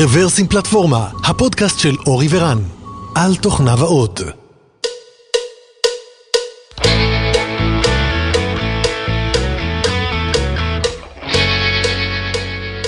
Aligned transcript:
רוורסים 0.00 0.46
פלטפורמה, 0.46 1.08
הפודקאסט 1.24 1.78
של 1.78 1.94
אורי 2.06 2.26
ורן, 2.30 2.58
על 3.14 3.36
תוכניו 3.36 3.80
האות. 3.80 4.20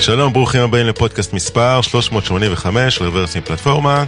שלום, 0.01 0.33
ברוכים 0.33 0.61
הבאים 0.61 0.87
לפודקאסט 0.87 1.33
מספר 1.33 1.81
385 1.83 3.01
רוורסים 3.01 3.43
פלטפורמה, 3.43 4.05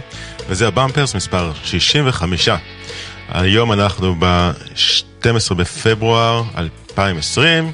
וזה 0.49 0.67
הבמפרס 0.67 1.15
מספר 1.15 1.51
65. 1.63 2.49
היום 3.29 3.71
אנחנו 3.71 4.15
ב-12 4.19 5.53
בפברואר 5.53 6.43
2020, 6.57 7.71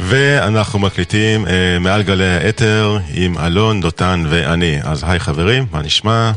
ואנחנו 0.00 0.78
מקליטים 0.78 1.46
אה, 1.46 1.78
מעל 1.80 2.02
גלי 2.02 2.26
האתר 2.26 2.98
עם 3.14 3.38
אלון, 3.38 3.80
דותן 3.80 4.24
ואני. 4.28 4.78
אז 4.82 5.04
היי 5.06 5.20
חברים, 5.20 5.66
מה 5.72 5.82
נשמע? 5.82 6.32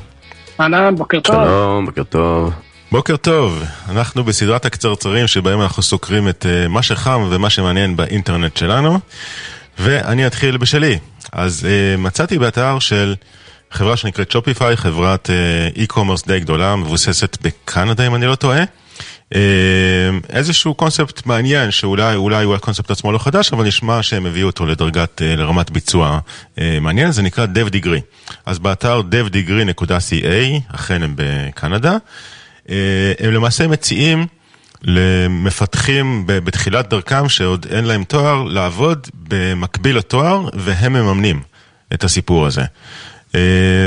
אהלן, 0.60 0.96
בוקר 0.96 1.20
טוב. 1.20 1.36
שלום, 1.36 1.86
בוקר 1.86 2.04
טוב. 2.04 2.54
בוקר 2.92 3.18
טוב, 3.18 3.64
אנחנו 3.90 4.24
בסדרת 4.24 4.66
הקצרצרים 4.66 5.28
שבהם 5.28 5.62
אנחנו 5.62 5.84
סוקרים 5.84 6.30
את 6.30 6.46
uh, 6.46 6.68
מה 6.68 6.82
שחם 6.82 7.28
ומה 7.30 7.50
שמעניין 7.50 7.96
באינטרנט 7.96 8.58
שלנו, 8.58 9.00
ואני 9.80 10.28
אתחיל 10.28 10.58
בשלי. 10.58 11.00
אז 11.32 11.68
uh, 11.68 12.00
מצאתי 12.02 12.40
באתר 12.40 12.80
של 12.80 13.16
חברה 13.72 13.98
שנקראת 13.98 14.32
שופיפיי, 14.32 14.78
חברת 14.78 15.30
uh, 15.30 15.80
e-commerce 15.80 16.28
די 16.28 16.40
גדולה, 16.40 16.76
מבוססת 16.76 17.38
בקנדה 17.42 18.08
אם 18.08 18.16
אני 18.16 18.26
לא 18.26 18.36
טועה. 18.36 18.64
Uh, 19.34 19.38
איזשהו 20.30 20.74
קונספט 20.74 21.26
מעניין 21.26 21.72
שאולי 21.72 22.16
אולי 22.16 22.44
הוא 22.44 22.56
הקונספט 22.56 22.92
עצמו 22.92 23.12
לא 23.12 23.18
חדש 23.18 23.54
אבל 23.54 23.68
נשמע 23.68 24.04
שהם 24.04 24.26
הביאו 24.26 24.48
אותו 24.48 24.66
לדרגת 24.66 25.22
uh, 25.22 25.40
לרמת 25.40 25.72
ביצוע 25.72 26.20
uh, 26.56 26.60
מעניין 26.82 27.12
זה 27.12 27.22
נקרא 27.22 27.46
dev 27.46 27.74
degree 27.74 28.02
אז 28.46 28.60
באתר 28.60 29.02
devdegree.ca 29.12 30.76
אכן 30.76 31.04
הם 31.04 31.14
בקנדה 31.16 31.98
אה, 32.70 33.14
הם 33.20 33.32
למעשה 33.34 33.68
מציעים 33.68 34.28
למפתחים 34.84 36.24
בתחילת 36.28 36.90
דרכם 36.90 37.30
שעוד 37.30 37.66
אין 37.70 37.86
להם 37.86 38.04
תואר 38.04 38.44
לעבוד 38.44 39.08
במקביל 39.14 39.98
לתואר 39.98 40.50
והם 40.54 40.94
מממנים 40.94 41.42
את 41.94 42.04
הסיפור 42.04 42.46
הזה. 42.46 42.64
אה, 43.36 43.42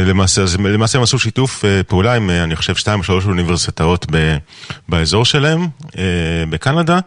למעשה, 0.07 0.45
למעשה 0.59 0.99
הם 0.99 1.05
עשו 1.05 1.19
שיתוף 1.19 1.65
אה, 1.65 1.83
פעולה 1.83 2.15
עם 2.15 2.31
אני 2.31 2.57
חושב 2.57 2.75
שתיים 2.75 2.99
או 2.99 3.05
שלוש 3.05 3.27
אוניברסיטאות 3.27 4.07
באזור 4.89 5.25
שלהם 5.25 5.67
בקנדה, 6.51 6.99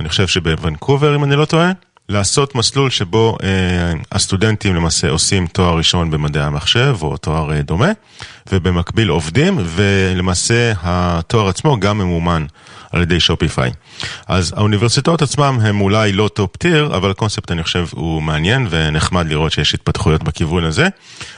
אני 0.00 0.08
חושב 0.08 0.26
שבוונקובר 0.26 1.16
אם 1.16 1.24
אני 1.24 1.36
לא 1.36 1.44
טועה. 1.44 1.72
לעשות 2.08 2.54
מסלול 2.54 2.90
שבו 2.90 3.38
אה, 3.42 3.92
הסטודנטים 4.12 4.74
למעשה 4.74 5.10
עושים 5.10 5.46
תואר 5.46 5.76
ראשון 5.76 6.10
במדעי 6.10 6.42
המחשב 6.42 6.96
או 7.02 7.16
תואר 7.16 7.52
אה, 7.52 7.62
דומה 7.62 7.92
ובמקביל 8.52 9.08
עובדים 9.08 9.58
ולמעשה 9.64 10.72
התואר 10.82 11.48
עצמו 11.48 11.80
גם 11.80 11.98
ממומן 11.98 12.46
על 12.92 13.02
ידי 13.02 13.20
Shopify. 13.20 13.70
אז 14.28 14.54
האוניברסיטאות 14.56 15.22
עצמם 15.22 15.58
הם 15.62 15.80
אולי 15.80 16.12
לא 16.12 16.28
top 16.28 16.56
tier 16.56 16.96
אבל 16.96 17.10
הקונספט 17.10 17.50
אני 17.50 17.62
חושב 17.62 17.86
הוא 17.90 18.22
מעניין 18.22 18.66
ונחמד 18.70 19.28
לראות 19.28 19.52
שיש 19.52 19.74
התפתחויות 19.74 20.22
בכיוון 20.22 20.64
הזה. 20.64 20.88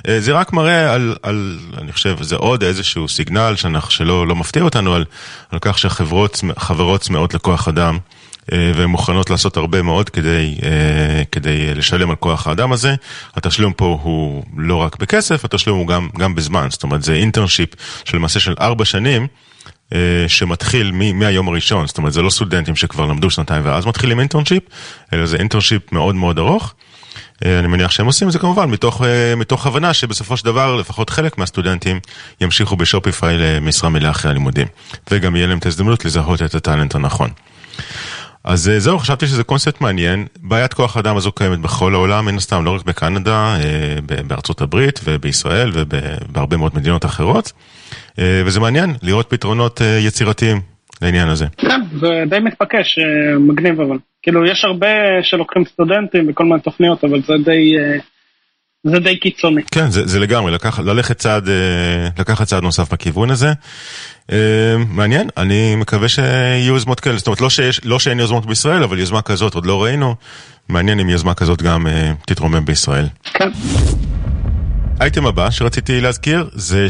אה, 0.09 0.21
זה 0.21 0.33
רק 0.33 0.53
מראה 0.53 0.95
על, 0.95 1.17
על 1.23 1.59
אני 1.79 1.93
חושב 1.93 2.23
זה 2.23 2.37
עוד 2.37 2.63
איזשהו 2.63 3.09
סיגנל 3.09 3.55
שאנחנו, 3.57 3.91
שלא 3.91 4.27
לא 4.27 4.37
מפתיע 4.37 4.63
אותנו 4.63 4.95
על, 4.95 5.05
על 5.51 5.59
כך 5.63 5.79
שהחברות 5.79 7.01
צמאות 7.01 7.35
לכוח 7.35 7.69
אדם. 7.69 7.99
אה, 8.53 8.73
והן 8.75 8.91
מוכנות 8.91 9.31
לעשות 9.31 9.57
הרבה 9.57 9.83
מאוד 9.83 10.11
כדי, 10.11 10.59
אה, 10.63 11.23
כדי 11.33 11.75
לשלם 11.75 12.11
על 12.11 12.17
כוח 12.17 12.47
האדם 12.47 12.73
הזה. 12.73 12.95
התשלום 13.35 13.73
פה 13.73 13.99
הוא 14.03 14.45
לא 14.57 14.77
רק 14.77 14.97
בכסף, 14.99 15.45
התשלום 15.45 15.79
הוא 15.79 15.87
גם, 15.87 16.09
גם 16.19 16.35
בזמן, 16.35 16.67
זאת 16.71 16.83
אומרת 16.83 17.03
זה 17.03 17.15
internship 17.15 17.69
של 18.05 18.17
למעשה 18.17 18.41
של 18.41 18.55
ארבע 18.61 18.85
שנים. 18.85 19.27
אה, 19.95 20.25
שמתחיל 20.29 20.93
מהיום 21.15 21.49
הראשון, 21.49 21.87
זאת 21.87 21.99
אומרת 21.99 22.13
זה 22.13 22.23
לא 22.23 22.31
סטודנטים 22.31 22.77
שכבר 22.77 23.07
למדו 23.07 23.31
שנתיים 23.31 23.63
ואז 23.65 23.87
מתחילים 23.87 24.21
internship, 24.21 24.63
אלא 25.13 25.27
זה 25.27 25.37
internship 25.37 25.93
מאוד 25.93 26.15
מאוד 26.15 26.39
ארוך. 26.39 26.75
אני 27.45 27.67
מניח 27.67 27.91
שהם 27.91 28.07
עושים 28.07 28.29
את 28.29 28.33
זה 28.33 28.39
כמובן 28.39 28.71
מתוך, 28.71 29.03
מתוך 29.37 29.67
הבנה 29.67 29.95
שבסופו 29.95 30.37
של 30.37 30.45
דבר 30.45 30.77
לפחות 30.77 31.11
חלק 31.11 31.39
מהסטודנטים 31.39 32.01
ימשיכו 32.41 32.77
בשופיפיי 32.77 33.39
למשרה 33.39 33.91
מלאה 33.91 34.11
אחרי 34.11 34.31
הלימודים 34.31 34.67
וגם 35.11 35.37
יהיה 35.37 35.47
להם 35.47 35.59
את 35.59 35.67
ההזדמנות 35.67 36.05
לזהות 36.05 36.43
את 36.43 36.55
הטאלנט 36.55 36.95
הנכון. 36.95 37.31
אז 38.45 38.69
אה, 38.69 38.81
זהו, 38.81 38.99
חשבתי 38.99 39.27
שזה 39.27 39.45
קונספט 39.45 39.81
מעניין. 39.81 40.27
בעיית 40.43 40.75
כוח 40.75 40.97
האדם 40.97 41.17
הזו 41.17 41.33
קיימת 41.33 41.59
בכל 41.59 41.95
העולם, 41.95 42.25
מן 42.25 42.37
הסתם, 42.37 42.65
לא 42.65 42.71
רק 42.71 42.85
בקנדה, 42.85 43.57
אה, 43.57 44.23
בארצות 44.27 44.61
הברית 44.61 45.01
ובישראל 45.05 45.71
ובהרבה 45.75 46.57
מאוד 46.57 46.73
מדינות 46.75 47.05
אחרות. 47.05 47.53
אה, 48.19 48.43
וזה 48.47 48.61
מעניין 48.61 48.95
לראות 49.03 49.31
פתרונות 49.31 49.81
יצירתיים 50.01 50.61
לעניין 51.03 51.29
הזה. 51.29 51.47
כן, 51.57 51.81
זה 52.01 52.23
די 52.31 52.39
מתבקש, 52.39 52.99
מגניב 53.41 53.81
אבל. 53.81 53.97
כאילו, 54.23 54.47
יש 54.47 54.65
הרבה 54.65 54.89
שלוקחים 55.23 55.65
סטודנטים 55.65 56.27
וכל 56.31 56.45
מיני 56.45 56.61
תוכניות, 56.61 57.05
אבל 57.05 57.23
זה 57.23 57.35
די... 57.45 57.75
זה 58.85 58.99
די 58.99 59.17
קיצוני. 59.17 59.63
כן, 59.71 59.91
זה, 59.91 60.07
זה 60.07 60.19
לגמרי, 60.19 60.53
לקח, 60.53 60.81
ללכת 60.81 61.19
צעד, 61.19 61.49
לקחת 62.19 62.47
צעד 62.47 62.63
נוסף 62.63 62.93
בכיוון 62.93 63.31
הזה. 63.31 63.53
אה, 64.33 64.77
מעניין, 64.89 65.29
אני 65.37 65.77
מקווה 65.77 66.09
שיהיו 66.09 66.75
יוזמות 66.75 67.01
כאלה, 67.01 67.17
זאת 67.17 67.27
אומרת 67.27 67.41
לא, 67.41 67.51
שיש, 67.51 67.81
לא 67.85 67.99
שאין 67.99 68.21
יוזמות 68.21 68.47
בישראל, 68.47 68.83
אבל 68.83 68.99
יוזמה 68.99 69.23
כזאת 69.23 69.55
עוד 69.55 69.67
לא 69.67 69.83
ראינו, 69.83 70.15
מעניין 70.69 71.01
אם 71.01 71.09
יוזמה 71.09 71.35
כזאת 71.35 71.63
גם 71.63 71.87
תתרומם 72.27 72.65
בישראל. 72.65 73.07
כן. 73.25 73.51
האייטם 75.01 75.27
הבא 75.27 75.51
שרציתי 75.51 76.01
להזכיר 76.01 76.49
זה 76.53 76.87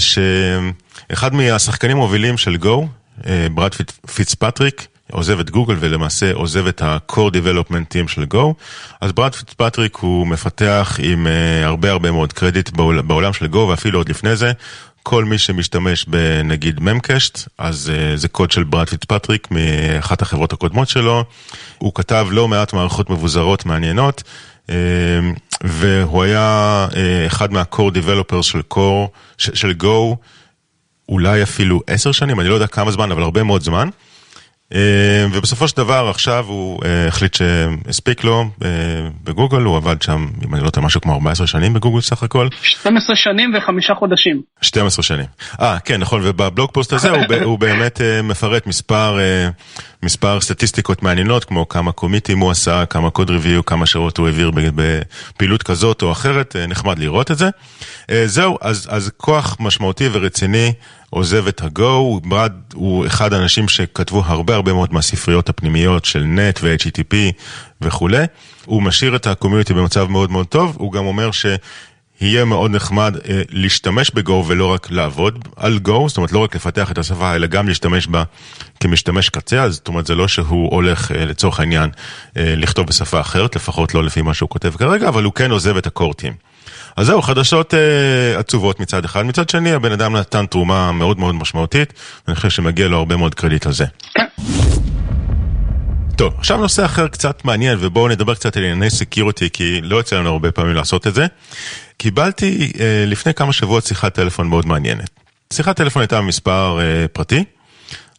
שאחד 1.10 1.34
מהשחקנים 1.34 1.96
המובילים 1.96 2.38
של 2.38 2.56
גו, 2.56 2.88
אה, 3.26 3.46
ברד 3.54 3.74
פיצפטריק, 4.14 4.86
עוזב 5.12 5.40
את 5.40 5.50
גוגל 5.50 5.76
ולמעשה 5.80 6.32
עוזב 6.32 6.66
את 6.66 6.82
ה-core 6.82 7.32
development 7.32 7.94
team 7.94 8.08
של 8.08 8.24
גו. 8.24 8.54
אז 9.00 9.12
ברד 9.12 9.34
פיצפטריק 9.34 9.96
הוא 9.96 10.26
מפתח 10.26 10.98
עם 11.02 11.26
אה, 11.26 11.66
הרבה 11.66 11.90
הרבה 11.90 12.10
מאוד 12.10 12.32
קרדיט 12.32 12.70
בעול, 12.70 13.00
בעולם 13.00 13.32
של 13.32 13.46
Go 13.46 13.66
ואפילו 13.70 13.98
עוד 13.98 14.08
לפני 14.08 14.36
זה 14.36 14.52
כל 15.02 15.24
מי 15.24 15.38
שמשתמש 15.38 16.04
בנגיד 16.04 16.80
memcached, 16.80 17.38
אז 17.58 17.92
אה, 17.92 18.16
זה 18.16 18.28
קוד 18.28 18.50
של 18.50 18.64
ברד 18.64 18.88
פיצפטריק 18.88 19.48
מאחת 19.50 20.22
החברות 20.22 20.52
הקודמות 20.52 20.88
שלו. 20.88 21.24
הוא 21.78 21.92
כתב 21.94 22.26
לא 22.30 22.48
מעט 22.48 22.72
מערכות 22.72 23.10
מבוזרות 23.10 23.66
מעניינות, 23.66 24.22
אה, 24.66 24.70
והוא 25.64 26.22
היה 26.22 26.86
אה, 26.90 26.94
אחד 27.26 27.52
מה- 27.52 27.70
core 27.70 27.94
developers 27.94 28.42
של 28.42 28.60
core, 28.74 29.08
של 29.38 29.74
Go, 29.82 30.16
אולי 31.10 31.42
אפילו 31.42 31.80
עשר 31.86 32.12
שנים, 32.12 32.40
אני 32.40 32.48
לא 32.48 32.54
יודע 32.54 32.66
כמה 32.66 32.90
זמן, 32.90 33.12
אבל 33.12 33.22
הרבה 33.22 33.42
מאוד 33.42 33.62
זמן. 33.62 33.88
אה, 34.74 35.26
ובסופו 35.32 35.68
של 35.68 35.76
דבר 35.76 36.08
עכשיו 36.08 36.44
הוא 36.48 36.80
אה, 36.84 37.06
החליט 37.06 37.34
שהספיק 37.34 38.24
לו 38.24 38.44
אה, 38.64 38.68
בגוגל, 39.24 39.62
הוא 39.62 39.76
עבד 39.76 40.02
שם, 40.02 40.26
אם 40.44 40.54
אני 40.54 40.64
לא 40.64 40.70
טועה, 40.70 40.86
משהו 40.86 41.00
כמו 41.00 41.12
14 41.12 41.46
שנים 41.46 41.74
בגוגל 41.74 42.00
סך 42.00 42.22
הכל. 42.22 42.48
12 42.62 43.16
שנים 43.16 43.54
וחמישה 43.56 43.94
חודשים. 43.94 44.42
12 44.62 45.02
שנים. 45.02 45.26
אה, 45.60 45.78
כן, 45.78 46.00
נכון, 46.00 46.20
ובבלוג 46.24 46.70
פוסט 46.72 46.92
הזה 46.92 47.10
הוא, 47.10 47.24
הוא 47.44 47.58
באמת 47.58 48.00
מפרט 48.24 48.66
מספר, 48.66 49.18
מספר 50.02 50.40
סטטיסטיקות 50.40 51.02
מעניינות, 51.02 51.44
כמו 51.44 51.68
כמה 51.68 51.92
קומיטים 51.92 52.38
הוא 52.38 52.50
עשה, 52.50 52.86
כמה 52.86 53.10
קוד 53.10 53.30
ריוויו, 53.30 53.64
כמה 53.64 53.86
שעות 53.86 54.18
הוא 54.18 54.26
העביר 54.26 54.50
בפעילות 54.54 55.62
כזאת 55.62 56.02
או 56.02 56.12
אחרת, 56.12 56.56
נחמד 56.68 56.98
לראות 56.98 57.30
את 57.30 57.38
זה. 57.38 57.48
זהו, 58.24 58.58
אז, 58.60 58.88
אז 58.90 59.10
כוח 59.16 59.56
משמעותי 59.60 60.08
ורציני. 60.12 60.72
עוזב 61.10 61.46
את 61.46 61.62
הגו, 61.62 62.20
ברד 62.24 62.52
הוא 62.74 63.06
אחד 63.06 63.32
האנשים 63.32 63.68
שכתבו 63.68 64.22
הרבה 64.26 64.54
הרבה 64.54 64.72
מאוד 64.72 64.92
מהספריות 64.92 65.48
הפנימיות 65.48 66.04
של 66.04 66.22
נט 66.22 66.60
ו-HTTP 66.62 67.14
וכולי. 67.80 68.24
הוא 68.64 68.82
משאיר 68.82 69.16
את 69.16 69.26
הקומיוניטי 69.26 69.74
במצב 69.74 70.06
מאוד 70.06 70.30
מאוד 70.30 70.46
טוב, 70.46 70.76
הוא 70.78 70.92
גם 70.92 71.06
אומר 71.06 71.30
ש... 71.30 71.46
יהיה 72.20 72.44
מאוד 72.44 72.70
נחמד 72.70 73.16
אה, 73.28 73.42
להשתמש 73.50 74.10
בגו 74.10 74.44
ולא 74.48 74.66
רק 74.66 74.90
לעבוד 74.90 75.48
על 75.56 75.78
גו, 75.78 76.08
זאת 76.08 76.16
אומרת 76.16 76.32
לא 76.32 76.38
רק 76.38 76.56
לפתח 76.56 76.92
את 76.92 76.98
השפה 76.98 77.34
אלא 77.34 77.46
גם 77.46 77.68
להשתמש 77.68 78.06
בה 78.06 78.22
כמשתמש 78.80 79.28
קצה, 79.28 79.62
אז 79.62 79.74
זאת 79.74 79.88
אומרת 79.88 80.06
זה 80.06 80.14
לא 80.14 80.28
שהוא 80.28 80.70
הולך 80.70 81.12
אה, 81.12 81.24
לצורך 81.24 81.60
העניין 81.60 81.90
אה, 82.36 82.54
לכתוב 82.56 82.86
בשפה 82.86 83.20
אחרת, 83.20 83.56
לפחות 83.56 83.94
לא 83.94 84.04
לפי 84.04 84.22
מה 84.22 84.34
שהוא 84.34 84.48
כותב 84.48 84.72
כרגע, 84.78 85.08
אבל 85.08 85.24
הוא 85.24 85.32
כן 85.32 85.50
עוזב 85.50 85.76
את 85.76 85.86
הקורטים. 85.86 86.32
אז 87.00 87.06
זהו, 87.06 87.22
חדשות 87.22 87.74
אה, 87.74 88.38
עצובות 88.38 88.80
מצד 88.80 89.04
אחד. 89.04 89.22
מצד 89.22 89.48
שני, 89.48 89.72
הבן 89.72 89.92
אדם 89.92 90.16
נתן 90.16 90.46
תרומה 90.46 90.92
מאוד 90.92 91.18
מאוד 91.18 91.34
משמעותית, 91.34 91.92
ואני 92.26 92.36
חושב 92.36 92.50
שמגיע 92.50 92.88
לו 92.88 92.98
הרבה 92.98 93.16
מאוד 93.16 93.34
קרדיט 93.34 93.66
על 93.66 93.72
זה. 93.72 93.84
כן. 94.14 94.24
טוב, 96.16 96.34
עכשיו 96.38 96.56
נושא 96.56 96.84
אחר 96.84 97.08
קצת 97.08 97.44
מעניין, 97.44 97.78
ובואו 97.80 98.08
נדבר 98.08 98.34
קצת 98.34 98.56
על 98.56 98.62
ענייני 98.62 98.90
security, 98.90 99.50
כי 99.52 99.80
לא 99.82 100.00
יצא 100.00 100.16
לנו 100.16 100.30
הרבה 100.30 100.52
פעמים 100.52 100.74
לעשות 100.74 101.06
את 101.06 101.14
זה. 101.14 101.26
קיבלתי 101.96 102.72
אה, 102.80 103.04
לפני 103.06 103.34
כמה 103.34 103.52
שבועות 103.52 103.84
שיחת 103.84 104.14
טלפון 104.14 104.48
מאוד 104.48 104.66
מעניינת. 104.66 105.10
שיחת 105.52 105.76
טלפון 105.76 106.02
הייתה 106.02 106.20
במספר 106.20 106.78
אה, 106.80 107.08
פרטי. 107.08 107.44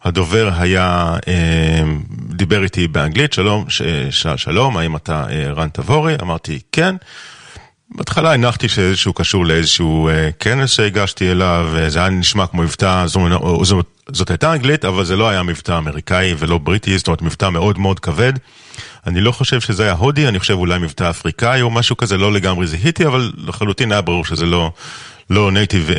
הדובר 0.04 0.50
היה, 0.58 1.16
אה, 1.28 1.84
דיבר 2.12 2.64
איתי 2.64 2.88
באנגלית, 2.88 3.34
שלום, 3.34 3.66
ש, 3.70 3.82
ש, 4.10 4.28
שלום, 4.36 4.78
האם 4.78 4.96
אתה 4.96 5.26
אה, 5.30 5.54
רן 5.54 5.70
תבורי? 5.70 6.16
אמרתי, 6.22 6.60
כן. 6.72 6.96
בהתחלה 7.96 8.34
הנחתי 8.34 8.70
שאיזשהו 8.70 9.14
קשור 9.14 9.46
לאיזשהו 9.46 10.10
אה, 10.10 10.30
כנס 10.40 10.72
שהגשתי 10.72 11.32
אליו, 11.32 11.70
וזה 11.72 12.00
היה 12.00 12.10
נשמע 12.10 12.48
כמו 12.48 12.62
מבטא, 12.62 13.08
זאת, 13.08 13.22
זאת, 13.64 13.86
זאת 14.12 14.30
הייתה 14.30 14.54
אנגלית, 14.54 14.86
אבל 14.86 15.06
זה 15.06 15.16
לא 15.16 15.30
היה 15.30 15.44
מבטא 15.44 15.78
אמריקאי 15.78 16.34
ולא 16.38 16.58
בריטי, 16.58 16.98
זאת 16.98 17.08
אומרת 17.08 17.22
מבטא 17.22 17.50
מאוד 17.50 17.80
מאוד 17.80 18.00
כבד. 18.00 18.34
אני 19.08 19.22
לא 19.22 19.32
חושב 19.32 19.62
שזה 19.62 19.84
היה 19.84 19.94
הודי, 19.94 20.28
אני 20.28 20.40
חושב 20.40 20.54
אולי 20.54 20.80
מבטא 20.80 21.10
אפריקאי 21.10 21.62
או 21.62 21.70
משהו 21.70 21.98
כזה, 21.98 22.18
לא 22.18 22.32
לגמרי 22.34 22.68
זיהיתי, 22.68 23.06
אבל 23.06 23.32
לחלוטין 23.38 23.92
היה 23.92 24.02
ברור 24.02 24.26
שזה 24.26 24.46
לא, 24.46 24.72
לא 25.30 25.52
נייטיב 25.52 25.90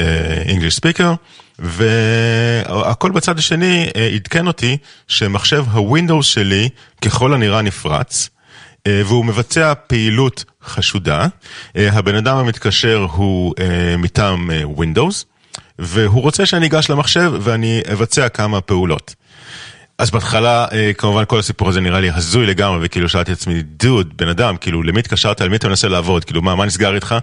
אנגליש 0.48 0.76
ספיקר. 0.76 1.14
והכל 1.58 3.10
בצד 3.10 3.38
השני 3.38 3.88
אה, 3.96 4.06
עדכן 4.14 4.46
אותי 4.46 4.76
שמחשב 5.08 5.64
הווינדוס 5.72 6.26
שלי 6.26 6.68
ככל 7.02 7.34
הנראה 7.34 7.62
נפרץ. 7.62 8.30
אה, 8.87 9.02
והוא 9.06 9.25
מבצע 9.25 9.73
פעילות 9.87 10.44
חשודה. 10.64 11.26
אה, 11.76 11.88
הבן 11.93 12.14
אדם 12.14 12.37
המתקשר 12.37 13.06
הוא 13.12 13.55
מטעם 13.99 14.50
Windows, 14.76 15.25
והוא 15.79 16.23
רוצה 16.23 16.46
שאני 16.46 16.67
אגש 16.67 16.90
למחשב 16.90 17.32
ואני 17.40 17.81
אבצע 17.93 18.29
כמה 18.29 18.61
פעולות. 18.61 19.14
אז 19.99 20.11
בהתחלה, 20.11 20.67
אה, 20.73 20.93
כמובן 20.99 21.25
כל 21.25 21.38
הסיפור 21.38 21.69
הזה 21.69 21.81
נראה 21.81 22.00
לי 22.00 22.11
הזוי 22.11 22.46
לגמרי, 22.46 22.79
וכאילו 22.82 23.08
שאלתי 23.08 23.32
את 23.32 23.37
עצמי, 23.37 23.62
דוד, 23.62 24.17
בן 24.17 24.29
אדם, 24.29 24.56
כאילו, 24.56 24.82
למי 24.82 25.00
התקשרת, 25.00 25.40
על 25.40 25.49
מי 25.49 25.56
אתה 25.56 25.69
מנסה 25.69 25.88
לעבוד, 25.88 26.25
כאילו, 26.25 26.43
מה, 26.43 26.55
מה 26.55 26.67
נסגר 26.67 26.94
איתך? 26.94 27.14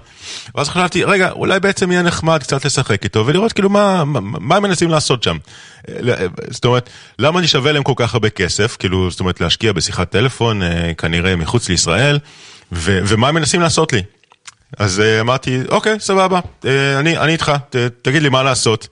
ואז 0.56 0.70
חשבתי, 0.70 1.04
רגע, 1.04 1.32
אולי 1.32 1.60
בעצם 1.60 1.92
יהיה 1.92 2.02
נחמד 2.02 2.44
קצת 2.44 2.66
לשחק 2.66 3.04
איתו, 3.04 3.28
ולראות 3.28 3.54
כאילו 3.54 3.70
מה, 3.70 4.04
מה, 4.06 4.20
מה 4.22 4.56
הם 4.56 4.64
מנסים 4.64 4.90
לעשות 4.90 5.24
שם. 5.24 5.38
אה, 5.90 6.14
אה, 6.14 6.26
זאת 6.50 6.66
אומרת, 6.66 6.90
למה 7.20 7.40
אני 7.40 7.48
שווה 7.48 7.72
להם 7.72 7.84
כל 7.84 7.94
כך 7.96 8.14
הרבה 8.14 8.30
כסף, 8.30 8.78
כאילו, 8.80 9.12
זאת 9.12 9.20
אומרת, 9.20 9.42
להשקיע 9.42 9.72
בשיחת 9.72 10.10
טלפון, 10.10 10.62
כנראה 10.98 11.36
מחוץ 11.36 11.70
לישראל, 11.70 12.20
ו, 12.72 13.00
ומה 13.08 13.28
הם 13.28 13.36
מנסים 13.36 13.62
לעשות 13.62 13.94
לי? 13.94 14.04
אז 14.78 15.02
אמרתי, 15.22 15.60
אוקיי, 15.70 16.00
סבבה, 16.00 16.40
אני, 17.00 17.18
אני 17.18 17.31
איתך, 17.31 17.52
ת, 17.70 17.76
תגיד 18.02 18.22
לי 18.22 18.30
מה 18.30 18.44
לעשות. 18.44 18.88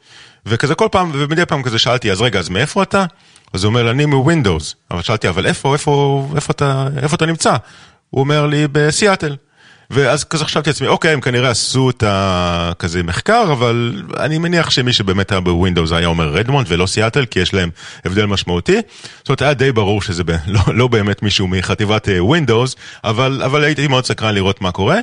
וכזה 0.46 0.76
כל 0.76 0.88
פעם, 0.92 1.12
ומדי 1.14 1.46
פעם 1.46 1.64
כזה 1.64 1.80
שאלתי, 1.80 2.12
אז 2.12 2.22
רגע, 2.22 2.40
אז 2.40 2.50
מאיפה 2.50 2.84
אתה? 2.84 3.06
אז 3.54 3.64
הוא 3.64 3.70
אומר, 3.70 3.92
אני 3.92 4.06
מווינדוס. 4.06 4.76
אבל 4.92 5.02
שאלתי, 5.02 5.30
אבל 5.30 5.46
איפה, 5.46 5.74
איפה, 5.74 6.28
איפה 6.36 6.52
אתה, 6.52 6.88
איפה 7.02 7.16
אתה 7.16 7.26
נמצא? 7.26 7.56
הוא 8.10 8.20
אומר 8.20 8.46
לי, 8.46 8.68
בסיאטל. 8.72 9.36
ואז 9.90 10.24
כזה 10.24 10.46
חשבתי 10.46 10.70
לעצמי, 10.70 10.88
אוקיי, 10.88 11.14
הם 11.14 11.22
כנראה 11.22 11.50
עשו 11.50 11.90
את 11.90 12.04
הכזה 12.08 13.04
מחקר, 13.04 13.52
אבל 13.52 14.04
אני 14.20 14.38
מניח 14.38 14.70
שמי 14.70 14.94
שבאמת 14.94 15.32
היה 15.32 15.42
בווינדוס 15.42 15.92
היה 15.92 16.08
אומר 16.08 16.28
רדמונד 16.28 16.68
ולא 16.70 16.86
סיאטל, 16.86 17.26
כי 17.26 17.40
יש 17.40 17.54
להם 17.54 17.70
הבדל 18.06 18.26
משמעותי. 18.26 18.78
זאת 19.18 19.30
אומרת, 19.30 19.42
היה 19.42 19.54
די 19.54 19.72
ברור 19.72 20.02
שזה 20.02 20.24
ב, 20.24 20.32
לא, 20.48 20.62
לא 20.74 20.88
באמת 20.88 21.24
מישהו 21.24 21.48
מחטיבת 21.48 22.08
Windows, 22.20 22.76
אבל, 23.04 23.42
אבל 23.46 23.64
הייתי 23.64 23.88
מאוד 23.88 24.06
סקרן 24.06 24.36
לראות 24.36 24.62
מה 24.62 24.72
קורה. 24.72 25.00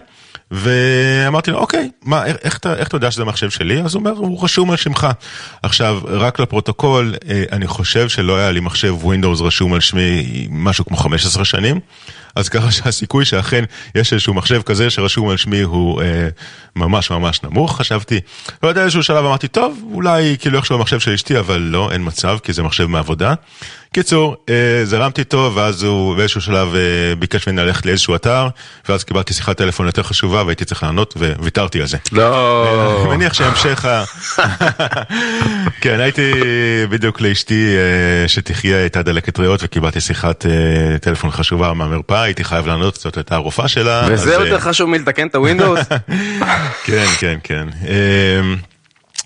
ואמרתי 0.51 1.51
לו, 1.51 1.59
אוקיי, 1.59 1.91
מה, 2.03 2.27
איך, 2.27 2.59
איך 2.77 2.89
אתה 2.89 2.97
יודע 2.97 3.11
שזה 3.11 3.25
מחשב 3.25 3.51
שלי? 3.51 3.83
אז 3.83 3.95
הוא 3.95 4.01
אומר, 4.01 4.11
הוא 4.11 4.45
רשום 4.45 4.71
על 4.71 4.77
שמך. 4.77 5.07
עכשיו, 5.63 6.01
רק 6.05 6.41
לפרוטוקול, 6.41 7.15
אה, 7.29 7.45
אני 7.53 7.67
חושב 7.67 8.09
שלא 8.09 8.37
היה 8.37 8.51
לי 8.51 8.61
מחשב 8.61 8.95
Windows 9.03 9.43
רשום 9.43 9.75
על 9.75 9.81
שמי 9.81 10.47
משהו 10.51 10.85
כמו 10.85 10.97
15 10.97 11.45
שנים. 11.45 11.81
אז 12.37 12.49
ככה 12.49 12.71
שהסיכוי 12.71 13.25
שאכן 13.25 13.65
יש 13.95 14.13
איזשהו 14.13 14.35
מחשב 14.35 14.63
כזה 14.63 14.91
שרשום 14.91 15.29
על 15.29 15.37
שמי 15.37 15.61
הוא 15.61 16.03
אה, 16.03 16.29
ממש 16.77 17.11
ממש 17.11 17.43
נמוך, 17.43 17.77
חשבתי. 17.77 18.21
לא 18.63 18.73
איזשהו 18.77 19.03
שלב 19.03 19.25
אמרתי, 19.25 19.49
טוב, 19.49 19.85
אולי 19.93 20.37
כאילו 20.41 20.57
איכשהו 20.57 20.77
המחשב 20.77 21.01
של 21.01 21.13
אשתי, 21.13 21.39
אבל 21.39 21.59
לא, 21.59 21.91
אין 21.93 22.03
מצב, 22.05 22.39
כי 22.43 22.53
זה 22.53 22.63
מחשב 22.63 22.87
מעבודה. 22.87 23.35
קיצור, 23.95 24.37
אה, 24.49 24.85
זרמתי 24.85 25.21
איתו, 25.21 25.53
ואז 25.55 25.83
הוא 25.83 26.17
באיזשהו 26.17 26.41
שלב 26.41 26.75
אה, 26.75 27.15
ביקש 27.19 27.49
ממני 27.49 27.67
ללכת 27.67 27.87
לאיזשהו 27.87 28.15
אתר, 28.15 28.49
ואז 28.89 29.05
קיבלתי 29.05 29.35
שיחת 29.35 29.57
טלפון 29.57 29.87
יותר 29.87 30.03
חשובה 30.03 30.43
והייתי 30.43 30.65
צריך 30.65 30.83
לענות, 30.83 31.15
וויתרתי 31.39 31.81
על 31.81 31.87
זה. 31.87 31.97
לא. 32.13 32.67
אה, 32.67 33.03
אני 33.05 33.17
מניח 33.17 33.35
שהמשך 33.35 33.85
ה... 33.85 34.05
כן, 35.83 36.01
הייתי 36.01 36.33
בדיוק 36.91 37.21
לאשתי 37.21 37.77
שתחיה, 38.27 38.77
הייתה 38.77 39.03
דלקת 39.03 39.39
ריאות, 39.39 39.61
וקיבלתי 39.63 40.01
שיחת 40.01 40.47
טלפון 41.01 41.31
חשובה 41.31 41.73
מהמרפאה, 41.73 42.23
הייתי 42.23 42.45
חייב 42.45 42.67
לענות, 42.67 42.95
זאת 42.95 43.17
הייתה 43.17 43.35
הרופאה 43.35 43.69
שלה. 43.69 44.07
וזה 44.11 44.33
יותר 44.33 44.59
חשוב 44.59 44.91
מלתקן 44.91 45.27
את 45.27 45.35
הווינדוס? 45.35 45.81
כן, 46.87 47.07
כן, 47.19 47.39
כן. 47.43 47.69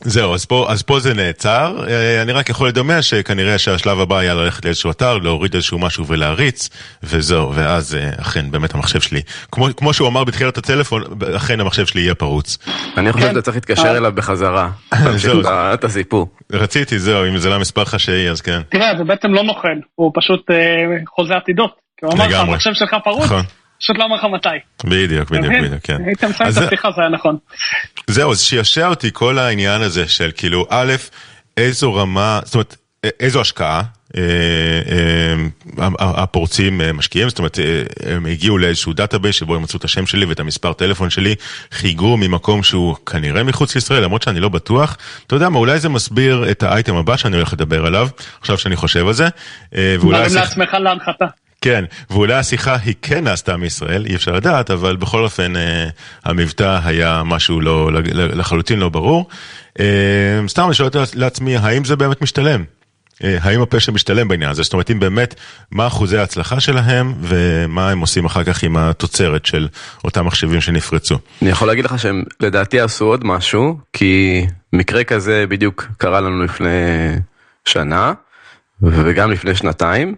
זהו, 0.01 0.35
אז 0.35 0.45
פה, 0.45 0.67
אז 0.69 0.83
פה 0.83 1.01
זה 1.01 1.15
נעצר, 1.15 1.85
אה, 1.89 2.23
אני 2.23 2.33
רק 2.33 2.49
יכול 2.49 2.69
לדמה 2.69 3.03
שכנראה 3.03 3.59
שהשלב 3.59 4.01
הבא 4.01 4.19
היה 4.19 4.35
ללכת 4.35 4.65
לאיזשהו 4.65 4.91
אתר, 4.91 5.19
להוריד 5.19 5.55
איזשהו 5.55 5.79
משהו 5.79 6.07
ולהריץ, 6.07 6.69
וזהו, 7.03 7.55
ואז 7.55 7.95
אה, 7.95 8.11
אכן, 8.21 8.51
באמת 8.51 8.75
המחשב 8.75 9.01
שלי, 9.01 9.23
כמו, 9.53 9.69
כמו 9.77 9.93
שהוא 9.93 10.09
אמר 10.09 10.25
בתחילת 10.25 10.59
הטלפון, 10.59 11.03
אכן 11.37 11.61
המחשב 11.61 11.87
שלי 11.87 12.01
יהיה 12.01 12.15
פרוץ. 12.15 12.59
אני 12.97 13.13
חושב 13.13 13.25
כן. 13.25 13.31
שאתה 13.31 13.43
צריך 13.43 13.57
להתקשר 13.57 13.87
אה. 13.87 13.97
אליו 13.97 14.13
בחזרה, 14.15 14.71
זהו, 15.17 15.41
את 15.75 15.85
הסיפור. 15.85 16.29
רציתי, 16.53 16.99
זהו, 16.99 17.27
אם 17.27 17.39
זה 17.39 17.51
לא 17.51 17.59
מספר 17.61 17.85
חשאי, 17.85 18.31
אז 18.31 18.41
כן. 18.41 18.61
תראה, 18.69 18.99
זה 18.99 19.05
בעצם 19.05 19.29
לא 19.29 19.43
נוכל, 19.43 19.77
הוא 19.95 20.13
פשוט 20.15 20.51
חוזה 21.09 21.35
עתידות, 21.35 21.75
כי 21.97 22.07
הוא 22.07 22.15
אמר 22.15 22.27
לך, 22.27 22.35
המחשב 22.35 22.71
שלך 22.75 22.97
פרוץ. 23.05 23.29
פשוט 23.79 23.99
לא 23.99 24.05
אומר 24.05 24.17
לך 24.17 24.25
מתי. 24.25 24.49
בדיוק, 24.85 25.31
בדיוק, 25.31 25.53
בדיוק, 25.65 25.83
כן. 25.83 25.99
היית 26.07 26.25
מסיים 26.25 26.51
את 26.51 26.57
השיחה, 26.57 26.89
זה 26.97 27.01
היה 27.01 27.11
נכון. 27.11 27.37
זהו, 28.07 28.33
אז 28.33 28.41
שעשע 28.41 28.89
אותי 28.89 29.11
כל 29.13 29.39
העניין 29.39 29.83
הזה 29.83 30.09
של 30.09 30.31
כאילו, 30.37 30.67
א', 30.71 30.93
איזו 31.57 31.95
רמה, 31.95 32.41
זאת 32.45 32.55
אומרת, 32.55 32.77
איזו 33.21 33.41
השקעה. 33.41 33.83
אה, 34.17 34.23
אה, 35.79 35.89
הפורצים 35.99 36.81
אה, 36.81 36.93
משקיעים, 36.93 37.29
זאת 37.29 37.39
אומרת, 37.39 37.59
הם 38.07 38.27
הגיעו 38.27 38.59
לאיזשהו 38.59 38.93
database 38.93 39.37
שבו 39.37 39.55
הם 39.55 39.63
מצאו 39.63 39.79
את 39.79 39.85
השם 39.85 40.07
שלי 40.07 40.27
ואת 40.27 40.41
המספר 40.41 40.73
טלפון 40.73 41.11
שלי, 41.11 41.35
חייגו 41.71 42.17
ממקום 42.17 42.63
שהוא 42.63 42.97
כנראה 43.07 43.45
מחוץ 43.45 43.75
לישראל, 43.75 44.03
למרות 44.03 44.23
שאני 44.23 44.41
לא 44.41 44.49
בטוח. 44.49 44.97
אתה 45.27 45.37
יודע 45.37 45.49
מה, 45.49 45.59
אולי 45.59 45.79
זה 45.79 45.89
מסביר 45.89 46.51
את 46.51 46.63
האייטם 46.63 46.97
הבא 46.97 47.17
שאני 47.17 47.37
הולך 47.37 47.53
לדבר 47.53 47.87
עליו, 47.87 48.09
עכשיו 48.41 48.59
שאני 48.59 48.77
חושב 48.77 49.07
על 49.07 49.13
זה. 49.13 49.29
ואולי... 49.73 50.35
לעצמך 50.35 50.75
להנחתה. 50.75 51.27
כן, 51.61 51.85
ואולי 52.11 52.35
השיחה 52.35 52.77
היא 52.85 52.95
כן 53.03 53.25
נעשתה 53.25 53.57
מישראל, 53.57 54.07
אי 54.07 54.15
אפשר 54.15 54.33
לדעת, 54.33 54.71
אבל 54.71 54.97
בכל 54.97 55.25
אופן 55.25 55.57
אה, 55.57 55.89
המבטא 56.25 56.81
היה 56.85 57.23
משהו 57.25 57.61
לא, 57.61 57.91
לחלוטין 58.13 58.79
לא 58.79 58.89
ברור. 58.89 59.29
אה, 59.81 59.85
סתם 60.49 60.67
אני 60.67 60.75
שואל 60.75 60.89
לעצמי, 61.15 61.57
האם 61.57 61.85
זה 61.85 61.97
באמת 61.97 62.23
משתלם? 62.23 62.65
אה, 63.25 63.39
האם 63.41 63.61
הפשע 63.61 63.93
משתלם 63.93 64.29
בעניין 64.29 64.51
הזה? 64.51 64.63
זאת 64.63 64.73
אומרת, 64.73 64.91
אם 64.91 65.01
באמת, 65.01 65.35
מה 65.71 65.87
אחוזי 65.87 66.19
ההצלחה 66.19 66.61
שלהם, 66.61 67.15
ומה 67.21 67.91
הם 67.91 68.01
עושים 68.01 68.25
אחר 68.25 68.45
כך 68.45 68.63
עם 68.63 68.77
התוצרת 68.77 69.47
של 69.47 69.69
אותם 70.05 70.27
מחשבים 70.27 70.61
שנפרצו? 70.61 71.19
אני 71.43 71.51
יכול 71.51 71.69
להגיד 71.69 71.85
לך 71.85 71.99
שהם 71.99 72.25
לדעתי 72.41 72.81
עשו 72.81 73.05
עוד 73.05 73.25
משהו, 73.25 73.79
כי 73.93 74.47
מקרה 74.73 75.05
כזה 75.05 75.45
בדיוק 75.49 75.87
קרה 75.97 76.21
לנו 76.21 76.45
לפני 76.45 76.69
שנה, 77.65 78.13
וגם 78.83 79.31
לפני 79.31 79.55
שנתיים. 79.55 80.15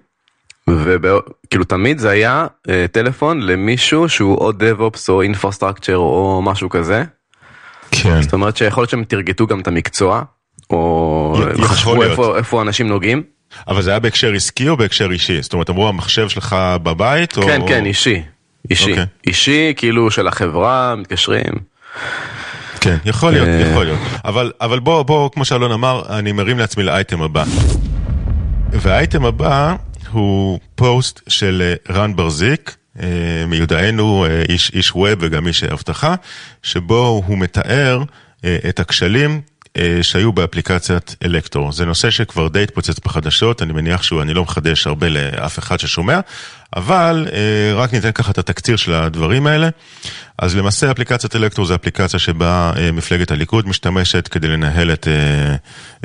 וכאילו 0.79 1.65
תמיד 1.65 1.99
זה 1.99 2.11
היה 2.11 2.47
אה, 2.69 2.87
טלפון 2.93 3.43
למישהו 3.43 4.09
שהוא 4.09 4.39
או 4.39 4.51
DevOps 4.51 5.09
או 5.09 5.23
Infrastructure 5.23 5.95
או 5.95 6.41
משהו 6.45 6.69
כזה. 6.69 7.05
כן. 7.91 8.23
זאת 8.23 8.33
אומרת 8.33 8.57
שיכול 8.57 8.83
להיות 8.83 8.91
שהם 8.91 9.05
תרגטו 9.05 9.47
גם 9.47 9.61
את 9.61 9.69
המקצוע, 9.69 10.23
או 10.71 11.37
חשבו 11.63 12.03
איפה, 12.03 12.37
איפה 12.39 12.63
אנשים 12.63 12.89
נוגעים. 12.89 13.23
אבל 13.69 13.83
זה 13.83 13.91
היה 13.91 13.99
בהקשר 13.99 14.35
עסקי 14.35 14.69
או 14.69 14.77
בהקשר 14.77 15.11
אישי? 15.11 15.43
זאת 15.43 15.53
אומרת 15.53 15.71
אמרו 15.71 15.89
המחשב 15.89 16.29
שלך 16.29 16.57
בבית? 16.83 17.33
כן 17.33 17.61
או... 17.61 17.69
כן 17.69 17.87
אישי. 17.87 18.23
אישי. 18.71 18.85
Okay. 18.85 18.91
אוקיי. 18.91 19.05
אישי 19.27 19.73
כאילו 19.77 20.11
של 20.11 20.29
החברה 20.29 20.95
מתקשרים. 20.97 21.53
כן, 22.81 22.97
יכול 23.05 23.33
להיות, 23.33 23.49
אה. 23.49 23.71
יכול 23.71 23.85
להיות. 23.85 23.99
אבל, 24.25 24.53
אבל 24.61 24.79
בוא, 24.79 25.03
בוא, 25.03 25.31
כמו 25.31 25.45
שאלון 25.45 25.73
אמר, 25.73 26.03
אני 26.09 26.33
מרים 26.33 26.59
לעצמי 26.59 26.83
לאייטם 26.83 27.23
הבא. 27.23 27.45
והאייטם 28.73 29.25
הבא 29.25 29.75
הוא 30.13 30.59
פוסט 30.75 31.21
של 31.29 31.63
אה, 31.63 31.95
רן 31.95 32.17
ברזיק, 32.17 32.77
אה, 33.03 33.07
מיודענו, 33.47 34.27
אה, 34.27 34.43
איש, 34.49 34.71
איש 34.75 34.93
ווב 34.95 35.19
וגם 35.21 35.47
איש 35.47 35.65
אבטחה, 35.65 36.15
שבו 36.63 37.23
הוא 37.27 37.39
מתאר 37.39 38.03
את 38.69 38.81
הכשלים 38.81 39.41
שהיו 40.03 40.33
באפליקציית 40.33 41.17
אלקטור. 41.25 41.73
זה 41.73 41.85
נושא 41.85 42.11
שכבר 42.11 42.49
די 42.49 42.63
התפוצץ 42.63 42.99
בחדשות, 43.05 43.63
אני 43.63 43.73
מניח 43.73 44.03
שהוא, 44.03 44.23
אני 44.23 44.35
לא 44.35 44.43
מחדש 44.43 44.87
הרבה 44.87 45.09
לאף 45.09 45.59
אחד 45.59 45.81
ששומע, 45.81 46.21
אבל 46.77 47.29
רק 47.75 47.93
ניתן 47.93 48.13
ככה 48.13 48.31
את 48.31 48.39
התקציר 48.39 48.77
של 48.77 48.95
הדברים 48.95 49.47
האלה. 49.47 49.69
אז 50.39 50.57
למעשה 50.57 50.91
אפליקציית 50.91 51.37
אלקטור 51.37 51.65
זה 51.65 51.75
אפליקציה 51.75 52.19
שבה 52.19 52.73
מפלגת 52.93 53.31
הליכוד 53.31 53.69
משתמשת 53.69 54.29
כדי 54.29 54.49
לנהל 54.49 54.93
את, 54.93 55.09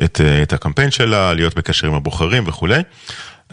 את, 0.03 0.21
את 0.43 0.53
הקמפיין 0.53 0.91
שלה, 0.91 1.33
להיות 1.33 1.55
בקשר 1.55 1.87
עם 1.87 1.93
הבוחרים 1.93 2.43
וכולי. 2.47 2.81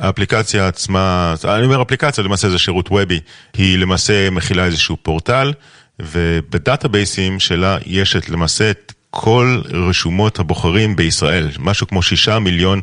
האפליקציה 0.03 0.69
עצמה, 0.69 1.35
אני 1.45 1.65
אומר 1.65 1.83
אפליקציה, 1.83 2.25
למעשה 2.25 2.51
זה 2.51 2.59
שירות 2.59 2.91
וובי, 2.91 3.21
היא 3.55 3.79
למעשה 3.79 4.31
מכילה 4.31 4.65
איזשהו 4.65 4.97
פורטל, 5.03 5.53
ובדאטאבייסים 5.99 7.41
שלה 7.41 7.79
יש 7.87 8.17
את 8.17 8.29
למעשה 8.29 8.71
את 8.71 8.93
כל 9.11 9.61
רשומות 9.71 10.39
הבוחרים 10.39 10.97
בישראל, 10.97 11.49
משהו 11.59 11.87
כמו 11.87 12.03
שישה 12.03 12.39
מיליון 12.39 12.81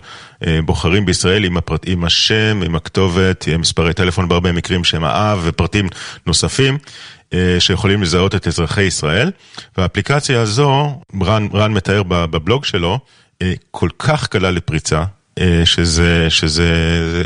אה, 0.48 0.60
בוחרים 0.66 1.06
בישראל 1.06 1.44
עם, 1.44 1.58
הפרט, 1.58 1.84
עם 1.88 2.04
השם, 2.04 2.62
עם 2.66 2.76
הכתובת, 2.76 3.48
עם 3.48 3.62
מספרי 3.62 3.94
טלפון 3.94 4.28
בהרבה 4.28 4.52
מקרים, 4.52 4.84
שם 4.84 5.04
האב 5.04 5.40
ופרטים 5.44 5.88
נוספים. 6.28 6.78
שיכולים 7.60 8.02
לזהות 8.02 8.36
את 8.36 8.48
אזרחי 8.48 8.84
ישראל, 8.84 9.32
והאפליקציה 9.78 10.42
הזו, 10.42 11.02
רן, 11.22 11.48
רן 11.54 11.74
מתאר 11.74 12.04
בבלוג 12.04 12.66
שלו, 12.66 13.00
כל 13.72 13.90
כך 14.00 14.28
קלה 14.28 14.52
לפריצה, 14.52 15.04
שזה, 15.66 16.26
שזה 16.30 16.70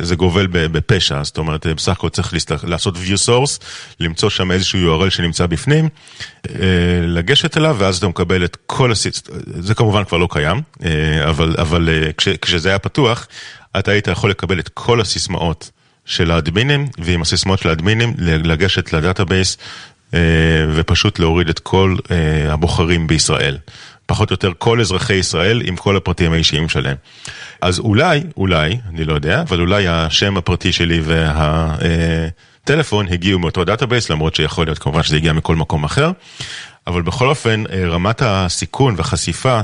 זה 0.06 0.16
גובל 0.16 0.48
בפשע, 0.52 1.24
זאת 1.24 1.38
אומרת, 1.38 1.68
בסך 1.68 1.92
הכל 1.92 2.10
צריך 2.10 2.34
לעשות 2.64 2.96
view 2.96 3.28
source, 3.28 3.64
למצוא 4.00 4.30
שם 4.30 4.52
איזשהו 4.52 4.80
URL 4.80 5.10
שנמצא 5.10 5.46
בפנים, 5.46 5.90
לגשת 7.08 7.58
אליו, 7.58 7.76
ואז 7.80 7.98
אתה 7.98 8.08
מקבל 8.08 8.46
את 8.46 8.58
כל 8.66 8.92
הסיס... 8.92 9.24
זה 9.46 9.76
כמובן 9.76 10.04
כבר 10.04 10.18
לא 10.18 10.28
קיים, 10.32 10.62
אבל, 11.30 11.56
אבל 11.58 11.90
כש, 12.18 12.30
כשזה 12.30 12.70
היה 12.70 12.80
פתוח, 12.80 13.28
אתה 13.80 13.92
היית 13.92 14.08
יכול 14.08 14.30
לקבל 14.30 14.60
את 14.60 14.70
כל 14.70 15.02
הסיסמאות 15.02 15.72
של 16.06 16.32
האדמינים, 16.32 16.88
ועם 16.98 17.22
הסיסמאות 17.22 17.60
של 17.60 17.70
האדמינים 17.70 18.14
לגשת 18.18 18.94
ל 18.94 19.01
database 19.01 19.58
ופשוט 20.76 21.20
להוריד 21.20 21.50
את 21.50 21.60
כל 21.60 21.96
הבוחרים 22.50 23.08
בישראל. 23.08 23.58
פחות 24.14 24.32
או 24.32 24.34
יותר 24.34 24.52
כל 24.58 24.82
אזרחי 24.82 25.14
ישראל 25.14 25.62
עם 25.66 25.76
כל 25.76 25.98
הפרטים 25.98 26.34
האישיים 26.34 26.70
שלהם. 26.70 26.96
אז 27.62 27.80
אולי, 27.80 28.24
אולי, 28.38 28.78
אני 28.90 29.04
לא 29.04 29.14
יודע, 29.14 29.42
אבל 29.42 29.60
אולי 29.60 29.88
השם 29.88 30.38
הפרטי 30.38 30.72
שלי 30.72 31.02
והטלפון 32.64 33.08
הגיעו 33.08 33.40
מאותו 33.40 33.64
database, 33.64 34.10
למרות 34.10 34.36
שיכול 34.36 34.66
להיות 34.66 34.80
כמובן 34.80 35.04
שזה 35.04 35.16
הגיע 35.16 35.34
מכל 35.34 35.56
מקום 35.56 35.84
אחר, 35.84 36.12
אבל 36.88 37.02
בכל 37.02 37.30
אופן 37.30 37.64
רמת 37.88 38.22
הסיכון 38.26 38.94
והחשיפה 38.98 39.62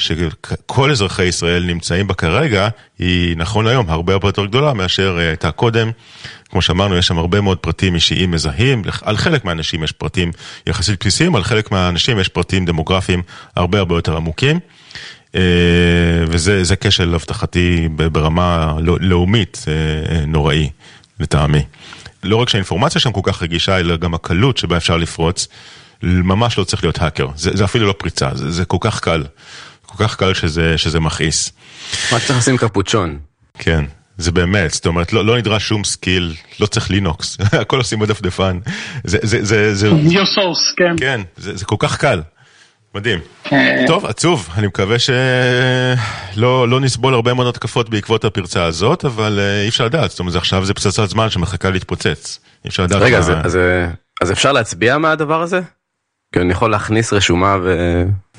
שכל 0.00 0.90
אזרחי 0.90 1.24
ישראל 1.24 1.64
נמצאים 1.64 2.06
בה 2.06 2.14
כרגע, 2.14 2.68
היא 2.98 3.36
נכון 3.36 3.66
היום 3.66 3.90
הרבה 3.90 4.12
הרבה 4.12 4.28
יותר 4.28 4.46
גדולה 4.46 4.72
מאשר 4.72 5.16
הייתה 5.16 5.50
קודם. 5.50 5.90
כמו 6.50 6.62
שאמרנו, 6.62 6.96
יש 6.96 7.06
שם 7.06 7.18
הרבה 7.18 7.40
מאוד 7.40 7.58
פרטים 7.58 7.94
אישיים 7.94 8.30
מזהים, 8.30 8.82
על 9.02 9.16
חלק 9.16 9.44
מהאנשים 9.44 9.84
יש 9.84 9.92
פרטים 9.92 10.32
יחסית 10.66 11.00
בסיסיים, 11.00 11.36
על 11.36 11.44
חלק 11.44 11.70
מהאנשים 11.70 12.18
יש 12.18 12.28
פרטים 12.28 12.64
דמוגרפיים 12.64 13.22
הרבה 13.56 13.78
הרבה 13.78 13.94
יותר 13.94 14.16
עמוקים. 14.16 14.60
וזה 16.26 16.76
כשל 16.80 17.14
אבטחתי 17.14 17.88
ברמה 18.12 18.74
לא, 18.80 18.96
לאומית 19.00 19.64
נוראי, 20.26 20.70
לטעמי. 21.20 21.62
לא 22.22 22.36
רק 22.36 22.48
שהאינפורמציה 22.48 23.00
שם 23.00 23.12
כל 23.12 23.20
כך 23.24 23.42
רגישה, 23.42 23.78
אלא 23.78 23.96
גם 23.96 24.14
הקלות 24.14 24.58
שבה 24.58 24.76
אפשר 24.76 24.96
לפרוץ, 24.96 25.48
ממש 26.02 26.58
לא 26.58 26.64
צריך 26.64 26.84
להיות 26.84 26.98
האקר. 27.02 27.28
זה, 27.36 27.50
זה 27.54 27.64
אפילו 27.64 27.86
לא 27.86 27.94
פריצה, 27.98 28.30
זה, 28.34 28.50
זה 28.50 28.64
כל 28.64 28.76
כך 28.80 29.00
קל. 29.00 29.24
כל 29.96 30.04
כך 30.04 30.16
קל 30.16 30.34
שזה, 30.34 30.78
שזה 30.78 31.00
מכעיס. 31.00 31.52
רק 32.12 32.22
צריך 32.22 32.38
לשים 32.38 32.56
קפוצ'ון. 32.56 33.18
כן, 33.58 33.84
זה 34.18 34.32
באמת, 34.32 34.70
זאת 34.70 34.86
אומרת, 34.86 35.12
לא, 35.12 35.24
לא 35.24 35.38
נדרש 35.38 35.68
שום 35.68 35.84
skill, 35.84 36.34
לא 36.60 36.66
צריך 36.66 36.90
לינוקס, 36.90 37.38
הכל 37.62 37.78
עושים 37.78 37.98
בדפדפן. 37.98 38.58
זה, 39.04 39.18
זה, 39.22 39.44
זה, 39.44 39.74
זה... 39.74 39.88
view 39.90 40.38
source, 40.38 40.74
כן. 40.76 40.96
כן, 40.96 41.20
זה, 41.36 41.56
זה 41.56 41.64
כל 41.64 41.76
כך 41.78 41.96
קל. 41.96 42.22
מדהים. 42.94 43.18
טוב, 43.86 44.06
עצוב, 44.06 44.48
אני 44.56 44.66
מקווה 44.66 44.96
שלא 44.98 46.68
לא 46.68 46.80
נסבול 46.80 47.14
הרבה 47.14 47.34
מאוד 47.34 47.46
התקפות 47.46 47.90
בעקבות 47.90 48.24
הפרצה 48.24 48.64
הזאת, 48.64 49.04
אבל 49.04 49.40
אי 49.64 49.68
אפשר 49.68 49.84
לדעת, 49.84 50.10
זאת 50.10 50.20
אומרת, 50.20 50.36
עכשיו 50.36 50.64
זה 50.64 50.74
פצצת 50.74 51.08
זמן 51.08 51.30
שמחכה 51.30 51.70
להתפוצץ. 51.70 52.40
אי 52.64 52.68
אפשר 52.68 52.82
לדעת. 52.82 53.02
רגע, 53.02 53.20
מה... 53.20 53.40
אז, 53.44 53.58
אז 54.20 54.32
אפשר 54.32 54.52
להצביע 54.52 54.98
מהדבר 54.98 55.42
הזה? 55.42 55.60
כי 56.34 56.40
אני 56.40 56.52
יכול 56.52 56.70
להכניס 56.70 57.12
רשומה 57.12 57.56
ו... 57.62 57.76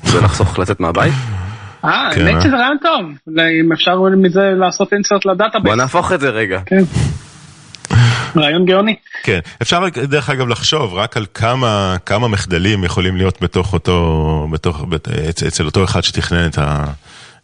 ולחסוך 0.04 0.58
לצאת 0.58 0.80
מהבית? 0.80 1.12
אה, 1.84 1.90
האמת 1.90 2.42
שזה 2.42 2.56
רעיון 2.56 2.76
טוב, 2.82 3.06
אם 3.62 3.72
אפשר 3.72 4.00
מזה 4.16 4.40
לעשות 4.40 4.92
insert 4.92 5.26
ל 5.26 5.30
database. 5.30 5.64
בוא 5.64 5.74
נהפוך 5.74 6.12
את 6.12 6.20
זה 6.20 6.30
רגע. 6.30 6.60
כן. 6.66 6.84
רעיון 8.36 8.66
גאוני. 8.66 8.94
כן, 9.22 9.38
אפשר 9.62 9.88
דרך 9.88 10.30
אגב 10.30 10.48
לחשוב 10.48 10.94
רק 10.94 11.16
על 11.16 11.26
כמה, 11.34 11.96
כמה 12.06 12.28
מחדלים 12.28 12.84
יכולים 12.84 13.16
להיות 13.16 13.42
בתוך 13.42 13.72
אותו, 13.72 14.48
בתוך, 14.50 14.84
אצל 15.48 15.66
אותו 15.66 15.84
אחד 15.84 16.00
שתכנן 16.00 16.46
את, 16.46 16.58
ה, 16.58 16.84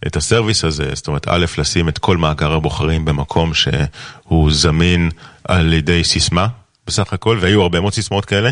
את 0.07 0.17
ה 0.17 0.23
service 0.23 0.64
הזה, 0.65 0.91
זאת 0.93 1.09
אומרת, 1.09 1.29
א', 1.29 1.47
לשים 1.59 1.88
את 1.88 1.99
כל 1.99 2.17
מאגר 2.17 2.53
הבוחרים 2.53 3.05
במקום 3.05 3.55
שהוא 3.55 4.53
זמין 4.53 5.11
על 5.45 5.73
ידי 5.73 6.05
סיסמה. 6.05 6.47
בסך 6.87 7.12
הכל, 7.12 7.38
והיו 7.41 7.62
הרבה 7.62 7.81
מאוד 7.81 7.93
סיסמאות 7.93 8.25
כאלה. 8.25 8.50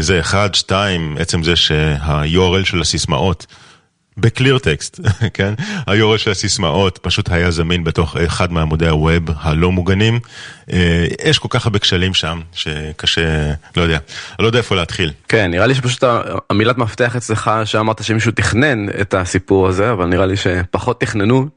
זה 0.00 0.20
אחד, 0.20 0.54
שתיים, 0.54 1.16
עצם 1.20 1.42
זה 1.42 1.56
שה-URL 1.56 2.64
של 2.64 2.80
הסיסמאות 2.80 3.46
בקליר 4.18 4.58
טקסט, 4.58 5.00
כן? 5.34 5.54
ה-URL 5.86 6.18
של 6.18 6.30
הסיסמאות 6.30 6.98
פשוט 7.02 7.30
היה 7.30 7.50
זמין 7.50 7.84
בתוך 7.84 8.16
אחד 8.16 8.52
מעמודי 8.52 8.88
הווב 8.88 9.22
הלא 9.40 9.72
מוגנים. 9.72 10.20
יש 11.24 11.38
כל 11.38 11.48
כך 11.50 11.66
הרבה 11.66 11.78
כשלים 11.78 12.14
שם, 12.14 12.40
שקשה, 12.52 13.52
לא 13.76 13.82
יודע, 13.82 13.98
לא 14.38 14.46
יודע 14.46 14.58
איפה 14.58 14.74
להתחיל. 14.74 15.12
כן, 15.28 15.50
נראה 15.50 15.66
לי 15.66 15.74
שפשוט 15.74 16.04
המילת 16.50 16.78
מפתח 16.78 17.16
אצלך 17.16 17.50
שאמרת 17.64 18.04
שמישהו 18.04 18.32
תכנן 18.32 18.88
את 19.00 19.14
הסיפור 19.14 19.68
הזה, 19.68 19.92
אבל 19.92 20.06
נראה 20.06 20.26
לי 20.26 20.36
שפחות 20.36 21.00
תכננו. 21.00 21.55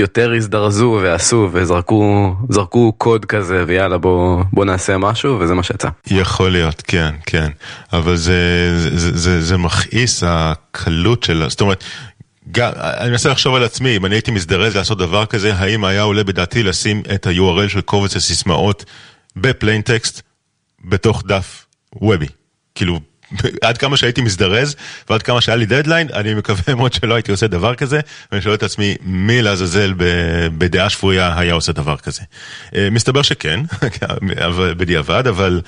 יותר 0.00 0.32
הזדרזו 0.32 0.98
ועשו 1.02 1.48
וזרקו 1.52 2.34
זרקו 2.48 2.92
קוד 2.98 3.24
כזה 3.24 3.64
ויאללה 3.66 3.98
בוא 3.98 4.42
בוא 4.52 4.64
נעשה 4.64 4.98
משהו 4.98 5.40
וזה 5.40 5.54
מה 5.54 5.62
שיצא. 5.62 5.88
יכול 6.06 6.50
להיות 6.50 6.82
כן 6.86 7.14
כן 7.26 7.48
אבל 7.92 8.16
זה 8.16 8.70
זה 8.88 9.16
זה, 9.16 9.42
זה 9.42 9.56
מכעיס 9.56 10.22
הקלות 10.26 11.22
של 11.22 11.44
זאת 11.48 11.60
אומרת. 11.60 11.84
גם, 12.52 12.72
אני 12.76 13.10
מנסה 13.10 13.28
לחשוב 13.28 13.54
על 13.54 13.64
עצמי, 13.64 13.96
אם 13.96 14.06
אני 14.06 14.14
הייתי 14.14 14.30
מזדרז 14.30 14.76
לעשות 14.76 14.98
דבר 14.98 15.26
כזה, 15.26 15.54
האם 15.54 15.84
היה 15.84 16.02
עולה 16.02 16.24
בדעתי 16.24 16.62
לשים 16.62 17.02
את 17.14 17.26
ה-URL 17.26 17.68
של 17.68 17.80
קובץ 17.80 18.16
הסיסמאות 18.16 18.84
בפליינטקסט 19.36 20.22
בתוך 20.84 21.22
דף 21.26 21.66
וובי. 22.02 22.26
כאילו, 22.74 23.00
עד 23.62 23.78
כמה 23.78 23.96
שהייתי 23.96 24.20
מזדרז 24.20 24.76
ועד 25.10 25.22
כמה 25.22 25.40
שהיה 25.40 25.56
לי 25.56 25.66
דדליין, 25.66 26.08
אני 26.12 26.34
מקווה 26.34 26.74
מאוד 26.74 26.92
שלא 26.92 27.14
הייתי 27.14 27.30
עושה 27.30 27.46
דבר 27.46 27.74
כזה, 27.74 28.00
ואני 28.32 28.42
שואל 28.42 28.54
את 28.54 28.62
עצמי, 28.62 28.96
מי 29.02 29.42
לעזאזל 29.42 29.94
בדעה 30.58 30.90
שפויה 30.90 31.38
היה 31.38 31.54
עושה 31.54 31.72
דבר 31.72 31.96
כזה? 31.96 32.22
מסתבר 32.90 33.22
שכן, 33.22 33.60
בדיעבד, 34.76 35.26
אבל... 35.26 35.60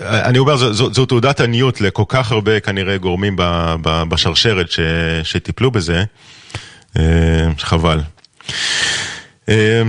אני 0.00 0.38
אומר, 0.38 0.56
זו, 0.56 0.72
זו, 0.72 0.92
זו 0.92 1.06
תעודת 1.06 1.40
עניות 1.40 1.80
לכל 1.80 2.04
כך 2.08 2.32
הרבה 2.32 2.60
כנראה 2.60 2.96
גורמים 2.96 3.36
ב, 3.36 3.74
ב, 3.82 4.02
בשרשרת 4.08 4.70
ש, 4.70 4.80
שטיפלו 5.22 5.70
בזה, 5.70 6.04
חבל. 7.58 8.00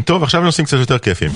טוב, 0.06 0.24
עכשיו 0.24 0.42
נושאים 0.42 0.66
קצת 0.66 0.78
יותר 0.78 0.98
כיפים. 0.98 1.32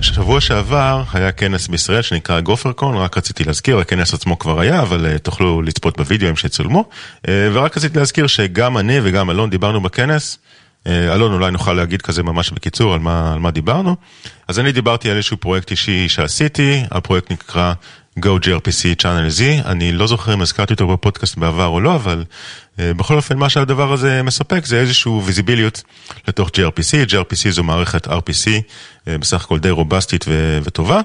שבוע 0.00 0.40
שעבר 0.40 1.02
היה 1.12 1.32
כנס 1.32 1.68
בישראל 1.68 2.02
שנקרא 2.02 2.40
גופרקון, 2.40 2.96
רק 2.96 3.18
רציתי 3.18 3.44
להזכיר, 3.44 3.78
הכנס 3.78 4.14
עצמו 4.14 4.38
כבר 4.38 4.60
היה, 4.60 4.82
אבל 4.82 5.06
uh, 5.14 5.18
תוכלו 5.18 5.62
לצפות 5.62 5.96
בווידאוים 5.96 6.36
שצולמו, 6.36 6.84
uh, 7.16 7.28
ורק 7.52 7.76
רציתי 7.76 7.98
להזכיר 7.98 8.26
שגם 8.26 8.78
אני 8.78 8.98
וגם 9.02 9.30
אלון 9.30 9.50
דיברנו 9.50 9.80
בכנס, 9.80 10.38
uh, 10.84 10.88
אלון 10.88 11.32
אולי 11.32 11.50
נוכל 11.50 11.72
להגיד 11.72 12.02
כזה 12.02 12.22
ממש 12.22 12.50
בקיצור 12.50 12.94
על 12.94 13.00
מה, 13.00 13.32
על 13.32 13.38
מה 13.38 13.50
דיברנו, 13.50 13.96
אז 14.48 14.58
אני 14.58 14.72
דיברתי 14.72 15.10
על 15.10 15.16
איזשהו 15.16 15.36
פרויקט 15.36 15.70
אישי 15.70 16.08
שעשיתי, 16.08 16.82
הפרויקט 16.90 17.32
נקרא 17.32 17.72
Go 18.20 18.38
GRPC 18.40 19.02
Channel 19.02 19.30
Z, 19.38 19.66
אני 19.66 19.92
לא 19.92 20.06
זוכר 20.06 20.34
אם 20.34 20.40
הזכרתי 20.42 20.72
אותו 20.72 20.86
בפודקאסט 20.88 21.38
בעבר 21.38 21.66
או 21.66 21.80
לא, 21.80 21.94
אבל 21.94 22.24
uh, 22.76 22.80
בכל 22.96 23.16
אופן 23.16 23.38
מה 23.38 23.48
שהדבר 23.48 23.92
הזה 23.92 24.22
מספק 24.22 24.66
זה 24.66 24.80
איזשהו 24.80 25.22
ויזיביליות 25.24 25.82
לתוך 26.28 26.48
GRPC, 26.48 27.10
GRPC 27.10 27.50
זו 27.50 27.62
מערכת 27.62 28.06
RPC, 28.06 28.46
אה, 28.46 29.08
בסך 29.20 29.44
הכל 29.44 29.58
די 29.58 29.70
רובסטית 29.70 30.24
ו- 30.28 30.58
וטובה, 30.64 31.00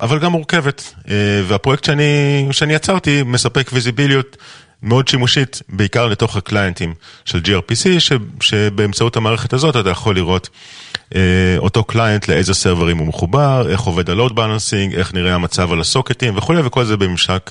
אבל 0.00 0.18
גם 0.18 0.32
מורכבת, 0.32 0.94
אה, 0.96 1.08
והפרויקט 1.46 1.84
שאני, 1.84 2.46
שאני 2.50 2.74
יצרתי 2.74 3.22
מספק 3.22 3.70
ויזיביליות 3.72 4.36
מאוד 4.82 5.08
שימושית, 5.08 5.62
בעיקר 5.68 6.06
לתוך 6.06 6.36
הקליינטים 6.36 6.94
של 7.24 7.38
GRPC, 7.38 8.00
ש- 8.00 8.12
שבאמצעות 8.40 9.16
המערכת 9.16 9.52
הזאת 9.52 9.76
אתה 9.76 9.90
יכול 9.90 10.14
לראות 10.14 10.48
אותו 11.58 11.84
client 11.84 12.28
לאיזה 12.28 12.54
סרברים 12.54 12.98
הוא 12.98 13.06
מחובר, 13.06 13.66
איך 13.70 13.80
עובד 13.80 14.10
ה 14.10 14.15
load 14.15 14.34
balancing, 14.34 14.94
איך 14.94 15.14
נראה 15.14 15.34
המצב 15.34 15.72
על 15.72 15.80
הסוקטים 15.80 16.36
וכולי, 16.36 16.60
וכל 16.64 16.84
זה 16.84 16.96
בממשק, 16.96 17.50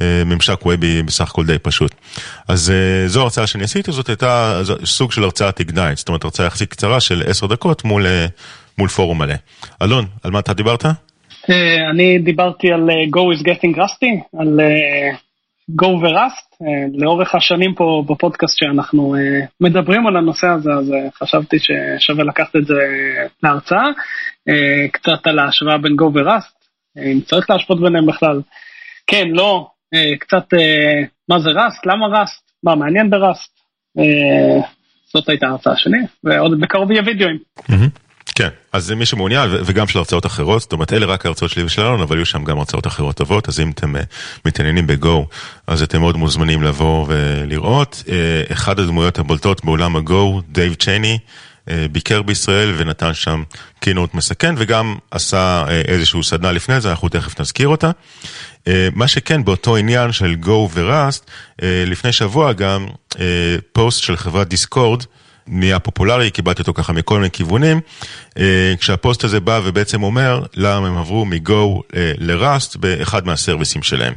ממשק 0.00 0.66
וובי 0.66 1.02
בסך 1.02 1.30
הכל 1.30 1.46
די 1.46 1.58
פשוט. 1.58 1.94
אז 2.48 2.72
זו 3.06 3.22
הרצאה 3.22 3.46
שאני 3.46 3.64
עשיתי, 3.64 3.92
זאת 3.92 4.08
הייתה 4.08 4.62
סוג 4.84 5.12
של 5.12 5.24
הרצאת 5.24 5.60
איגנייט, 5.60 5.98
זאת 5.98 6.08
אומרת 6.08 6.24
הרצאה 6.24 6.46
יחסית 6.46 6.70
קצרה 6.70 7.00
של 7.00 7.22
עשר 7.26 7.46
דקות 7.46 7.84
מול, 7.84 8.06
מול 8.78 8.88
פורום 8.88 9.18
מלא. 9.18 9.34
אלון, 9.82 10.06
על 10.22 10.30
מה 10.30 10.38
אתה 10.38 10.54
דיברת? 10.54 10.84
אני 11.90 12.18
דיברתי 12.18 12.72
על 12.72 12.90
Go 13.16 13.38
is 13.38 13.42
getting 13.42 13.76
rusty, 13.76 14.38
על 14.40 14.60
Go 15.70 15.86
ו-Rust, 15.86 16.66
לאורך 16.94 17.34
השנים 17.34 17.74
פה 17.74 18.04
בפודקאסט 18.08 18.58
שאנחנו 18.58 19.14
מדברים 19.60 20.06
על 20.06 20.16
הנושא 20.16 20.46
הזה, 20.46 20.70
אז 20.72 20.92
חשבתי 21.18 21.56
ששווה 21.58 22.24
לקחת 22.24 22.56
את 22.56 22.66
זה 22.66 22.74
להרצאה, 23.42 23.84
קצת 24.92 25.26
על 25.26 25.38
ההשוואה 25.38 25.78
בין 25.78 25.92
Go 26.00 26.04
ו-Rust, 26.04 26.54
אם 26.98 27.20
צריך 27.20 27.50
להשוות 27.50 27.80
ביניהם 27.80 28.06
בכלל. 28.06 28.40
כן, 29.06 29.28
לא, 29.28 29.70
קצת 30.20 30.44
מה 31.28 31.38
זה 31.38 31.50
Rust, 31.50 31.82
למה 31.86 32.06
Rust, 32.06 32.42
מה 32.62 32.74
מעניין 32.74 33.10
ב-Rust, 33.10 33.50
זאת 35.12 35.28
הייתה 35.28 35.46
ההרצאה 35.46 35.76
שלי, 35.76 35.98
ועוד 36.24 36.60
בקרוב 36.60 36.90
יהיה 36.90 37.02
וידאוים. 37.06 37.38
כן, 38.34 38.48
אז 38.72 38.90
מי 38.90 39.06
שמעוניין, 39.06 39.50
וגם 39.64 39.88
של 39.88 39.98
הרצאות 39.98 40.26
אחרות, 40.26 40.60
זאת 40.60 40.72
אומרת, 40.72 40.92
אלה 40.92 41.06
רק 41.06 41.26
ההרצאות 41.26 41.50
שלי 41.50 41.62
ושל 41.62 41.82
אלון, 41.82 42.00
אבל 42.00 42.16
יהיו 42.16 42.26
שם 42.26 42.44
גם 42.44 42.58
הרצאות 42.58 42.86
אחרות 42.86 43.16
טובות, 43.16 43.48
אז 43.48 43.60
אם 43.60 43.70
אתם 43.70 43.94
מתעניינים 44.44 44.86
בגו, 44.86 45.26
אז 45.66 45.82
אתם 45.82 46.00
מאוד 46.00 46.16
מוזמנים 46.16 46.62
לבוא 46.62 47.06
ולראות. 47.08 48.02
אחד 48.52 48.80
הדמויות 48.80 49.18
הבולטות 49.18 49.64
בעולם 49.64 49.96
הגו, 49.96 50.40
דייב 50.48 50.74
צ'ייני, 50.74 51.18
ביקר 51.92 52.22
בישראל 52.22 52.74
ונתן 52.76 53.14
שם 53.14 53.42
keynote 53.80 54.14
מסכם, 54.14 54.54
וגם 54.58 54.96
עשה 55.10 55.64
איזשהו 55.68 56.24
סדנה 56.24 56.52
לפני 56.52 56.80
זה, 56.80 56.90
אנחנו 56.90 57.08
תכף 57.08 57.40
נזכיר 57.40 57.68
אותה. 57.68 57.90
מה 58.94 59.08
שכן, 59.08 59.44
באותו 59.44 59.76
עניין 59.76 60.12
של 60.12 60.34
גו 60.34 60.68
וראסט, 60.74 61.30
לפני 61.62 62.12
שבוע 62.12 62.52
גם 62.52 62.86
פוסט 63.72 64.02
של 64.02 64.16
חברת 64.16 64.48
דיסקורד, 64.48 65.02
נהיה 65.46 65.78
פופולרי, 65.78 66.30
קיבלתי 66.30 66.62
אותו 66.62 66.74
ככה 66.74 66.92
מכל 66.92 67.16
מיני 67.16 67.30
כיוונים, 67.30 67.80
כשהפוסט 68.78 69.24
הזה 69.24 69.40
בא 69.40 69.60
ובעצם 69.64 70.02
אומר 70.02 70.42
למה 70.54 70.88
הם 70.88 70.98
עברו 70.98 71.24
מגו 71.24 71.82
לראסט 72.18 72.76
באחד 72.76 73.26
מהסרוויסים 73.26 73.82
שלהם. 73.82 74.14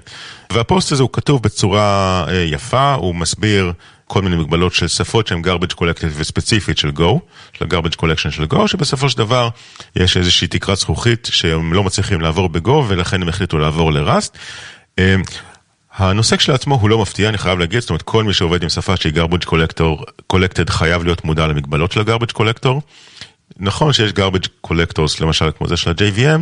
והפוסט 0.53 0.91
הזה 0.91 1.03
הוא 1.03 1.09
כתוב 1.13 1.43
בצורה 1.43 2.25
יפה, 2.45 2.93
הוא 2.93 3.15
מסביר 3.15 3.71
כל 4.07 4.21
מיני 4.21 4.35
מגבלות 4.35 4.73
של 4.73 4.87
שפות 4.87 5.27
שהן 5.27 5.41
garbage 5.45 5.73
collected 5.73 6.07
וספציפית 6.15 6.77
של 6.77 6.89
Go, 6.89 7.19
של 7.53 7.65
ה-garbage 7.65 7.95
collection 8.01 8.31
של 8.31 8.43
Go, 8.43 8.67
שבסופו 8.67 9.09
של 9.09 9.17
דבר 9.17 9.49
יש 9.95 10.17
איזושהי 10.17 10.47
תקרת 10.47 10.77
זכוכית 10.77 11.29
שהם 11.31 11.73
לא 11.73 11.83
מצליחים 11.83 12.21
לעבור 12.21 12.49
ב-Go 12.49 12.71
ולכן 12.87 13.21
הם 13.21 13.29
החליטו 13.29 13.57
לעבור 13.57 13.93
ל-Rust. 13.93 14.37
הנושא 15.97 16.35
כשלעצמו 16.35 16.75
הוא 16.75 16.89
לא 16.89 17.01
מפתיע, 17.01 17.29
אני 17.29 17.37
חייב 17.37 17.59
להגיד, 17.59 17.79
זאת 17.79 17.89
אומרת 17.89 18.01
כל 18.01 18.23
מי 18.23 18.33
שעובד 18.33 18.63
עם 18.63 18.69
שפה 18.69 18.97
שהיא 18.97 19.13
garbage 19.13 19.45
collector, 19.45 20.03
collected 20.33 20.69
חייב 20.71 21.03
להיות 21.03 21.25
מודע 21.25 21.47
למגבלות 21.47 21.91
של 21.91 21.99
ה-garbage 21.99 22.33
collector. 22.37 22.73
נכון 23.57 23.93
שיש 23.93 24.11
garbage 24.11 24.67
collectors 24.67 25.21
למשל 25.21 25.49
כמו 25.57 25.67
זה 25.67 25.77
של 25.77 25.89
ה-JVM, 25.89 26.41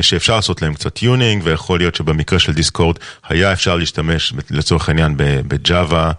שאפשר 0.00 0.36
לעשות 0.36 0.62
להם 0.62 0.74
קצת 0.74 0.94
tuning, 0.94 1.42
ויכול 1.44 1.78
להיות 1.78 1.94
שבמקרה 1.94 2.38
של 2.38 2.52
דיסקורד 2.52 2.96
היה 3.28 3.52
אפשר 3.52 3.76
להשתמש 3.76 4.32
לצורך 4.50 4.88
העניין 4.88 5.14
בג'אווה. 5.16 6.12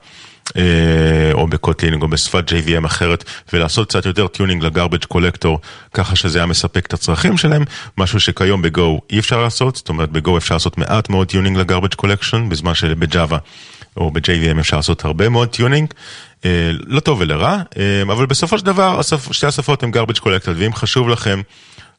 או 1.34 1.48
בקוטלין 1.48 2.01
או 2.01 2.08
בשפת 2.08 2.51
JVM 2.51 2.86
אחרת 2.86 3.24
ולעשות 3.53 3.89
קצת 3.89 4.06
יותר 4.06 4.27
tuning 4.28 4.63
ל 4.63 4.69
garbage 4.69 5.06
collector 5.06 5.60
ככה 5.94 6.15
שזה 6.15 6.39
היה 6.39 6.46
מספק 6.46 6.86
את 6.86 6.94
הצרכים 6.94 7.38
שלהם, 7.38 7.63
משהו 7.98 8.20
שכיום 8.20 8.62
בגו 8.62 9.01
אי 9.10 9.20
אפשר 9.20 9.41
לעשות, 9.41 9.75
זאת 9.75 9.89
אומרת 9.89 10.10
בגו 10.10 10.38
אפשר 10.38 10.56
לעשות 10.56 10.77
מעט 10.77 11.10
מאוד 11.10 11.27
tuning 11.28 11.58
ל 11.58 11.62
garbage 11.62 11.94
collection 11.94 12.50
בזמן 12.50 12.75
שבג'אווה 12.75 13.38
או 13.98 14.12
ב-JVM 14.12 14.60
אפשר 14.60 14.77
לעשות 14.77 15.06
הרבה 15.06 15.29
מאוד 15.29 15.50
tuning, 15.50 15.94
לא 16.88 17.00
טוב 17.00 17.20
ולרע, 17.22 17.58
אבל 18.12 18.25
בסופו 18.25 18.58
של 18.58 18.65
דבר 18.65 19.01
שתי 19.32 19.48
השפות 19.48 19.84
הן 19.84 19.91
garbage 19.94 20.20
collected 20.20 20.51
ואם 20.56 20.74
חשוב 20.74 21.10
לכם 21.10 21.41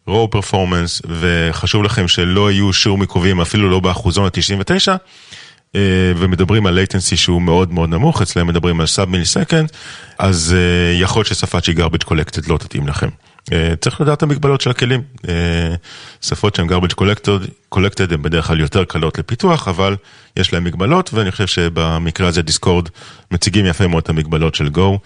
raw 0.08 0.36
performance 0.36 1.06
וחשוב 1.08 1.82
לכם 1.82 2.08
שלא 2.08 2.52
יהיו 2.52 2.72
שום 2.72 3.00
עיכובים 3.00 3.40
אפילו 3.40 3.70
לא 3.70 3.80
באחוזון 3.80 4.24
ה-99 4.24 4.88
ומדברים 6.16 6.66
על 6.66 6.78
latency 6.78 7.16
שהוא 7.16 7.42
מאוד 7.42 7.72
מאוד 7.72 7.90
נמוך, 7.90 8.22
אצלם 8.22 8.46
מדברים 8.46 8.80
על 8.80 8.86
sub 8.86 9.08
millisecond, 9.08 9.72
אז 10.18 10.56
יכול 11.00 11.20
להיות 11.20 11.26
ששפה 11.26 11.60
שהיא 11.60 11.76
garbage 11.76 12.04
collected 12.04 12.48
לא 12.48 12.58
תתאים 12.58 12.88
לכם. 12.88 13.08
צריך 13.80 14.00
לדעת 14.00 14.18
את 14.18 14.22
המגבלות 14.22 14.60
של 14.60 14.70
הכלים. 14.70 15.02
שפות 16.22 16.54
שהן 16.54 16.66
garbage 16.68 16.94
collected, 17.00 17.48
collected 17.74 18.14
הן 18.14 18.22
בדרך 18.22 18.46
כלל 18.46 18.60
יותר 18.60 18.84
קלות 18.84 19.18
לפיתוח, 19.18 19.68
אבל 19.68 19.96
יש 20.36 20.52
להן 20.52 20.64
מגבלות, 20.64 21.10
ואני 21.14 21.30
חושב 21.30 21.46
שבמקרה 21.46 22.28
הזה 22.28 22.42
דיסקורד 22.42 22.88
מציגים 23.30 23.66
יפה 23.66 23.86
מאוד 23.86 24.02
את 24.02 24.08
המגבלות 24.08 24.54
של 24.54 24.66
Go, 24.66 24.98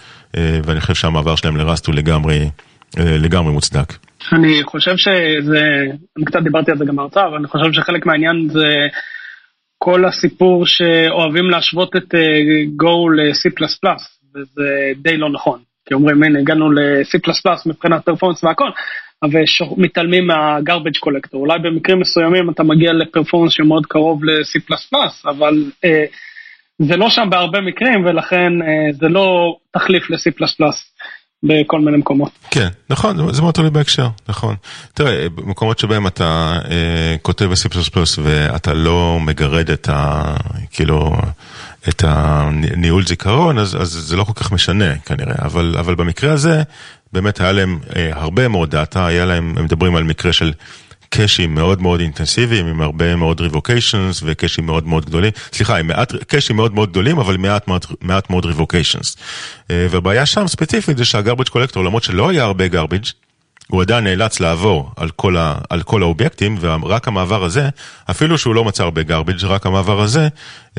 ואני 0.64 0.80
חושב 0.80 0.94
שהמעבר 0.94 1.36
שלהם 1.36 1.56
לראסט 1.56 1.86
הוא 1.86 1.94
לגמרי, 1.94 2.50
לגמרי 2.96 3.52
מוצדק. 3.52 3.92
אני 4.32 4.60
חושב 4.64 4.96
שזה, 4.96 5.60
אני 6.16 6.24
קצת 6.24 6.38
דיברתי 6.44 6.70
על 6.70 6.78
זה 6.78 6.84
גם 6.84 6.96
בהרצאה, 6.96 7.26
אבל 7.28 7.36
אני 7.36 7.46
חושב 7.46 7.72
שחלק 7.72 8.06
מהעניין 8.06 8.48
זה 8.52 8.66
כל 9.84 10.04
הסיפור 10.04 10.66
שאוהבים 10.66 11.50
להשוות 11.50 11.96
את 11.96 12.14
Go 12.82 13.10
ל-C++, 13.16 13.48
וזה 14.34 14.92
די 14.96 15.16
לא 15.16 15.30
נכון. 15.30 15.58
כי 15.86 15.94
אומרים, 15.94 16.22
הנה, 16.22 16.38
הגענו 16.38 16.72
ל-C++ 16.72 17.18
מבחינת 17.66 18.04
פרפורמנס 18.04 18.44
והכל, 18.44 18.70
אבל 19.22 19.40
מתעלמים 19.76 20.26
מה-garbage 20.26 20.98
collector. 21.06 21.34
אולי 21.34 21.58
במקרים 21.58 22.00
מסוימים 22.00 22.50
אתה 22.50 22.62
מגיע 22.62 22.92
לפרפורמנס 22.92 23.52
שמאוד 23.52 23.86
קרוב 23.86 24.24
ל-C++, 24.24 24.74
אבל 25.26 25.64
אה, 25.84 26.04
זה 26.78 26.96
לא 26.96 27.10
שם 27.10 27.30
בהרבה 27.30 27.60
מקרים, 27.60 28.04
ולכן 28.04 28.52
אה, 28.62 28.92
זה 28.92 29.08
לא 29.08 29.56
תחליף 29.70 30.10
ל-C++. 30.10 30.30
בכל 31.44 31.80
מיני 31.80 31.96
מקומות. 31.96 32.30
כן, 32.50 32.68
נכון, 32.90 33.34
זה 33.34 33.42
מאוד 33.42 33.54
תלוי 33.54 33.70
בהקשר, 33.70 34.08
נכון. 34.28 34.54
תראה, 34.94 35.28
במקומות 35.28 35.78
שבהם 35.78 36.06
אתה 36.06 36.58
אה, 36.70 37.16
כותב 37.22 37.44
ב-C++ 37.44 37.98
ואתה 38.22 38.74
לא 38.74 39.18
מגרד 39.20 39.70
את 39.70 39.88
ה... 39.92 40.22
כאילו... 40.70 41.16
את 41.88 42.04
הניהול 42.06 43.06
זיכרון, 43.06 43.58
אז, 43.58 43.76
אז 43.80 43.88
זה 43.88 44.16
לא 44.16 44.24
כל 44.24 44.32
כך 44.32 44.52
משנה 44.52 44.98
כנראה, 44.98 45.34
אבל, 45.42 45.74
אבל 45.78 45.94
במקרה 45.94 46.32
הזה 46.32 46.62
באמת 47.12 47.40
היה 47.40 47.52
להם 47.52 47.78
אה, 47.96 48.10
הרבה 48.12 48.48
מאוד 48.48 48.70
data, 48.70 49.06
היה 49.06 49.24
להם, 49.24 49.54
הם 49.56 49.64
מדברים 49.64 49.96
על 49.96 50.04
מקרה 50.04 50.32
של 50.32 50.52
cache 51.16 51.43
ים 51.43 51.54
מאוד 51.54 51.82
מאוד 51.82 52.00
אינטנסיביים, 52.00 52.66
עם 52.66 52.80
הרבה 52.80 53.16
מאוד 53.16 53.40
revocations 53.40 54.20
ו 54.24 54.29
cache 54.30 54.56
ים 54.56 54.66
מאוד 54.66 54.86
מאוד 54.86 55.04
גדולים, 55.04 55.32
סליחה, 55.52 55.76
עם 55.76 55.86
מעט, 55.86 56.12
cache 56.14 56.44
ים 56.44 56.56
מאוד 56.56 56.74
מאוד 56.74 56.90
גדולים, 56.90 57.18
אבל 57.18 57.36
מעט, 57.36 57.68
מעט, 57.68 57.86
מעט 58.00 58.30
מאוד 58.30 58.44
revocations. 58.44 59.16
אה, 59.70 59.86
והבעיה 59.90 60.26
שם 60.26 60.46
ספציפית 60.46 60.96
זה 60.96 61.04
שה 61.04 61.18
garbage 61.18 61.48
collector, 61.48 61.84
למרות 61.84 62.02
שלא 62.02 62.28
היה 62.28 62.44
הרבה 62.44 62.68
garbage, 62.68 63.04
הוא 63.68 63.82
עדיין 63.82 64.04
נאלץ 64.04 64.40
לעבור 64.40 64.90
על 64.96 65.10
כל, 65.10 65.36
ה, 65.36 65.54
על 65.70 65.82
כל 65.82 66.02
האובייקטים, 66.02 66.56
ורק 66.60 67.08
המעבר 67.08 67.44
הזה, 67.44 67.68
אפילו 68.10 68.38
שהוא 68.38 68.54
לא 68.54 68.64
מצא 68.64 68.82
הרבה 68.82 69.00
garbage, 69.02 69.46
רק 69.46 69.66
המעבר 69.66 70.00
הזה, 70.00 70.28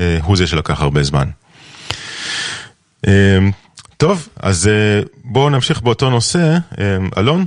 אה, 0.00 0.18
הוא 0.22 0.36
זה 0.36 0.46
שלקח 0.46 0.82
הרבה 0.82 1.02
זמן. 1.02 1.28
אה, 3.06 3.38
טוב, 3.96 4.28
אז 4.40 4.70
בואו 5.24 5.50
נמשיך 5.50 5.80
באותו 5.80 6.10
נושא. 6.10 6.56
אלון? 7.18 7.46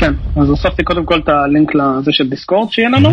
כן, 0.00 0.12
אז 0.42 0.48
הוספתי 0.48 0.84
קודם 0.84 1.04
כל 1.04 1.18
את 1.18 1.28
הלינק 1.28 1.74
לזה 1.74 2.12
של 2.12 2.28
דיסקורד 2.28 2.70
שיהיה 2.70 2.88
לנו. 2.88 3.08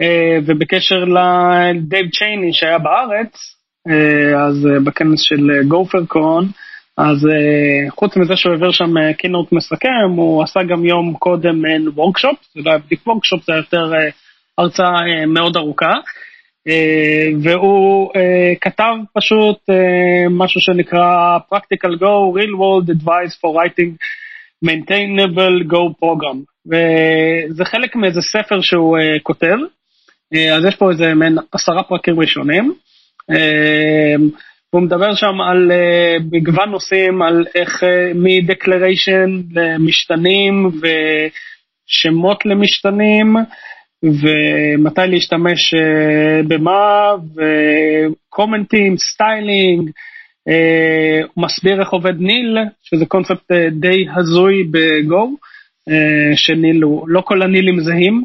אה, 0.00 0.38
ובקשר 0.46 1.04
לדייב 1.04 2.10
צ'ייני 2.10 2.52
שהיה 2.52 2.78
בארץ, 2.78 3.34
אה, 3.88 4.46
אז 4.46 4.66
אה, 4.66 4.80
בכנס 4.80 5.20
של 5.20 5.50
GopherCon, 5.68 6.48
אז 6.96 7.26
חוץ 7.90 8.16
מזה 8.16 8.36
שהוא 8.36 8.52
העביר 8.52 8.70
שם 8.70 9.12
keynote 9.18 9.52
מסכם, 9.52 10.10
הוא 10.16 10.42
עשה 10.42 10.60
גם 10.62 10.84
יום 10.84 11.14
קודם 11.18 11.62
מעין 11.62 11.88
workshop, 11.88 12.36
זה 12.54 12.60
לא 12.64 12.70
היה 12.70 12.78
בדיוק 12.78 13.06
workshop, 13.06 13.44
זה 13.44 13.52
היה 13.52 13.58
יותר 13.58 13.92
הרצאה 14.58 15.26
מאוד 15.26 15.56
ארוכה, 15.56 15.92
uh, 16.68 16.72
והוא 17.42 18.12
uh, 18.12 18.58
כתב 18.60 18.94
פשוט 19.14 19.56
uh, 19.56 20.30
משהו 20.30 20.60
שנקרא 20.60 21.38
Practical 21.54 21.92
Go, 22.00 22.36
Real 22.36 22.54
World 22.60 22.96
Advice 22.96 23.34
for 23.40 23.50
Writing 23.56 23.96
Maintainable 24.64 25.72
Go 25.72 26.04
Program, 26.04 26.38
וזה 26.66 27.64
חלק 27.64 27.96
מאיזה 27.96 28.20
ספר 28.22 28.60
שהוא 28.60 28.98
uh, 28.98 29.22
כותב, 29.22 29.56
uh, 30.34 30.38
אז 30.38 30.64
יש 30.64 30.76
פה 30.76 30.90
איזה 30.90 31.14
מעין 31.14 31.38
עשרה 31.52 31.82
פרקים 31.82 32.20
ראשונים. 32.20 32.74
Uh, 33.32 34.20
והוא 34.72 34.82
מדבר 34.82 35.14
שם 35.14 35.40
על 35.40 35.70
uh, 35.70 36.22
מגוון 36.32 36.70
נושאים, 36.70 37.22
על 37.22 37.46
איך 37.54 37.82
uh, 37.82 37.86
מ-declaration 38.14 39.54
למשתנים 39.54 40.70
ושמות 40.80 42.46
למשתנים, 42.46 43.36
ומתי 44.02 45.00
להשתמש 45.08 45.74
uh, 45.74 46.48
במה, 46.48 47.12
ו 47.34 47.49
comment 47.49 48.52
ים, 48.52 48.96
styling, 48.96 49.88
uh, 49.88 49.92
הוא 51.34 51.44
מסביר 51.44 51.80
איך 51.80 51.90
עובד 51.90 52.20
nil, 52.20 52.58
שזה 52.82 53.06
קונספט 53.06 53.52
uh, 53.52 53.54
די 53.80 54.06
הזוי 54.16 54.64
בגו, 54.70 55.30
uh, 55.90 55.92
ש 56.36 56.54
nil 56.54 56.82
הוא, 56.82 57.08
לא 57.08 57.20
כל 57.20 57.42
ה 57.42 57.48
nil 57.48 57.67
ים 57.67 57.80
זהים. 57.80 58.22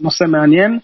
נושא 0.00 0.24
מעניין. 0.24 0.78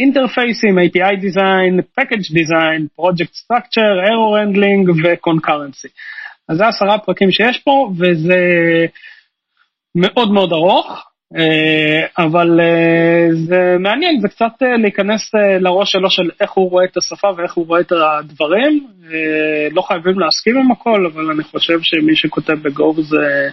interface 0.00 0.59
ים, 0.59 0.78
API 0.78 1.14
design, 1.22 2.00
package 2.00 2.30
design, 2.30 3.00
project 3.00 3.34
structure, 3.34 3.94
error 4.08 4.32
handling 4.38 4.90
ו-concurrency. 4.90 5.88
אז 6.48 6.56
זה 6.56 6.66
עשרה 6.66 6.98
פרקים 6.98 7.30
שיש 7.30 7.58
פה, 7.58 7.90
וזה 7.98 8.36
מאוד 9.94 10.32
מאוד 10.32 10.52
ארוך, 10.52 11.10
אבל 12.18 12.60
uh, 12.60 13.36
זה 13.48 13.76
מעניין, 13.80 14.20
זה 14.20 14.28
קצת 14.28 14.62
uh, 14.62 14.80
להיכנס 14.82 15.30
לראש 15.60 15.92
שלו 15.92 16.10
של 16.10 16.30
איך 16.40 16.50
הוא 16.50 16.70
רואה 16.70 16.84
את 16.84 16.96
השפה 16.96 17.28
ואיך 17.36 17.54
הוא 17.54 17.66
רואה 17.66 17.80
את 17.80 17.92
הדברים. 17.92 18.86
לא 19.72 19.82
חייבים 19.82 20.18
להסכים 20.18 20.58
עם 20.58 20.70
הכל, 20.70 21.06
אבל 21.12 21.30
אני 21.30 21.44
חושב 21.44 21.78
שמי 21.82 22.16
שכותב 22.16 22.52
בגו 22.62 22.94
זה 23.02 23.48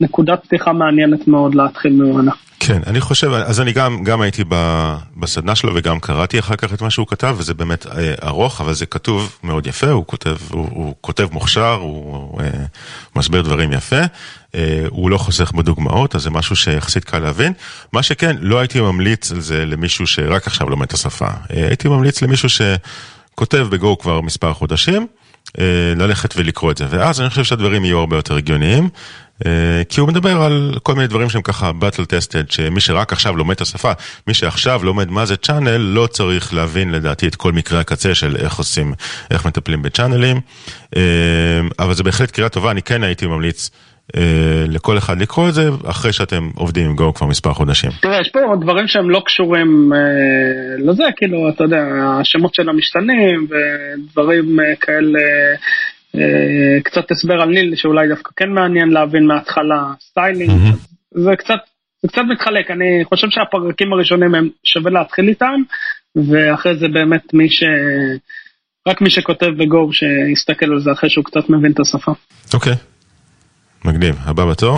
נקודת 0.00 0.44
פתיחה 0.44 0.72
מעניינת 0.72 1.28
מאוד 1.28 1.54
להתחיל 1.54 1.92
ממנה. 1.92 2.32
כן, 2.60 2.80
אני 2.86 3.00
חושב, 3.00 3.32
אז 3.32 3.60
אני 3.60 3.72
גם, 3.72 4.04
גם 4.04 4.20
הייתי 4.20 4.44
בסדנה 5.16 5.54
שלו 5.54 5.72
וגם 5.74 6.00
קראתי 6.00 6.38
אחר 6.38 6.56
כך 6.56 6.74
את 6.74 6.82
מה 6.82 6.90
שהוא 6.90 7.06
כתב, 7.06 7.36
וזה 7.38 7.54
באמת 7.54 7.86
אה, 7.86 8.14
ארוך, 8.22 8.60
אבל 8.60 8.72
זה 8.74 8.86
כתוב 8.86 9.38
מאוד 9.42 9.66
יפה, 9.66 9.90
הוא 9.90 10.06
כותב, 10.06 10.36
הוא, 10.50 10.68
הוא 10.70 10.94
כותב 11.00 11.28
מוכשר, 11.32 11.72
הוא, 11.72 12.16
הוא 12.30 12.40
אה, 12.40 12.50
מסביר 13.16 13.42
דברים 13.42 13.72
יפה, 13.72 13.96
אה, 13.96 14.06
הוא 14.88 15.10
לא 15.10 15.18
חוסך 15.18 15.52
בדוגמאות, 15.52 16.14
אז 16.14 16.22
זה 16.22 16.30
משהו 16.30 16.56
שיחסית 16.56 17.04
קל 17.04 17.18
להבין. 17.18 17.52
מה 17.92 18.02
שכן, 18.02 18.36
לא 18.40 18.58
הייתי 18.58 18.80
ממליץ 18.80 19.32
על 19.32 19.40
זה 19.40 19.64
למישהו 19.66 20.06
שרק 20.06 20.46
עכשיו 20.46 20.70
לומד 20.70 20.86
את 20.86 20.92
השפה. 20.92 21.28
הייתי 21.48 21.88
ממליץ 21.88 22.22
למישהו 22.22 22.48
שכותב 22.48 23.66
בגו 23.70 23.98
כבר 23.98 24.20
מספר 24.20 24.52
חודשים. 24.52 25.06
ללכת 25.96 26.34
ולקרוא 26.36 26.70
את 26.70 26.78
זה, 26.78 26.84
ואז 26.90 27.20
אני 27.20 27.30
חושב 27.30 27.44
שהדברים 27.44 27.84
יהיו 27.84 27.98
הרבה 27.98 28.16
יותר 28.16 28.36
הגיוניים. 28.36 28.88
אה, 29.46 29.82
כי 29.88 30.00
הוא 30.00 30.08
מדבר 30.08 30.42
על 30.42 30.74
כל 30.82 30.94
מיני 30.94 31.06
דברים 31.06 31.30
שהם 31.30 31.42
ככה 31.42 31.70
battle 31.70 32.02
tested, 32.02 32.52
שמי 32.52 32.80
שרק 32.80 33.12
עכשיו 33.12 33.36
לומד 33.36 33.54
את 33.54 33.60
השפה, 33.60 33.92
מי 34.26 34.34
שעכשיו 34.34 34.84
לומד 34.84 35.10
מה 35.10 35.26
זה 35.26 35.36
צ'אנל, 35.36 35.76
לא 35.76 36.06
צריך 36.06 36.54
להבין 36.54 36.92
לדעתי 36.92 37.28
את 37.28 37.36
כל 37.36 37.52
מקרי 37.52 37.78
הקצה 37.78 38.14
של 38.14 38.36
איך 38.36 38.54
עושים, 38.54 38.94
איך 39.30 39.46
מטפלים 39.46 39.82
ב 39.82 39.87
channel 39.87 40.24
ים. 40.24 40.40
אה, 40.96 41.02
אבל 41.78 41.94
זה 41.94 42.02
בהחלט 42.02 42.30
קריאה 42.30 42.48
טובה, 42.48 42.70
אני 42.70 42.82
כן 42.82 43.02
הייתי 43.02 43.26
ממליץ. 43.26 43.70
אה, 44.16 44.64
לכל 44.68 44.98
אחד 44.98 45.20
לקרוא 45.20 45.48
את 45.48 45.54
זה 45.54 45.68
אחרי 45.84 46.12
שאתם 46.12 46.50
עובדים 46.54 46.86
עם 46.86 46.96
גו 46.96 47.14
כבר 47.14 47.26
מספר 47.26 47.52
חודשים. 47.52 47.90
תראה, 48.02 48.20
יש 48.20 48.28
פה 48.28 48.40
דברים 48.60 48.88
שהם 48.88 49.10
לא 49.10 49.22
קשורים 49.26 49.92
אה, 49.92 49.98
לזה, 50.78 51.04
כאילו, 51.16 51.48
אתה 51.48 51.64
יודע, 51.64 51.84
השמות 52.20 52.54
של 52.54 52.68
המשתנים 52.68 53.46
ודברים 53.50 54.60
אה, 54.60 54.76
כאלה 54.80 55.20
אה, 56.14 56.80
קצת 56.84 57.10
הסבר 57.10 57.34
על 57.42 57.48
nil 57.48 57.76
שאולי 57.76 58.08
דווקא 58.08 58.30
כן 58.36 58.50
מעניין 58.50 58.88
להבין 58.88 59.26
מההתחלה 59.26 59.92
styling, 60.00 60.50
mm-hmm. 60.50 61.20
זה 61.20 61.30
קצת, 61.38 61.58
זה 62.02 62.08
קצת 62.08 62.22
מתחלק, 62.30 62.70
אני 62.70 63.04
חושב 63.04 63.26
שהפרקים 63.30 63.92
הראשונים 63.92 64.34
הם 64.34 64.48
שווה 64.64 64.90
להתחיל 64.90 65.28
איתם, 65.28 65.62
ואחרי 66.16 66.76
זה 66.76 66.88
באמת 66.88 67.34
מי 67.34 67.50
ש... 67.50 67.62
רק 68.88 69.00
מי 69.00 69.10
שכותב 69.10 69.46
בגו 69.46 69.92
שיסתכל 69.92 70.72
על 70.72 70.80
זה 70.80 70.92
אחרי 70.92 71.10
שהוא 71.10 71.24
קצת 71.24 71.50
מבין 71.50 71.72
את 71.72 71.80
השפה. 71.80 72.12
אוקיי, 72.54 72.72
okay. 72.72 72.76
מגניב, 73.86 74.16
הבא 74.24 74.44
בתור. 74.44 74.76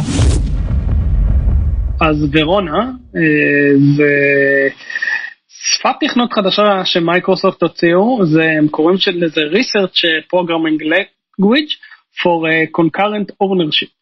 אז 2.00 2.26
ורונה 2.32 2.90
אה, 3.16 3.78
זה 3.96 4.12
שפת 5.48 5.94
תכנות 6.00 6.32
חדשה 6.32 6.84
שמייקרוסופט 6.84 7.62
הוציאו, 7.62 8.26
זה, 8.26 8.44
הם 8.58 8.68
קוראים 8.68 8.98
לזה 9.14 9.40
research 9.40 9.98
programming 10.34 10.82
language 10.82 11.72
for 12.20 12.38
concurrent 12.78 13.32
ownership. 13.42 13.92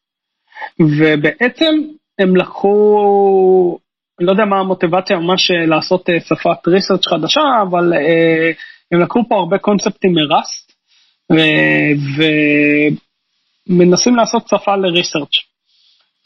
ובעצם 0.81 1.75
הם 2.19 2.37
לקחו, 2.37 3.79
אני 4.19 4.27
לא 4.27 4.33
יודע 4.33 4.45
מה 4.45 4.61
המוטיבציה 4.61 5.19
ממש 5.19 5.51
אה, 5.51 5.67
לעשות 5.67 6.11
אה, 6.11 6.21
שפת 6.21 6.69
research 6.69 7.07
חדשה, 7.07 7.41
אבל 7.63 7.93
אה, 7.93 8.51
הם 8.93 9.01
לקחו 9.01 9.21
פה 9.29 9.35
הרבה 9.35 9.59
קונספטים 9.59 10.13
מ 10.15 10.24
Rust, 10.24 10.73
ומנסים 13.69 14.17
לעשות 14.17 14.49
שפה 14.49 14.77
ל 14.77 14.83
research. 14.83 15.37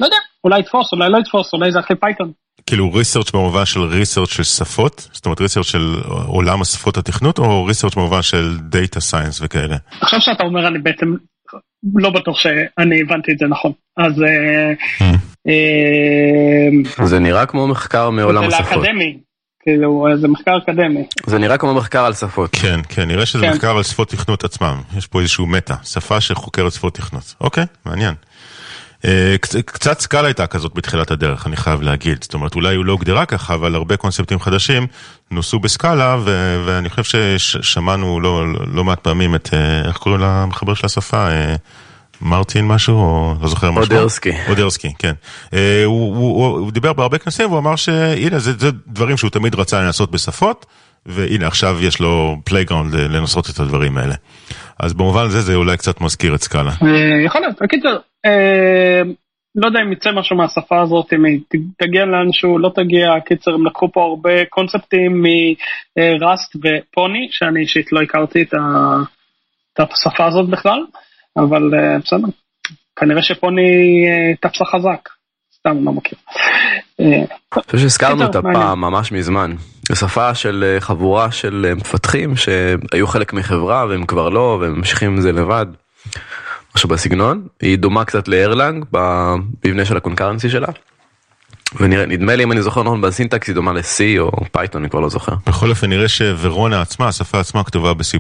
לא 0.01 0.07
יודע, 0.07 0.17
אולי 0.45 0.61
יתפוס, 0.61 0.93
אולי 0.93 1.11
לא 1.11 1.19
יתפוס, 1.19 1.53
אולי 1.53 1.73
זה 1.73 1.81
אחרי 1.81 1.97
פייתון. 1.97 2.33
כאילו 2.67 2.93
research 2.93 3.31
במובן 3.31 3.65
של 3.65 3.81
research 3.81 4.31
של 4.31 4.43
שפות? 4.43 5.09
זאת 5.13 5.27
אומרת 5.27 5.41
research 5.41 5.67
של 5.67 5.95
עולם 6.27 6.61
השפות 6.61 6.97
התכנות, 6.97 7.39
או 7.39 7.65
research 7.65 7.95
במובן 7.95 8.23
של 8.23 8.59
data 8.59 9.01
science 9.01 9.41
וכאלה? 9.43 9.77
עכשיו 10.01 10.21
שאתה 10.21 10.45
אומר 10.45 10.69
אני 10.69 10.79
בעצם 10.79 11.15
לא 11.95 12.11
בטוח 12.11 12.39
שאני 12.39 13.01
הבנתי 13.01 13.33
את 13.33 13.39
זה 13.39 13.47
נכון. 13.47 13.73
אז... 13.97 14.23
אה, 14.23 14.73
hmm. 14.99 15.17
אה, 17.01 17.07
זה 17.07 17.19
נראה 17.19 17.47
כמו 17.47 17.67
מחקר 17.67 18.11
מעולם 18.11 18.45
השפות. 18.45 18.67
זה 18.69 18.77
לאקדמי. 18.77 19.19
כאילו, 19.63 20.07
זה 20.21 20.29
מחקר 20.29 20.59
אקדמי. 20.59 21.07
זה 21.27 21.39
נראה 21.39 21.59
כמו 21.59 21.75
מחקר 21.75 22.05
על 22.05 22.13
שפות. 22.15 22.51
כן, 22.53 22.81
כן, 22.89 23.09
נראה 23.09 23.27
שזה 23.27 23.43
כן. 23.43 23.53
מחקר 23.53 23.77
על 23.77 23.83
שפות 23.83 24.09
תכנות 24.09 24.45
עצמם. 24.45 24.81
יש 24.97 25.07
פה 25.07 25.21
איזשהו 25.21 25.47
מטה, 25.47 25.75
שפה 25.85 26.21
שחוקרת 26.21 26.73
שפות 26.73 26.95
תכנות. 26.95 27.35
אוקיי, 27.41 27.65
מעניין. 27.87 28.15
אה, 29.05 29.37
קצת 29.65 30.01
סקאלה 30.01 30.27
הייתה 30.27 30.47
כזאת 30.47 30.75
בתחילת 30.75 31.11
הדרך, 31.11 31.47
אני 31.47 31.57
חייב 31.57 31.83
להגיד. 31.83 32.19
זאת 32.23 32.35
אומרת, 32.35 32.55
אולי 32.55 32.75
הוא 32.75 32.85
לא 32.85 32.93
הוגדרה 32.93 33.27
ככה, 33.27 33.55
אבל 33.55 33.75
הרבה 33.75 33.97
קונספטים 33.97 34.41
חדשים 34.41 34.87
נוסו 35.31 35.59
בסקאלה, 35.59 36.17
ו- 36.25 36.63
ואני 36.67 36.91
חושב 36.91 37.39
ששמענו 37.39 38.21
לא, 38.21 38.45
לא 38.75 38.85
מעט 38.85 39.01
פעמים 39.01 39.35
את, 39.35 39.51
אה, 39.53 39.89
איך 39.89 39.97
קוראים 39.97 40.21
למחבר 40.21 40.75
של 40.75 40.87
השפה? 40.87 41.29
אה, 42.23 42.29
מרטין 42.29 42.69
משהו, 42.69 42.95
או 42.95 43.35
לא 43.43 43.49
זוכר 43.49 43.71
משהו. 43.71 43.97
אודרסקי. 43.97 44.33
אודרסקי, 44.49 44.93
כן. 44.99 45.13
הוא, 45.85 46.17
הוא, 46.17 46.45
הוא, 46.45 46.59
הוא 46.59 46.73
דיבר 46.73 46.93
בהרבה 46.93 47.19
כנסים 47.19 47.47
והוא 47.47 47.59
אמר 47.59 47.77
שהנה, 47.77 48.39
זה, 48.39 48.53
זה 48.53 48.71
דברים 48.87 49.17
שהוא 49.17 49.31
תמיד 49.31 49.55
רצה 49.55 49.81
לנסות 49.81 50.11
בשפות, 50.11 50.67
והנה 51.07 51.47
עכשיו 51.47 51.77
יש 51.81 52.01
לו 52.01 52.37
playground 52.45 52.95
לנסות 52.95 53.51
את 53.51 53.61
הדברים 53.61 53.99
האלה. 53.99 54.15
אז 54.79 54.95
במובן 54.95 55.25
הזה 55.25 55.41
זה 55.41 55.55
אולי 55.55 55.77
קצת 55.77 56.01
מזכיר 56.01 56.35
את 56.35 56.43
סקאלה. 56.43 56.71
יכול 57.27 57.41
להיות, 57.41 57.57
בקיצר, 57.63 57.97
אה, 58.27 59.03
לא 59.55 59.67
יודע 59.67 59.81
אם 59.81 59.93
יצא 59.93 60.13
משהו 60.13 60.37
מהשפה 60.37 60.83
הזאת, 60.83 61.13
אם 61.13 61.25
היא 61.25 61.41
תגיע 61.79 62.05
לאנשהו, 62.05 62.59
לא 62.59 62.71
תגיע, 62.75 63.21
קיצר, 63.27 63.51
הם 63.55 63.67
לקחו 63.67 63.93
פה 63.93 64.03
הרבה 64.03 64.45
קונספטים 64.45 65.23
מ 65.23 65.50
Rust 65.50 66.57
ופוני, 66.57 67.29
שאני 67.31 67.61
אישית 67.61 67.93
לא 67.93 68.01
הכרתי 68.01 68.43
את 68.43 69.81
השפה 69.81 70.27
הזאת 70.27 70.49
בכלל, 70.49 70.85
אבל 71.37 71.75
אה, 71.75 71.99
בסדר, 71.99 72.29
כנראה 72.97 73.23
שפוני 73.23 73.63
אה, 74.09 74.49
תפסה 74.49 74.65
חזק, 74.65 75.09
סתם 75.59 75.85
לא 75.85 75.93
מכיר. 75.93 76.19
אני 77.01 77.27
חושב 77.67 77.79
שהזכרנו 77.79 78.23
אותה 78.25 78.43
פעם 78.43 78.81
ממש 78.81 79.13
מזמן. 79.13 79.53
זו 79.89 79.97
שפה 79.97 80.35
של 80.35 80.77
חבורה 80.81 81.33
של 81.33 81.73
מפתחים 81.77 82.37
שהיו 82.37 83.07
חלק 83.07 83.33
מחברה 83.33 83.87
והם 83.89 84.07
כבר 84.07 84.29
לא 84.29 84.59
והם 84.61 84.75
ממשיכים 84.75 85.11
עם 85.11 85.21
זה 85.21 85.33
לבד. 85.33 85.67
משהו 86.77 86.89
בסגנון, 86.89 87.47
היא 87.61 87.79
דומה 87.79 88.05
קצת 88.05 88.29
לארלנג 88.29 88.85
במבנה 88.93 89.85
של 89.85 89.97
ה 89.97 90.01
concurrency 90.01 90.51
שלה. 90.51 90.69
ונדמה 91.81 92.37
לי 92.37 92.45
אם 92.45 92.53
אני 92.53 92.63
זוכר 92.63 92.83
נכון 92.83 93.01
ב 93.01 93.08
syntax 93.08 93.49
היא 93.49 93.55
דומה 93.55 93.73
ל-C 93.73 94.19
או 94.19 94.31
פייתון 94.53 94.83
אני 94.83 94.91
כבר 94.91 95.01
לא 95.01 95.09
זוכר. 95.09 95.33
בכל 95.47 95.71
אופן 95.71 95.91
נראה 95.91 96.09
שוורונה 96.09 96.81
עצמה 96.81 97.09
השפה 97.09 97.41
עצמה 97.41 97.65
כתובה 97.65 97.95
ב-C++. 97.95 98.19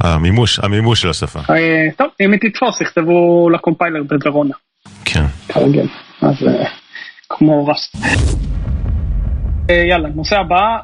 המימוש 0.00 0.58
המימוש 0.58 1.02
של 1.02 1.10
השפה. 1.10 1.40
אה, 1.50 1.86
טוב 1.96 2.06
אם 2.20 2.32
היא 2.32 2.40
תתפוס 2.40 2.80
יכתבו 2.80 3.50
לקומפיילר 3.50 4.02
בוורונה. 4.02 4.54
כן. 5.04 5.24
כרגיל. 5.48 5.88
אז 6.22 6.48
אה, 6.48 6.64
כמו 7.28 7.66
רסט. 7.66 7.96
אה, 9.70 9.84
יאללה 9.90 10.08
נושא 10.08 10.36
הבא 10.36 10.76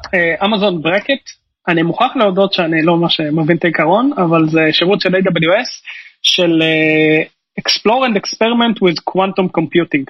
אמזון 0.45 0.81
ברקט 0.81 1.29
אני 1.67 1.81
מוכרח 1.81 2.15
להודות 2.15 2.53
שאני 2.53 2.81
לא 2.81 2.97
ממש 2.97 3.19
מבין 3.19 3.57
את 3.57 3.63
העיקרון 3.63 4.11
אבל 4.17 4.49
זה 4.49 4.61
שירות 4.71 5.01
של 5.01 5.15
AWS 5.15 5.69
של 6.21 6.61
Explore 7.59 8.07
and 8.07 8.15
Experiment 8.15 8.77
with 8.81 8.97
Quantum 9.09 9.47
Computing. 9.59 10.05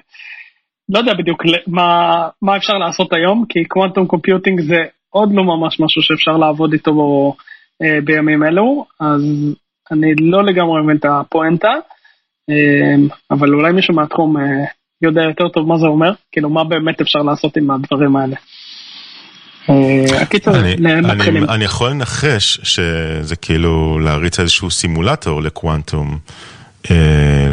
לא 0.88 0.98
יודע 0.98 1.14
בדיוק 1.14 1.42
מה, 1.66 2.28
מה 2.42 2.56
אפשר 2.56 2.72
לעשות 2.72 3.12
היום, 3.12 3.44
כי 3.48 3.58
Quantum 3.60 4.14
Computing 4.14 4.62
זה 4.62 4.78
עוד 5.10 5.32
לא 5.34 5.44
ממש 5.44 5.80
משהו 5.80 6.02
שאפשר 6.02 6.36
לעבוד 6.36 6.72
איתו 6.72 6.94
בו, 6.94 7.36
בימים 8.04 8.44
אלו, 8.44 8.86
אז 9.00 9.22
אני 9.92 10.14
לא 10.14 10.44
לגמרי 10.44 10.82
מבין 10.82 10.96
את 10.96 11.04
הפואנטה, 11.04 11.72
uh, 12.50 13.14
אבל 13.30 13.54
אולי 13.54 13.72
מישהו 13.72 13.94
מהתחום 13.94 14.36
uh, 14.36 14.40
יודע 15.02 15.22
יותר 15.22 15.48
טוב 15.48 15.68
מה 15.68 15.78
זה 15.78 15.86
אומר, 15.86 16.12
כאילו 16.32 16.50
מה 16.50 16.64
באמת 16.64 17.00
אפשר 17.00 17.18
לעשות 17.18 17.56
עם 17.56 17.70
הדברים 17.70 18.16
האלה. 18.16 18.36
הקיצור, 20.20 20.54
מתחילים. 21.02 21.44
אני 21.44 21.64
יכול 21.64 21.90
לנחש 21.90 22.60
שזה 22.62 23.36
כאילו 23.36 23.98
להריץ 23.98 24.40
איזשהו 24.40 24.70
סימולטור 24.70 25.42
לקוונטום. 25.42 26.18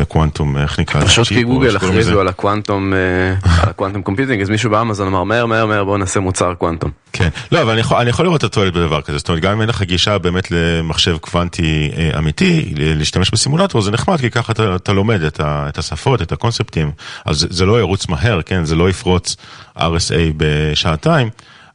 לקוונטום, 0.02 0.58
איך 0.58 0.80
נקרא? 0.80 1.02
פשוט 1.02 1.28
כי 1.28 1.44
גוגל 1.44 1.76
הכריזו 1.76 2.20
על 2.20 2.28
הקוונטום, 2.28 2.94
על 3.64 3.70
ה 3.70 3.74
quantum 3.74 4.02
computing, 4.02 4.42
אז 4.42 4.50
מישהו 4.50 4.72
באמזון 4.72 5.08
אמר 5.08 5.24
מהר 5.24 5.46
מהר 5.46 5.66
מהר 5.66 5.84
בואו 5.84 5.98
נעשה 5.98 6.20
מוצר 6.20 6.54
קוונטום. 6.54 6.92
כן, 7.14 7.30
לא 7.52 7.62
אבל 7.62 7.72
אני 7.72 8.10
יכול 8.10 8.26
לראות 8.26 8.40
את 8.40 8.44
התועלת 8.44 8.74
בדבר 8.74 9.02
כזה, 9.02 9.18
זאת 9.18 9.30
אומרת 9.30 9.44
גם 9.44 9.52
אם 9.52 9.62
אין 9.62 9.70
לך 9.70 9.82
גישה 9.82 10.18
באמת 10.18 10.52
למחשב 10.52 11.18
קוונטי 11.18 11.92
אמיתי, 12.18 12.74
להשתמש 12.76 13.32
בסימולטור 13.32 13.82
זה 13.82 13.92
נחמד 13.92 14.20
כי 14.20 14.30
ככה 14.30 14.54
אתה 14.76 14.94
לומד 14.94 15.22
את 15.40 15.78
השפות, 15.78 16.22
את 16.22 16.32
הקונספטים, 16.32 16.92
אז 17.26 17.48
זה 17.50 17.66
לא 17.66 17.80
ירוץ 17.80 18.08
מהר, 18.08 18.42
כן, 18.42 18.66
זה 18.66 18.76
לא 18.76 18.90
יפרוץ 18.90 19.36
RSA 19.78 20.34
בשעתיים. 20.38 21.30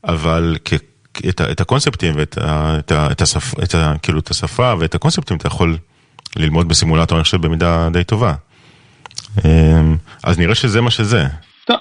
אבל 0.07 0.57
כ... 0.65 0.75
את, 1.29 1.41
את 1.41 1.61
הקונספטים 1.61 2.15
ואת 2.17 2.39
ה, 2.39 2.79
את 2.79 2.93
ה, 2.93 3.09
את 3.11 3.23
השפ, 3.23 3.63
את 3.63 3.75
ה, 3.75 3.95
כאילו 4.03 4.19
את 4.19 4.31
השפה 4.31 4.75
ואת 4.79 4.95
הקונספטים 4.95 5.37
אתה 5.37 5.47
יכול 5.47 5.77
ללמוד 6.37 6.69
בסימולטור, 6.69 7.19
אני 7.19 7.25
חושב, 7.25 7.41
במידה 7.47 7.89
די 7.93 8.05
טובה. 8.05 8.35
אמ, 9.45 9.97
אז 10.25 10.39
נראה 10.39 10.55
שזה 10.55 10.81
מה 10.81 10.91
שזה. 10.91 11.25
טוב, 11.65 11.77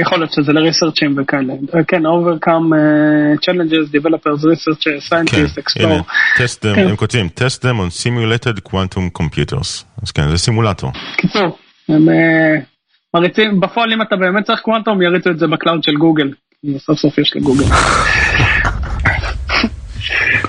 יכול 0.00 0.18
להיות 0.18 0.32
שזה 0.32 0.52
ל 0.52 0.58
research 0.58 1.03
ים 1.03 1.14
וכאלה. 1.18 1.54
כן, 1.88 2.02
overcome 2.06 2.72
uh, 2.72 3.44
challenges, 3.44 3.96
developers, 3.96 4.44
research, 4.44 5.08
scientists, 5.08 5.58
explore. 5.58 6.02
כן, 6.36 6.44
test 6.44 6.64
them, 6.64 6.74
כן. 6.74 6.88
הם 6.88 6.96
כותבים, 6.96 7.28
test 7.36 7.62
them 7.62 7.64
on 7.64 8.04
simulated 8.04 8.68
quantum 8.68 9.22
computers. 9.22 9.84
אז 10.02 10.10
כן, 10.10 10.28
זה 10.30 10.38
סימולטור. 10.38 10.92
קיצור, 11.16 11.58
הם... 11.88 12.08
Uh... 12.08 12.72
מריצים, 13.14 13.60
בפועל 13.60 13.92
אם 13.92 14.02
אתה 14.02 14.16
באמת 14.16 14.44
צריך 14.44 14.60
קוונטום, 14.60 15.02
יריצו 15.02 15.30
את 15.30 15.38
זה 15.38 15.46
ב 15.46 15.52
cloud 15.52 15.84
של 15.84 15.96
גוגל. 15.96 16.30
סוף 16.78 16.98
סוף 16.98 17.18
יש 17.18 17.32
לגוגל. 17.36 17.64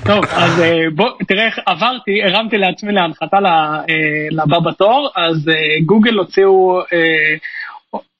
טוב, 0.05 0.25
אז 0.25 0.61
אה, 0.61 0.89
בוא, 0.95 1.09
תראה 1.27 1.45
איך 1.45 1.59
עברתי, 1.65 2.23
הרמתי 2.23 2.57
לעצמי 2.57 2.93
להנחתה 2.93 3.37
אה, 3.37 3.85
לבא 4.31 4.59
בתור, 4.59 5.09
אז 5.15 5.49
אה, 5.49 5.81
גוגל 5.85 6.13
הוציאו, 6.17 6.79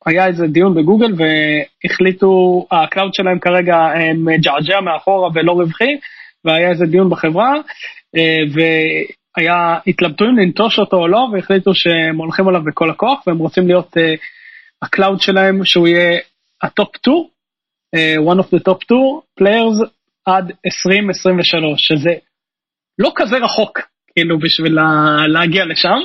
היה 0.05 0.27
איזה 0.27 0.47
דיון 0.47 0.75
בגוגל 0.75 1.13
והחליטו, 1.17 2.65
ה 2.71 2.78
cloud 2.78 3.13
שלהם 3.13 3.39
כרגע 3.39 3.77
מג'עג'ע 4.15 4.81
מאחורה 4.81 5.29
ולא 5.33 5.51
רווחי, 5.51 5.97
והיה 6.45 6.69
איזה 6.69 6.85
דיון 6.85 7.09
בחברה, 7.09 7.53
והיה, 8.53 9.77
התלבטו 9.87 10.25
אם 10.25 10.37
לנטוש 10.37 10.79
אותו 10.79 10.97
או 10.97 11.07
לא, 11.07 11.27
והחליטו 11.33 11.71
שהם 11.75 12.17
הולכים 12.17 12.47
עליו 12.47 12.61
בכל 12.63 12.89
הכוח, 12.89 13.27
והם 13.27 13.37
רוצים 13.37 13.67
להיות, 13.67 13.97
ה 14.81 14.88
cloud 14.88 15.21
שלהם 15.21 15.65
שהוא 15.65 15.87
יהיה 15.87 16.19
ה 16.63 16.72
top 16.72 16.97
2, 16.97 17.15
one 18.27 18.39
of 18.39 18.47
the 18.55 18.71
top 18.71 18.83
2 18.83 18.97
players 19.39 19.89
עד 20.25 20.51
2023, 20.65 21.87
שזה 21.87 22.13
לא 22.99 23.11
כזה 23.15 23.37
רחוק, 23.37 23.79
כאילו, 24.15 24.39
בשביל 24.39 24.77
להגיע 25.27 25.65
לשם. 25.65 25.99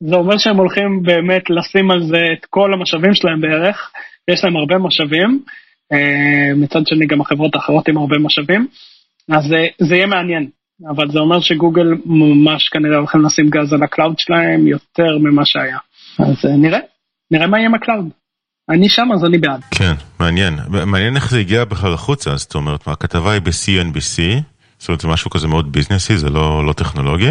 זה 0.00 0.16
אומר 0.16 0.38
שהם 0.38 0.56
הולכים 0.56 1.02
באמת 1.02 1.50
לשים 1.50 1.90
על 1.90 2.02
זה 2.02 2.22
את 2.32 2.46
כל 2.46 2.72
המשאבים 2.74 3.14
שלהם 3.14 3.40
בערך, 3.40 3.90
יש 4.30 4.44
להם 4.44 4.56
הרבה 4.56 4.78
משאבים, 4.78 5.42
אה, 5.92 6.54
מצד 6.56 6.86
שני 6.86 7.06
גם 7.06 7.20
החברות 7.20 7.54
האחרות 7.54 7.88
עם 7.88 7.96
הרבה 7.96 8.18
משאבים, 8.18 8.66
אז 9.32 9.44
זה, 9.44 9.66
זה 9.78 9.96
יהיה 9.96 10.06
מעניין, 10.06 10.48
אבל 10.88 11.10
זה 11.10 11.18
אומר 11.18 11.40
שגוגל 11.40 11.86
ממש 12.06 12.68
כנראה 12.68 12.96
הולכים 12.96 13.24
לשים 13.24 13.50
גז 13.50 13.72
על 13.72 13.82
ה 13.82 13.88
cloud 13.88 14.18
שלהם 14.18 14.66
יותר 14.66 15.18
ממה 15.18 15.44
שהיה. 15.44 15.78
אז 16.18 16.44
אה, 16.46 16.56
נראה, 16.56 16.78
נראה 17.30 17.46
מה 17.46 17.58
יהיה 17.58 17.68
עם 17.68 17.74
ה 17.74 17.79
cloud. 17.79 18.08
אני 18.70 18.88
שם 18.88 19.08
אז 19.14 19.24
אני 19.24 19.38
בעד. 19.38 19.60
כן, 19.70 19.94
מעניין. 20.20 20.58
מעניין 20.68 21.16
איך 21.16 21.30
זה 21.30 21.38
הגיע 21.38 21.64
בכלל 21.64 21.94
החוצה, 21.94 22.36
זאת 22.36 22.54
אומרת, 22.54 22.88
הכתבה 22.88 23.32
היא 23.32 23.40
ב-CNBC, 23.40 24.42
זאת 24.78 24.88
אומרת 24.88 25.00
זה 25.00 25.08
משהו 25.08 25.30
כזה 25.30 25.48
מאוד 25.48 25.72
ביזנסי, 25.72 26.18
זה 26.18 26.30
לא, 26.30 26.66
לא 26.66 26.72
טכנולוגי. 26.72 27.30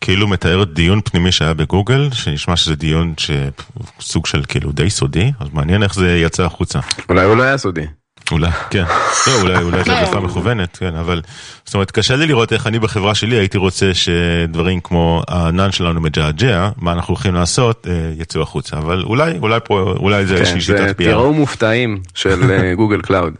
כאילו 0.00 0.28
מתארת 0.28 0.72
דיון 0.72 1.00
פנימי 1.04 1.32
שהיה 1.32 1.54
בגוגל, 1.54 2.08
שנשמע 2.12 2.56
שזה 2.56 2.74
דיון 2.74 3.14
שסוג 3.16 4.26
של 4.26 4.42
כאילו 4.48 4.72
די 4.72 4.90
סודי, 4.90 5.32
אז 5.40 5.48
מעניין 5.52 5.82
איך 5.82 5.94
זה 5.94 6.16
יצא 6.16 6.44
החוצה. 6.44 6.78
אולי 7.08 7.24
הוא 7.24 7.36
לא 7.36 7.42
היה 7.42 7.58
סודי. 7.58 7.86
אולי, 8.32 8.50
כן. 8.70 8.84
לא, 9.26 9.40
אולי, 9.42 9.62
אולי 9.62 9.82
זה 9.84 9.98
הדלפה 9.98 10.20
מכוונת, 10.20 10.76
כן, 10.76 10.94
אבל... 10.94 11.22
זאת 11.64 11.74
אומרת, 11.74 11.90
קשה 11.90 12.16
לי 12.16 12.26
לראות 12.26 12.52
איך 12.52 12.66
אני 12.66 12.78
בחברה 12.78 13.14
שלי 13.14 13.36
הייתי 13.36 13.58
רוצה 13.58 13.94
שדברים 13.94 14.80
כמו 14.80 15.22
הענן 15.28 15.72
שלנו 15.72 16.00
מג'עג'ע, 16.00 16.68
מה 16.76 16.92
אנחנו 16.92 17.14
הולכים 17.14 17.34
לעשות, 17.34 17.86
אה, 17.90 18.10
יצאו 18.18 18.42
החוצה. 18.42 18.76
אבל 18.76 19.02
אולי, 19.02 19.38
אולי 19.38 19.60
פה, 19.64 19.94
אולי 19.96 20.26
זה 20.26 20.34
איזושהי 20.34 20.60
שיטת 20.60 21.00
PR. 21.00 21.04
תראו 21.04 21.32
מופתעים 21.32 22.00
של 22.14 22.50
אה, 22.50 22.74
Google 22.80 23.00
Cloud. 23.00 23.34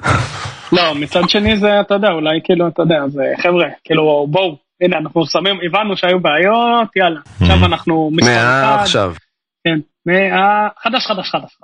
לא, 0.72 0.94
מצד 0.94 1.29
שני 1.29 1.57
זה, 1.57 1.81
אתה 1.81 1.94
יודע, 1.94 2.09
אולי 2.09 2.40
כאילו, 2.44 2.68
אתה 2.68 2.83
יודע, 2.83 3.09
זה 3.09 3.22
חבר'ה, 3.42 3.66
כאילו, 3.85 4.27
בואו, 4.31 4.57
הנה, 4.81 4.98
אנחנו 4.98 5.27
שמים, 5.27 5.59
הבנו 5.66 5.96
שהיו 5.96 6.20
בעיות, 6.20 6.96
יאללה, 6.96 7.20
עכשיו 7.40 7.64
אנחנו... 7.64 8.11
מעכשיו. 8.12 9.14
כן, 9.64 9.79
חדש, 10.83 11.07
חדש, 11.07 11.35
חדש. 11.35 11.59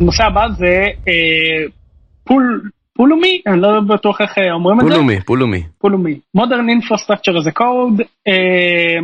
הנושא 0.00 0.24
הבא 0.24 0.46
זה 0.58 0.86
אה, 1.08 1.66
Pul, 2.24 2.70
Pulumi, 2.96 3.42
אני 3.46 3.60
לא 3.60 3.80
בטוח 3.80 4.20
איך 4.20 4.38
אה, 4.38 4.52
אומרים 4.52 4.80
את 4.80 4.84
זה. 4.84 4.90
Pulumi, 4.90 5.20
Pulumi. 5.20 5.62
Pulumi. 5.78 6.18
Modern 6.36 6.68
Infrastructure 6.80 7.36
as 7.42 7.46
a 7.46 7.60
Code, 7.60 8.02
אה, 8.28 8.98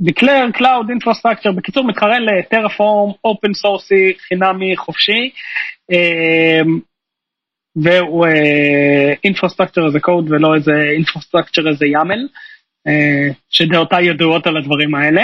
Declare 0.00 0.58
Cloud 0.58 0.86
Infrastructure, 0.98 1.52
בקיצור 1.56 1.84
מתחרה 1.84 2.18
ל 2.18 2.26
Terraform, 2.26 3.12
open 3.24 3.54
source 3.54 3.97
י, 3.97 4.12
חינמי, 4.28 4.76
חופשי, 4.76 5.30
והוא 7.76 8.26
Infrastructure 9.26 9.92
as 9.92 9.96
a 9.96 10.00
Code 10.08 10.30
ולא 10.30 10.54
איזה 10.54 10.72
Infrastructure 11.00 11.66
as 11.72 11.80
a 11.82 11.86
YAML. 11.96 12.22
אה, 12.88 13.28
שדעותיי 13.50 14.04
ידועות 14.04 14.46
על 14.46 14.56
הדברים 14.56 14.94
האלה. 14.94 15.22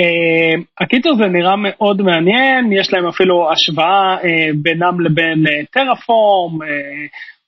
אה, 0.00 0.62
הקיצור 0.80 1.16
זה 1.16 1.24
נראה 1.24 1.54
מאוד 1.56 2.02
מעניין, 2.02 2.72
יש 2.72 2.92
להם 2.92 3.06
אפילו 3.06 3.52
השוואה 3.52 4.16
אה, 4.24 4.48
בינם 4.54 5.00
לבין 5.00 5.44
Terraform, 5.70 6.58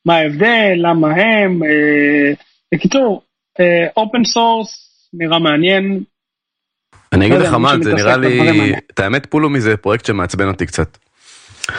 מה 0.06 0.16
ההבדל, 0.16 0.72
למה 0.76 1.08
הם, 1.08 1.60
בקיצור, 2.74 3.22
open 3.96 4.24
source 4.24 4.68
נראה 5.14 5.38
מעניין. 5.38 6.00
אני 7.12 7.26
אגיד 7.26 7.38
לא 7.38 7.44
לך 7.44 7.54
מה, 7.54 7.74
זה 7.82 7.94
נראה 7.94 8.16
לי, 8.16 8.72
את 8.90 9.00
האמת 9.00 9.26
Pulumi 9.26 9.60
זה 9.60 9.76
פרויקט 9.76 10.06
שמעצבן 10.06 10.48
אותי 10.48 10.66
קצת. 10.66 10.98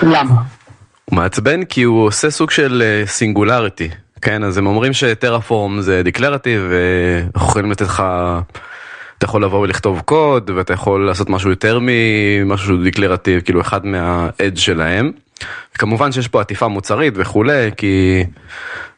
למה? 0.03 0.35
הוא 1.05 1.15
מעצבן 1.15 1.65
כי 1.65 1.83
הוא 1.83 2.05
עושה 2.05 2.29
סוג 2.29 2.51
של 2.51 3.03
סינגולריטי. 3.05 3.89
כן, 4.21 4.43
אז 4.43 4.57
הם 4.57 4.67
אומרים 4.67 4.93
שטרפורם 4.93 5.81
זה 5.81 6.01
דקלרטיב, 6.03 6.61
ואנחנו 6.69 7.47
יכולים 7.49 7.71
לתת 7.71 7.81
לך, 7.81 8.03
אתה 9.17 9.25
יכול 9.25 9.43
לבוא 9.43 9.59
ולכתוב 9.59 10.01
קוד, 10.05 10.49
ואתה 10.55 10.73
יכול 10.73 11.05
לעשות 11.05 11.29
משהו 11.29 11.49
יותר 11.49 11.79
ממשהו 11.81 12.67
שהוא 12.67 12.85
דקלרטיב, 12.85 13.41
כאילו 13.41 13.61
אחד 13.61 13.85
מהאדג' 13.85 14.57
שלהם. 14.57 15.11
כמובן 15.73 16.11
שיש 16.11 16.27
פה 16.27 16.41
עטיפה 16.41 16.67
מוצרית 16.67 17.13
וכולי, 17.17 17.71
כי 17.77 18.23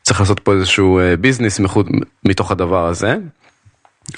צריך 0.02 0.20
לעשות 0.20 0.40
פה 0.40 0.54
איזשהו 0.54 1.00
ביזנס 1.20 1.60
אה, 1.60 1.66
מתוך 2.26 2.52
הדבר 2.52 2.86
הזה. 2.86 3.18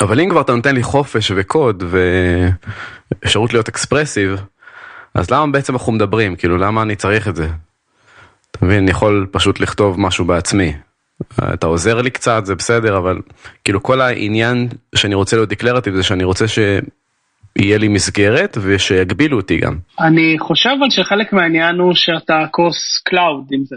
אבל 0.01 0.19
אם 0.19 0.29
כבר 0.29 0.41
אתה 0.41 0.55
נותן 0.55 0.75
לי 0.75 0.83
חופש 0.83 1.31
וקוד 1.35 1.83
ואפשרות 3.13 3.53
להיות 3.53 3.67
expressive, 3.67 4.35
אז 5.13 5.31
למה 5.31 5.51
בעצם 5.51 5.73
אנחנו 5.73 5.91
מדברים? 5.91 6.35
כאילו, 6.35 6.57
למה 6.57 6.81
אני 6.81 6.95
צריך 6.95 7.27
את 7.27 7.35
זה? 7.35 7.47
אתה 8.51 8.65
מבין, 8.65 8.77
אני 8.77 8.91
יכול 8.91 9.27
פשוט 9.31 9.59
לכתוב 9.59 9.99
משהו 9.99 10.25
בעצמי. 10.25 10.73
אתה 11.53 11.67
עוזר 11.67 12.01
לי 12.01 12.09
קצת 12.09 12.45
זה 12.45 12.55
בסדר 12.55 12.97
אבל 12.97 13.17
כאילו 13.63 13.83
כל 13.83 14.01
העניין 14.01 14.67
שאני 14.95 15.15
רוצה 15.15 15.35
להיות 15.35 15.49
declarative 15.49 15.95
זה 15.95 16.03
שאני 16.03 16.23
רוצה 16.23 16.45
שיהיה 16.47 17.77
לי 17.77 17.87
מסגרת 17.87 18.57
ושיגבילו 18.61 19.37
אותי 19.37 19.57
גם. 19.57 19.77
אני 19.99 20.35
חושב 20.39 20.75
על 20.83 20.89
שחלק 20.89 21.33
מהעניין 21.33 21.79
הוא 21.79 21.93
שאתה 21.95 22.45
קורס 22.51 23.01
קלאוד 23.05 23.45
עם 23.51 23.63
זה. 23.65 23.75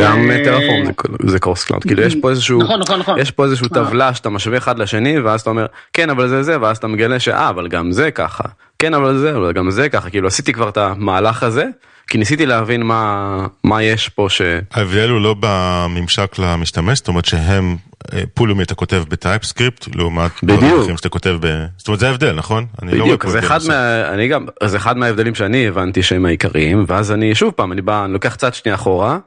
גם 0.00 0.30
Terraform 0.44 0.92
זה 1.26 1.38
cross 1.38 1.64
cloud 1.64 1.84
כאילו 1.84 2.02
יש 2.02 2.14
פה 2.14 2.30
איזשהו 2.30 2.62
נכון, 2.62 2.80
נכון, 2.80 2.98
נכון. 3.00 3.18
יש 3.18 3.30
פה 3.30 3.44
איזשהו 3.44 3.68
טבלה 3.68 4.14
שאתה 4.14 4.30
משווה 4.30 4.58
אחד 4.58 4.78
לשני 4.78 5.20
ואז 5.20 5.40
אתה 5.40 5.50
אומר 5.50 5.66
כן 5.92 6.10
אבל 6.10 6.28
זה 6.28 6.42
זה 6.42 6.60
ואז 6.60 6.76
אתה 6.76 6.86
מגלה 6.86 7.20
שאה 7.20 7.48
אבל 7.48 7.68
גם 7.68 7.92
זה 7.92 8.10
ככה 8.10 8.44
כן 8.78 8.94
אבל 8.94 9.18
זה 9.18 9.36
אבל 9.36 9.52
גם 9.52 9.70
זה 9.70 9.88
ככה 9.88 10.10
כאילו 10.10 10.28
עשיתי 10.28 10.52
כבר 10.52 10.68
את 10.68 10.76
המהלך 10.76 11.42
הזה 11.42 11.64
כי 12.08 12.18
ניסיתי 12.18 12.46
להבין 12.46 12.82
מה, 12.82 13.46
מה 13.64 13.82
יש 13.82 14.08
פה 14.08 14.26
ש... 14.30 14.42
ההבדל 14.72 15.08
הוא 15.10 15.20
לא 15.20 15.34
בממשק 15.40 16.38
למשתמש, 16.38 16.98
זאת 16.98 17.08
אומרת 17.08 17.24
שהם, 17.24 17.76
אה, 18.12 18.22
פולומי 18.34 18.62
אתה 18.62 18.74
כותב 18.74 19.04
בטייפסקריפט, 19.08 19.96
לעומת 19.96 20.30
בדיוק. 20.42 20.96
שאתה 20.96 21.08
כותב 21.08 21.36
ב... 21.40 21.66
זאת 21.76 21.88
אומרת 21.88 22.00
זה 22.00 22.08
ההבדל, 22.08 22.32
נכון? 22.32 22.66
לא 22.82 22.90
בדיוק, 22.90 23.24
לא 23.24 23.30
זה, 23.30 23.38
אחד 23.38 23.58
מה... 23.68 24.08
אני 24.08 24.28
גם... 24.28 24.46
זה 24.64 24.76
אחד 24.76 24.96
מההבדלים 24.96 25.34
שאני 25.34 25.68
הבנתי 25.68 26.02
שהם 26.02 26.26
העיקריים, 26.26 26.84
ואז 26.88 27.12
אני 27.12 27.34
שוב 27.34 27.52
פעם, 27.56 27.72
אני 27.72 27.82
בא, 27.82 28.04
אני 28.04 28.12
לוקח 28.12 28.34
צד 28.34 28.54
שנייה 28.54 28.74
אחורה, 28.74 29.18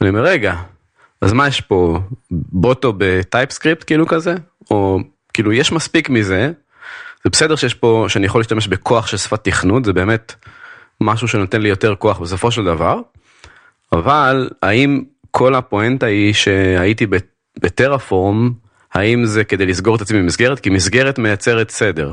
אני 0.00 0.08
אומר 0.08 0.22
רגע, 0.22 0.54
אז 1.20 1.32
מה 1.32 1.48
יש 1.48 1.60
פה, 1.60 2.00
בוטו 2.30 2.92
בטייפסקריפט 2.98 3.84
כאילו 3.86 4.06
כזה? 4.06 4.34
או 4.70 4.98
כאילו 5.34 5.52
יש 5.52 5.72
מספיק 5.72 6.10
מזה, 6.10 6.50
זה 7.24 7.30
בסדר 7.30 7.56
שיש 7.56 7.74
פה, 7.74 8.06
שאני 8.08 8.26
יכול 8.26 8.40
להשתמש 8.40 8.68
בכוח 8.68 9.06
של 9.06 9.16
שפת 9.16 9.44
תכנות, 9.44 9.84
זה 9.84 9.92
באמת... 9.92 10.34
משהו 11.00 11.28
שנותן 11.28 11.62
לי 11.62 11.68
יותר 11.68 11.94
כוח 11.94 12.18
בסופו 12.18 12.50
של 12.50 12.64
דבר, 12.64 13.00
אבל 13.92 14.50
האם 14.62 15.02
כל 15.30 15.54
הפואנטה 15.54 16.06
היא 16.06 16.34
שהייתי 16.34 17.06
בטרפורם, 17.60 18.52
האם 18.94 19.26
זה 19.26 19.44
כדי 19.44 19.66
לסגור 19.66 19.96
את 19.96 20.00
עצמי 20.00 20.22
במסגרת? 20.22 20.60
כי 20.60 20.70
מסגרת 20.70 21.18
מייצרת 21.18 21.70
סדר. 21.70 22.12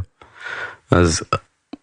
אז 0.91 1.24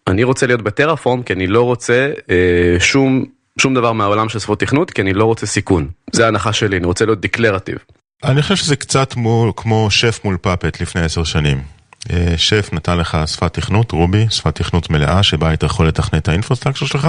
אני 0.07 0.23
רוצה 0.23 0.47
להיות 0.47 0.61
בטרפורם 0.61 1.23
כי 1.23 1.33
אני 1.33 1.47
לא 1.47 1.63
רוצה 1.63 2.11
אה, 2.29 2.79
שום, 2.79 3.25
שום 3.57 3.73
דבר 3.73 3.91
מהעולם 3.93 4.29
של 4.29 4.39
שפות 4.39 4.59
תכנות, 4.59 4.91
כי 4.91 5.01
אני 5.01 5.13
לא 5.13 5.25
רוצה 5.25 5.45
סיכון. 5.45 5.87
זה 6.11 6.25
ההנחה 6.25 6.53
שלי, 6.53 6.77
אני 6.77 6.85
רוצה 6.85 7.05
להיות 7.05 7.21
דקלרטיב. 7.21 7.77
אני 8.23 8.41
חושב 8.41 8.55
שזה 8.55 8.75
קצת 8.75 9.15
מול, 9.15 9.51
כמו 9.55 9.91
שף 9.91 10.19
מול 10.23 10.37
פאפט 10.41 10.81
לפני 10.81 11.01
עשר 11.01 11.23
שנים. 11.23 11.61
אה, 12.09 12.33
שף 12.37 12.69
נתן 12.73 12.97
לך 12.97 13.17
שפת 13.25 13.53
תכנות, 13.53 13.91
רובי, 13.91 14.25
שפת 14.29 14.55
תכנות 14.55 14.89
מלאה 14.89 15.23
שבה 15.23 15.49
היית 15.49 15.63
יכול 15.63 15.87
לתכנת 15.87 16.23
את 16.23 16.27
האינפרסטרקציה 16.27 16.87
שלך, 16.87 17.07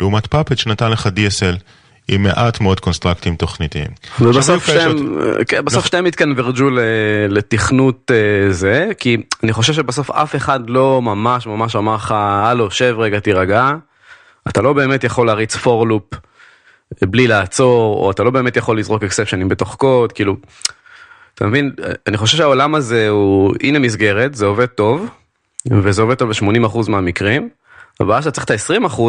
לעומת 0.00 0.26
פאפט 0.26 0.58
שנתן 0.58 0.90
לך 0.90 1.06
DSL. 1.06 1.56
עם 2.08 2.22
מעט 2.22 2.60
מאוד 2.60 2.80
קונסטרקטים 2.80 3.36
תוכניתיים. 3.36 3.86
ובסוף 4.20 4.66
שהם, 4.66 5.18
כן, 5.48 5.64
בסוף 5.64 5.86
שניהם 5.86 6.06
התקנברג'ו 6.06 6.70
לתכנות 7.28 8.10
אה, 8.10 8.52
זה, 8.52 8.90
כי 8.98 9.16
אני 9.42 9.52
חושב 9.52 9.72
שבסוף 9.72 10.10
אף 10.10 10.36
אחד 10.36 10.70
לא 10.70 11.02
ממש 11.02 11.46
ממש 11.46 11.76
אמר 11.76 11.94
לך, 11.94 12.14
הלו, 12.16 12.70
שב 12.70 12.94
רגע, 12.98 13.20
תירגע. 13.20 13.72
אתה 14.48 14.62
לא 14.62 14.72
באמת 14.72 15.04
יכול 15.04 15.26
להריץ 15.26 15.56
for 15.56 15.86
loop 15.86 16.14
בלי 17.02 17.26
לעצור, 17.26 18.04
או 18.04 18.10
אתה 18.10 18.22
לא 18.22 18.30
באמת 18.30 18.56
יכול 18.56 18.78
לזרוק 18.78 19.02
exception 19.02 19.40
ים 19.40 19.48
בתוך 19.48 19.74
קוד, 19.74 20.12
כאילו, 20.12 20.36
אתה 21.36 21.46
מבין? 21.46 21.70
אני 22.06 22.16
חושב 22.16 22.36
שהעולם 22.36 22.74
הזה 22.74 23.08
הוא, 23.08 23.54
הנה 23.62 23.78
מסגרת, 23.78 24.34
זה 24.34 24.46
עובד 24.46 24.66
טוב, 24.66 25.08
וזה 25.70 26.02
עובד 26.02 26.14
טוב 26.14 26.30
ב-80% 26.30 26.90
מהמקרים. 26.90 27.48
הבעיה 28.00 28.22
שאתה 28.22 28.30
צריך 28.30 28.44
את 28.44 28.50
ה-20%, 28.50 29.00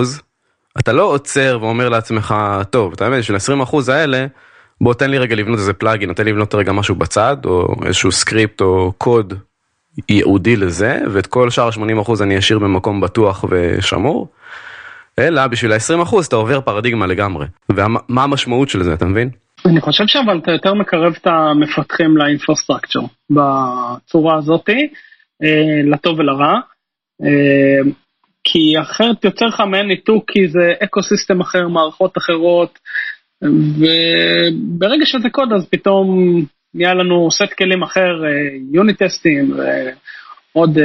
אתה 0.79 0.93
לא 0.93 1.03
עוצר 1.03 1.57
ואומר 1.61 1.89
לעצמך, 1.89 2.35
טוב, 2.69 2.93
אתה 2.93 3.07
מבין, 3.07 3.19
בשביל 3.19 3.37
ה-20% 3.37 3.91
האלה, 3.91 4.25
בוא 4.81 4.93
תן 4.93 5.09
לי 5.09 5.17
רגע 5.17 5.35
לבנות 5.35 5.59
איזה 5.59 5.73
plugin, 5.73 6.13
תן 6.13 6.25
לי 6.25 6.31
לבנות 6.31 6.55
רגע 6.55 6.71
משהו 6.71 6.95
בצד, 6.95 7.37
או 7.45 7.75
איזשהו 7.85 8.11
סקריפט 8.11 8.61
או 8.61 8.93
קוד 8.97 9.33
ייעודי 10.09 10.55
לזה, 10.55 10.99
ואת 11.11 11.27
כל 11.27 11.49
שאר 11.49 11.67
ה-80% 11.67 12.23
אני 12.23 12.37
אשאיר 12.37 12.59
במקום 12.59 13.01
בטוח 13.01 13.45
ושמור. 13.49 14.27
אלא 15.19 15.47
בשביל 15.47 15.71
ה-20% 15.71 16.15
אתה 16.27 16.35
עובר 16.35 16.61
פרדיגמה 16.61 17.05
לגמרי. 17.05 17.45
ומה 17.69 18.23
המשמעות 18.23 18.69
של 18.69 18.83
זה, 18.83 18.93
אתה 18.93 19.05
מבין? 19.05 19.29
אני 19.65 19.81
חושב 19.81 20.03
שאבל 20.07 20.37
אתה 20.37 20.51
יותר 20.51 20.73
מקרב 20.73 21.13
את 21.21 21.27
המפתחים 21.27 22.17
ל 22.17 22.23
infrastructure 22.23 22.99
בצורה 23.29 24.37
הזאתי, 24.37 24.87
אה, 25.43 25.81
לטוב 25.91 26.19
ולרע. 26.19 26.59
אה, 27.23 27.91
כי 28.43 28.79
אחרת 28.81 29.25
יוצר 29.25 29.45
לך 29.45 29.59
מעין 29.59 29.87
ניתוק 29.87 30.31
כי 30.31 30.47
זה 30.47 30.73
ecosystem 30.83 31.41
אחר, 31.41 31.67
מערכות 31.67 32.17
אחרות, 32.17 32.79
וברגע 33.41 35.05
שזה 35.05 35.29
קוד 35.29 35.53
אז 35.53 35.67
פתאום 35.69 36.35
נהיה 36.73 36.93
לנו 36.93 37.31
סט 37.31 37.53
כלים 37.57 37.83
אחר, 37.83 38.23
unit 38.73 39.03
test 39.03 39.32
ים, 39.32 39.53
עוד 40.53 40.77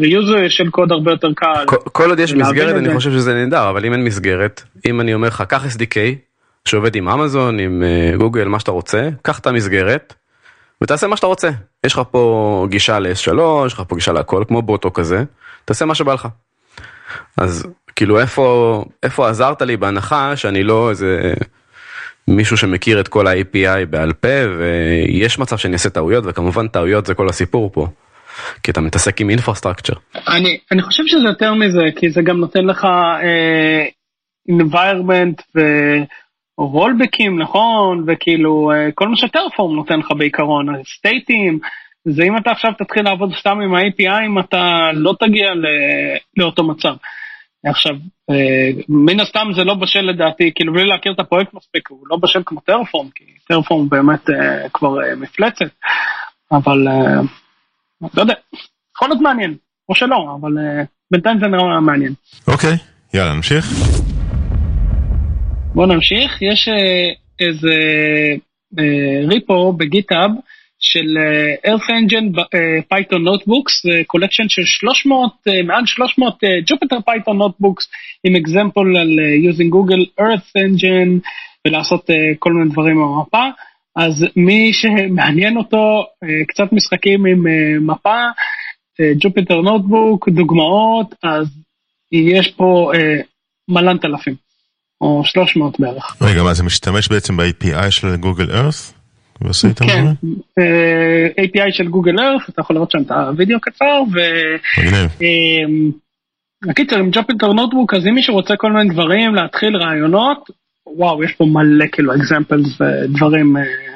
ריוז 0.00 0.30
של 0.48 0.70
קוד 0.70 0.92
הרבה 0.92 1.10
יותר 1.10 1.32
קל. 1.36 1.64
כל 1.66 2.10
עוד 2.10 2.18
יש 2.20 2.34
מסגרת 2.34 2.76
אני 2.76 2.94
חושב 2.94 3.10
שזה 3.10 3.34
נהדר, 3.34 3.70
אבל 3.70 3.84
אם 3.84 3.92
אין 3.92 4.04
מסגרת, 4.04 4.62
אם 4.86 5.00
אני 5.00 5.14
אומר 5.14 5.28
לך, 5.28 5.42
קח 5.48 5.64
SDK, 5.66 5.96
שעובד 6.70 6.96
עם 6.96 7.08
אמזון, 7.08 7.58
עם 7.58 7.82
גוגל, 8.18 8.44
מה 8.44 8.60
שאתה 8.60 8.70
רוצה, 8.70 9.08
קח 9.22 9.38
את 9.38 9.46
המסגרת, 9.46 10.14
ותעשה 10.82 11.06
מה 11.06 11.16
שאתה 11.16 11.26
רוצה. 11.26 11.50
יש 11.86 11.92
לך 11.92 12.00
פה 12.10 12.66
גישה 12.70 12.98
ל-S3, 12.98 13.66
יש 13.66 13.72
לך 13.72 13.82
פה 13.88 13.94
גישה 13.94 14.12
להכל, 14.12 14.44
כמו 14.48 14.62
באותו 14.62 14.90
כזה, 14.90 15.24
תעשה 15.64 15.84
מה 15.84 15.94
שבא 15.94 16.14
לך. 16.14 16.28
אז 17.36 17.66
כאילו 17.96 18.20
איפה, 18.20 18.84
איפה 19.02 19.28
עזרת 19.28 19.62
לי 19.62 19.76
בהנחה 19.76 20.36
שאני 20.36 20.62
לא 20.62 20.90
איזה 20.90 21.34
מישהו 22.28 22.56
שמכיר 22.56 23.00
את 23.00 23.08
כל 23.08 23.26
ה-API 23.26 23.86
בעל 23.90 24.12
פה 24.12 24.28
ויש 24.58 25.38
מצב 25.38 25.56
שאני 25.56 25.72
אעשה 25.72 25.90
טעויות 25.90 26.24
וכמובן 26.26 26.68
טעויות 26.68 27.06
זה 27.06 27.14
כל 27.14 27.28
הסיפור 27.28 27.70
פה. 27.72 27.88
כי 28.62 28.70
אתה 28.70 28.80
מתעסק 28.80 29.20
עם 29.20 29.30
אינפרסטרקצ'ר. 29.30 29.92
אני, 30.28 30.58
אני 30.72 30.82
חושב 30.82 31.02
שזה 31.06 31.28
יותר 31.28 31.54
מזה 31.54 31.82
כי 31.96 32.10
זה 32.10 32.22
גם 32.22 32.36
נותן 32.36 32.64
לך 32.64 32.84
אה, 32.84 33.86
environment 34.50 35.60
ורולבקים 36.60 37.42
נכון 37.42 38.04
וכאילו 38.06 38.72
אה, 38.72 38.92
כל 38.94 39.08
מה 39.08 39.16
שטרפורם 39.16 39.76
נותן 39.76 39.98
לך 39.98 40.12
בעיקרון 40.18 40.66
סטייטים 40.84 41.58
זה 42.04 42.22
אם 42.22 42.36
אתה 42.36 42.50
עכשיו 42.50 42.72
תתחיל 42.78 43.04
לעבוד 43.04 43.34
סתם 43.40 43.60
עם 43.60 43.74
ה-API 43.74 44.40
אתה 44.40 44.90
לא 44.94 45.14
תגיע 45.20 45.46
לאותו 46.36 46.64
מצב. 46.64 46.94
עכשיו, 47.64 47.92
אה, 48.30 48.70
מן 48.88 49.20
הסתם 49.20 49.48
זה 49.54 49.64
לא 49.64 49.74
בשל 49.74 50.00
לדעתי, 50.00 50.52
כאילו 50.54 50.72
בלי 50.72 50.84
להכיר 50.84 51.12
את 51.12 51.20
הפרויקט 51.20 51.54
מספיק, 51.54 51.88
הוא 51.88 52.06
לא 52.10 52.16
בשל 52.16 52.42
כמו 52.46 52.60
טרפורם, 52.60 53.08
כי 53.14 53.24
טרפורם 53.48 53.88
באמת 53.88 54.30
אה, 54.30 54.68
כבר 54.68 54.94
מפלצת, 55.16 55.66
אבל 56.52 56.86
לא 58.14 58.22
יודע, 58.22 58.34
יכול 58.96 59.08
להיות 59.08 59.20
מעניין, 59.20 59.54
או 59.88 59.94
שלא, 59.94 60.36
אבל 60.40 60.52
בינתיים 61.10 61.38
זה 61.40 61.46
נראה 61.46 61.80
מעניין. 61.80 62.12
אוקיי, 62.48 62.76
יאללה, 63.14 63.34
נמשיך. 63.34 63.64
בוא 65.74 65.86
נמשיך, 65.86 66.42
יש 66.42 66.68
איזה 67.40 67.74
repo 69.28 69.72
ב 69.72 69.79
GitHub, 69.79 70.30
של 70.80 71.18
אה, 71.18 71.74
Earth 71.74 71.88
Engine 71.88 72.38
Python 72.94 73.22
Notebooks, 73.28 73.80
זה 73.82 74.02
collection 74.06 74.48
של 74.48 74.62
300, 74.64 75.32
uh, 75.32 75.50
אה, 75.50 75.62
מעל 75.62 75.86
300 75.86 76.34
uh, 76.34 76.46
Jupyter 76.72 76.96
Python 76.96 77.36
Notebooks 77.36 77.86
עם 78.24 78.36
example 78.36 78.96
על 78.96 79.18
using 79.50 79.72
Google 79.74 80.20
Earth 80.20 80.50
Engine 80.58 81.28
ולעשות 81.66 82.10
כל 82.38 82.52
מיני 82.52 82.70
דברים 82.70 82.96
במפה. 82.96 83.44
אז 83.96 84.26
מי 84.36 84.72
שמעניין 84.72 85.56
אותו, 85.56 86.04
קצת 86.48 86.72
משחקים 86.72 87.26
עם 87.26 87.44
מפה, 87.86 88.20
Jupyter 89.00 89.66
Notebook, 89.66 90.30
דוגמאות, 90.30 91.14
אז 91.22 91.46
יש 92.12 92.48
פה 92.56 92.92
מלנת 93.68 94.04
אלפים, 94.04 94.34
או 95.00 95.22
300 95.24 95.80
בערך. 95.80 96.16
רגע, 96.20 96.42
מה 96.42 96.54
זה 96.54 96.62
משתמש 96.62 97.08
בעצם 97.08 97.36
ב-API 97.36 97.90
של 97.90 98.14
Google 98.14 98.50
Earth? 98.50 99.00
ועושה 99.40 99.68
איתם 99.68 99.86
כן, 99.86 100.04
uh, 100.60 101.40
API 101.40 101.72
של 101.72 101.88
גוגל 101.88 102.20
ארף, 102.20 102.48
אתה 102.48 102.60
יכול 102.60 102.76
לראות 102.76 102.90
שם 102.90 103.02
את 103.02 103.10
הוידאו 103.10 103.60
קצר, 103.60 104.02
ו... 104.12 104.18
הקיצר 106.70 106.96
עם 106.96 107.10
Jupyter 107.12 107.52
Notebook, 107.52 107.94
אז 107.94 108.06
אם 108.06 108.14
מישהו 108.14 108.34
רוצה 108.34 108.56
כל 108.56 108.72
מיני 108.72 108.90
דברים, 108.90 109.34
להתחיל 109.34 109.76
רעיונות, 109.76 110.50
וואו, 110.86 111.24
יש 111.24 111.32
פה 111.32 111.44
מלא 111.44 111.84
כאילו 111.92 112.14
examples 112.14 112.80
ודברים 112.80 113.56
uh, 113.56 113.89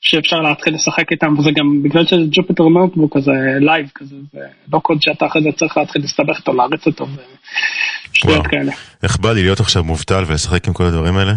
שאפשר 0.00 0.36
להתחיל 0.36 0.74
לשחק 0.74 1.12
איתם, 1.12 1.38
וזה 1.38 1.50
גם 1.50 1.82
בגלל 1.82 2.06
שזה 2.06 2.22
Jupyter 2.30 2.64
Notebook 2.64 3.16
כזה 3.16 3.32
live 3.60 3.86
כזה, 3.94 4.16
ולא 4.34 4.78
קוד 4.78 5.02
שאתה 5.02 5.26
אחרי 5.26 5.42
זה 5.42 5.48
צריך 5.56 5.76
להתחיל 5.76 6.02
להסתבך 6.02 6.38
איתו, 6.38 6.52
להריץ 6.52 6.86
אותו 6.86 7.06
ושטויות 8.12 8.46
כאלה. 8.46 8.72
איך 9.02 9.18
בא 9.18 9.32
לי 9.32 9.42
להיות 9.42 9.60
עכשיו 9.60 9.84
מובטל 9.84 10.24
ולשחק 10.26 10.68
עם 10.68 10.72
כל 10.72 10.84
הדברים 10.84 11.16
האלה? 11.16 11.32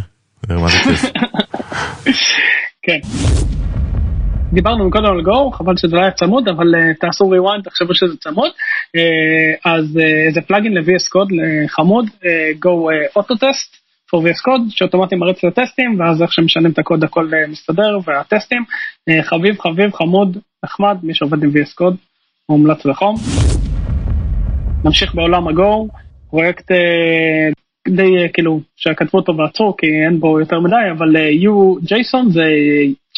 אה, 0.52 0.56
כן. 2.86 3.00
דיברנו 4.54 4.92
קודם 4.92 5.06
על 5.06 5.22
Go, 5.22 5.52
חבל 5.52 5.78
שזה 5.78 5.96
לא 5.96 6.02
היה 6.02 6.12
צמוד, 6.12 6.48
אבל 6.48 6.76
uh, 6.76 7.00
תעשו 7.00 7.34
rewind, 7.34 7.64
תחשבו 7.64 7.96
שזה 7.96 8.18
צמוד. 8.18 8.52
Uh, 8.52 9.70
אז 9.70 9.86
uh, 9.86 10.34
זה 10.34 10.42
plugin 10.42 10.74
ל-VS 10.74 11.06
Code 11.16 11.34
חמוד, 11.68 12.06
go 12.66 12.70
אוטוטסט, 13.16 13.81
for 14.12 14.20
vs 14.20 14.42
Code, 14.48 14.70
שאוטומטי 14.70 15.16
מריץ 15.16 15.44
לטסטים, 15.44 16.00
ואז 16.00 16.22
איך 16.22 16.34
שמשנים 16.34 16.72
את 16.72 16.80
הקוד 16.80 17.04
הכל 17.04 17.30
אה, 17.34 17.48
מסתדר, 17.48 18.00
והטסטים. 18.06 18.64
אה, 19.10 19.24
חביב, 19.24 19.60
חביב, 19.60 19.92
חמוד, 19.94 20.38
נחמד, 20.66 20.98
מי 21.04 21.14
שעובד 21.14 21.44
עם 21.44 21.50
VS 21.50 21.82
Code, 21.82 21.96
מומלץ 22.50 22.86
בחום. 22.86 23.16
נמשיך 24.86 25.16
בעולם 25.16 25.48
הגו, 25.48 25.88
פרויקט 26.30 26.72
אה, 26.72 27.50
די 27.88 28.30
כאילו 28.34 28.62
שכתבו 28.76 29.18
אותו 29.18 29.38
ועצרו 29.38 29.78
כי 29.78 29.88
אין 30.06 30.20
בו 30.20 30.40
יותר 30.40 30.60
מדי 30.60 30.76
אבל 30.92 31.16
you 31.16 31.86
JSON 31.86 32.30
זה 32.30 32.46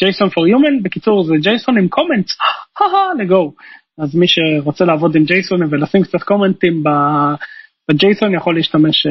JSON 0.02 0.28
for 0.28 0.42
human 0.50 0.82
בקיצור 0.82 1.24
זה 1.24 1.34
JSON 1.34 1.78
עם 1.78 1.88
קומנט 1.88 2.26
לגו 3.18 3.52
אז 3.98 4.14
מי 4.14 4.26
שרוצה 4.28 4.84
לעבוד 4.84 5.16
עם 5.16 5.24
JSON 5.24 5.60
ולשים 5.70 6.02
קצת 6.02 6.22
comment 6.22 6.69
ים 6.69 6.82
ב 7.90 7.99
JSON 7.99 8.34
יכול 8.34 8.54
להשתמש 8.54 9.06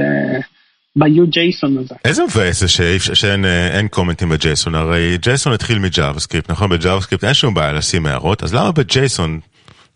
ב-U 0.95 1.21
JSON 1.21 1.79
הזה. 1.79 1.95
איזה 2.05 2.23
מבאס 2.23 2.59
זה 2.59 2.67
שאין 3.13 3.45
אה, 3.45 3.87
comment 3.91 4.21
ים 4.21 4.29
ב 4.29 4.38
JSON 4.38 4.75
הרי 4.75 5.17
JSON 5.21 5.53
התחיל 5.53 5.79
מ 5.79 6.19
JavaScript 6.19 6.51
נכון 6.51 6.69
ב 6.69 7.01
JavaScript 7.01 7.23
אין 7.23 7.33
שום 7.33 7.53
בעיה 7.53 7.71
לשים 7.71 8.05
הערות 8.05 8.43
אז 8.43 8.53
למה 8.53 8.71
ב 8.71 8.85
JSON 8.85 9.39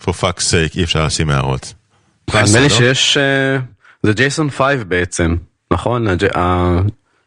for 0.03 0.10
fuck's 0.10 0.41
sake 0.51 0.77
אי 0.77 0.83
אפשר 0.83 1.05
לשים 1.05 1.29
הערות. 1.29 1.73
נדמה 2.29 2.60
לי 2.60 2.69
שיש 2.69 3.17
זה 4.03 4.13
JSON 4.13 4.49
5 4.49 4.75
בעצם 4.88 5.36
נכון 5.73 6.07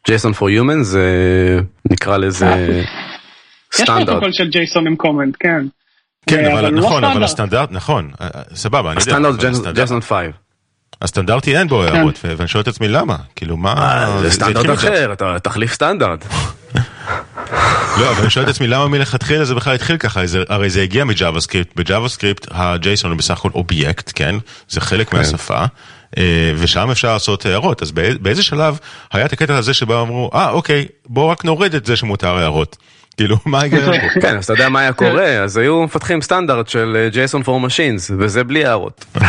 JSON 0.07 0.33
for 0.33 0.51
human 0.51 0.83
זה 0.83 1.07
נקרא 1.91 2.17
לזה 2.17 2.47
סטנדרט. 3.75 3.99
יש 3.99 4.05
פרוטוקול 4.05 4.33
של 4.33 4.49
JSON 4.49 4.87
עם 4.87 4.97
comment 4.97 5.37
כן. 5.41 5.67
כן 6.27 6.45
אבל 6.53 6.71
לא 6.71 6.71
נכון 6.71 7.05
אבל 7.05 7.25
הסטנדרט 7.25 7.69
נכון 7.73 8.11
אה, 8.21 8.29
אה, 8.35 8.43
סבבה. 8.55 8.93
הסטנדרט 8.93 9.41
JSON 9.75 10.01
5. 10.01 10.27
הסטנדרטי 11.03 11.59
אין 11.59 11.69
בו 11.69 11.83
הערות 11.83 12.19
כן. 12.19 12.35
ואני 12.37 12.49
שואל 12.49 12.63
את 12.63 12.69
עצמי 12.69 12.89
למה 12.89 13.17
כאילו 13.37 13.57
מה 13.57 13.73
אה, 13.73 14.21
זה 14.21 14.31
סטנדרט 14.31 14.71
אחר 14.71 15.13
אתה 15.13 15.39
תחליף 15.43 15.73
סטנדרט. 15.73 16.25
לא, 17.99 18.11
אבל 18.11 18.21
אני 18.21 18.31
שואל 18.31 18.45
את 18.45 18.51
עצמי 18.51 18.67
למה 18.67 18.89
מלכתחילה 18.89 19.45
זה 19.45 19.55
בכלל 19.55 19.75
התחיל 19.75 19.97
ככה, 19.97 20.21
הרי 20.49 20.71
זה 20.71 20.83
הגיע 20.83 21.05
מ 21.05 21.41
JavaScript, 21.41 21.74
ב 21.74 21.77
JavaScript 21.77 22.47
ה 22.51 22.63
JSON 22.63 23.11
הוא 23.11 23.19
בסך 23.19 23.39
הכל 23.39 23.51
אובייקט, 23.55 24.13
כן? 24.15 24.35
זה 24.69 24.81
חלק 24.81 25.09
כן. 25.09 25.17
מהשפה, 25.17 25.65
אה, 26.19 26.53
ושם 26.57 26.91
אפשר 26.91 27.13
לעשות 27.13 27.47
הערות, 27.47 27.83
אז 27.83 27.93
באיזה 28.21 28.43
שלב 28.43 28.79
היה 29.13 29.27
את 29.27 29.33
הקטע 29.33 29.57
הזה 29.57 29.75
שבאו 29.75 30.03
אמרו, 30.03 30.31
אה 30.35 30.51
אוקיי, 30.51 30.87
בואו 31.07 31.29
רק 31.29 31.45
נוריד 31.45 31.75
את 31.75 31.87
זה 31.87 31.97
שמותר 31.97 32.37
הערות. 32.37 32.77
כאילו 33.17 33.37
מה 33.47 33.61
ההיגיון 33.61 34.01
פה? 34.01 34.07
כן, 34.23 34.37
אז 34.37 34.45
אתה 34.45 34.53
יודע 34.53 34.69
מה 34.69 34.81
היה 34.81 34.93
קורה, 34.93 35.43
אז 35.43 35.57
היו 35.57 35.83
מפתחים 35.83 36.23
סטנדרט 36.23 36.69
של 36.69 37.09
JSON 37.13 37.43
for 37.43 37.61
machines, 37.61 38.11
וזה 38.19 38.45
בלי 38.45 38.65
הערות. 38.65 39.05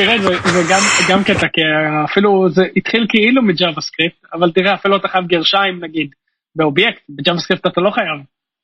תראה, 0.00 0.18
זה 0.18 1.12
גם 1.12 1.24
קטע, 1.24 1.48
כי 1.52 1.60
אפילו 2.04 2.50
זה 2.50 2.62
התחיל 2.76 3.06
כאילו 3.08 3.42
מ 3.42 3.80
JavaScript, 3.82 4.24
אבל 4.32 4.52
תראה, 4.52 4.74
אפילו 4.74 4.96
אתה 4.96 5.08
חייב 5.08 5.26
גרשיים 5.26 5.84
נגיד, 5.84 6.10
באובייקט, 6.56 7.00
ב 7.08 7.40
JavaScript 7.40 7.66
אתה 7.66 7.80
לא 7.80 7.90
חייב 7.90 8.20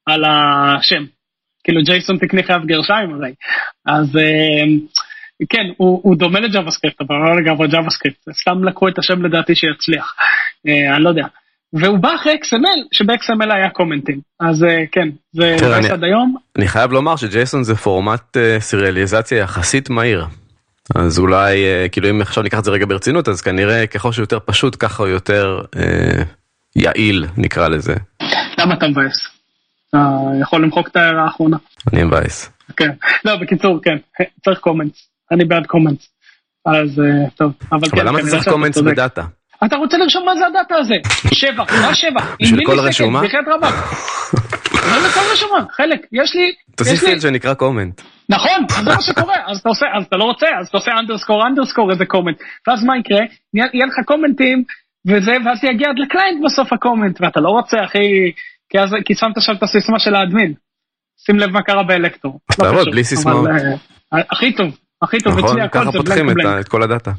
על 0.06 0.24
השם. 0.24 1.04
כאילו 1.64 1.82
JSON 1.82 2.18
תקני 2.18 2.42
חייב 2.42 2.64
גרשיים 2.64 3.14
הרי. 3.14 3.32
אז 3.86 4.16
אה, 4.16 4.64
כן, 5.48 5.66
הוא, 5.76 6.00
הוא 6.02 6.16
דומה 6.16 6.40
ל-JavaScript, 6.40 7.00
אבל 7.00 7.16
לא 7.16 7.40
לגמרי 7.40 7.68
JavaScript. 7.68 8.30
סתם 8.32 8.64
לקחו 8.64 8.88
את 8.88 8.98
השם 8.98 9.22
לדעתי 9.22 9.54
שיצליח. 9.54 10.14
אה, 10.68 10.96
אני 10.96 11.04
לא 11.04 11.08
יודע. 11.08 11.26
והוא 11.72 11.98
בא 11.98 12.14
אחרי 12.14 12.36
XML, 12.44 12.88
שב-XML 12.92 13.54
היה 13.54 13.70
comment 13.70 14.05
ים. 14.05 14.20
אז 14.40 14.64
אה, 14.64 14.84
כן, 14.92 15.08
זה 15.32 15.56
עד 15.92 16.04
היום. 16.04 16.36
אני 16.58 16.68
חייב 16.68 16.92
לומר 16.92 17.16
שג'ייסון 17.16 17.64
זה 17.64 17.74
פורמט 17.74 18.36
סיריאליזציה 18.60 19.38
יחסית 19.38 19.90
מהיר. 19.90 20.24
אז 20.94 21.18
אולי 21.18 21.64
אה, 21.64 21.88
כאילו 21.88 22.10
אם 22.10 22.20
עכשיו 22.20 22.42
ניקח 22.42 22.58
את 22.58 22.64
זה 22.64 22.70
רגע 22.70 22.86
ברצינות 22.86 23.28
אז 23.28 23.40
כנראה 23.40 23.86
ככל 23.86 24.12
שהוא 24.12 24.22
יותר 24.22 24.38
פשוט 24.44 24.76
ככה 24.78 25.02
הוא 25.02 25.08
יותר 25.08 25.60
אה, 25.76 26.22
יעיל 26.76 27.26
נקרא 27.36 27.68
לזה. 27.68 27.94
למה 28.58 28.74
אתה 28.74 28.88
מבאס? 28.88 29.16
אתה 29.88 29.98
יכול 30.40 30.62
למחוק 30.62 30.88
את 30.88 30.96
ההערה 30.96 31.24
האחרונה. 31.24 31.56
אני 31.92 32.04
מבאס. 32.04 32.50
כן. 32.76 32.90
לא, 33.24 33.36
בקיצור, 33.36 33.80
כן, 33.82 33.96
צריך 34.44 34.58
comments. 34.58 35.08
אני 35.32 35.44
בעד 35.44 35.66
comments. 35.66 36.08
אז 36.66 37.00
אה, 37.00 37.30
טוב, 37.36 37.52
אבל 37.72 37.88
כן, 37.88 37.98
אבל 37.98 38.08
למה 38.08 38.18
אתה 38.18 38.28
כנראה 38.28 38.42
צריך 38.42 38.74
צודק. 38.74 38.92
ב-data? 38.92 39.22
אתה 39.64 39.76
רוצה 39.76 39.98
לרשום 39.98 40.24
מה 40.24 40.36
זה 40.36 40.46
ה-data 40.46 40.74
הזה? 40.76 40.94
שבע, 41.34 41.64
מה 41.86 41.94
שבע? 41.94 42.20
בשביל 42.42 42.66
כל 42.66 42.80
רשומה? 42.80 43.22
בחייאת 43.22 43.44
רבאק. 43.48 43.74
לא 44.74 45.08
לכל 45.08 45.20
רשומה, 45.32 45.64
חלק, 45.70 46.06
יש 46.12 46.36
לי, 46.36 46.52
תוסיף 46.76 47.02
לי, 47.02 47.08
field 47.08 47.20
שנקרא 47.20 47.54
comment. 47.54 48.00
נכון, 48.28 48.66
זה 48.84 48.90
מה 48.94 49.02
שקורה, 49.02 49.34
אז 49.46 49.58
אתה 49.58 49.68
עושה, 49.68 49.86
אז 49.98 50.04
אתה 50.04 50.16
לא 50.16 50.24
רוצה, 50.24 50.46
אז 50.60 50.68
אתה 50.68 50.76
עושה 50.76 50.90
underscore 51.00 51.46
underscore 51.46 51.90
איזה 51.90 52.06
comment, 52.06 52.36
ואז 52.68 52.84
מה 52.84 52.98
יקרה? 52.98 53.20
יהיה 53.54 53.86
לך 53.86 53.94
comment 54.06 54.47
ים, 54.47 54.64
וזה, 55.06 55.32
ואז 55.44 55.64
יגיע 55.64 55.88
עד 55.90 55.98
ל-client 55.98 56.44
בסוף 56.44 56.72
ה-comment, 56.72 57.20
ואתה 57.20 57.40
לא 57.40 57.48
רוצה, 57.48 57.76
אחי, 57.84 58.32
כי 58.68 58.78
אז, 58.78 58.90
כי 59.04 59.14
שמת 59.14 59.40
שם 59.40 59.52
את 59.52 59.62
הסיסמה 59.62 59.98
של 59.98 60.14
האדמין. 60.14 60.54
שים 61.26 61.38
לב 61.38 61.50
מה 61.50 61.62
קרה 61.62 61.82
באלקטור. 61.82 62.40
לא 62.58 62.66
לעבוד 62.66 62.80
חשוב, 62.80 62.92
בלי 62.92 63.04
סיסמאות. 63.04 63.48
אה, 64.14 64.20
הכי 64.30 64.52
טוב, 64.52 64.78
הכי 65.02 65.18
טוב, 65.18 65.38
נכון? 65.38 65.68
ככה 65.68 65.92
פותחים 65.92 66.30
את 66.60 66.68
כל 66.68 66.82
הדאטה. 66.82 67.10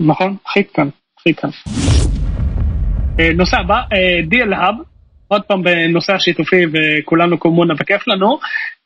נכון, 0.00 0.36
הכי 0.46 0.64
קל, 0.64 0.88
קל. 1.32 1.48
אה, 3.20 3.32
נושא 3.34 3.56
הבא, 3.56 3.76
אה, 3.92 4.20
DL 4.30 4.52
Hub, 4.52 4.82
עוד 5.28 5.42
פעם 5.42 5.62
בנושא 5.62 6.12
השיתופי 6.12 6.64
וכולנו 6.72 7.38
קומונה 7.38 7.74
וכיף 7.78 8.08
לנו. 8.08 8.38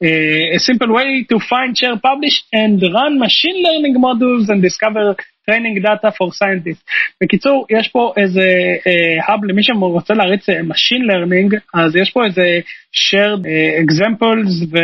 אה, 0.02 0.56
a 0.56 0.58
simple 0.58 0.88
way 0.88 1.24
to 1.32 1.38
find, 1.38 1.76
share, 1.76 1.96
publish 1.96 2.36
and 2.54 2.82
run 2.82 3.18
machine 3.18 3.58
learning 3.66 3.96
modules 4.06 4.48
and 4.50 4.62
discover 4.62 5.14
training 5.46 5.82
data 5.82 6.10
for 6.16 6.28
scientists. 6.32 6.84
בקיצור, 7.22 7.66
יש 7.70 7.88
פה 7.88 8.12
איזה 8.16 8.46
אה, 8.86 9.26
hub 9.26 9.40
למי 9.48 9.62
שרוצה 9.62 10.14
להריץ 10.14 10.48
אה, 10.48 10.60
machine 10.60 11.04
learning, 11.10 11.56
אז 11.74 11.96
יש 11.96 12.10
פה 12.10 12.24
איזה 12.24 12.60
shared 12.92 13.46
אה, 13.46 13.78
examples 13.82 14.76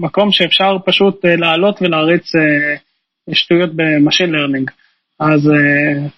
ומקום 0.00 0.32
שאפשר 0.32 0.76
פשוט 0.84 1.24
אה, 1.24 1.36
לעלות 1.36 1.82
ולהריץ 1.82 2.34
אה, 2.34 2.74
שטויות 3.34 3.70
ב-machine 3.76 4.30
learning. 4.30 4.70
אז 5.20 5.50
אה, 5.50 6.08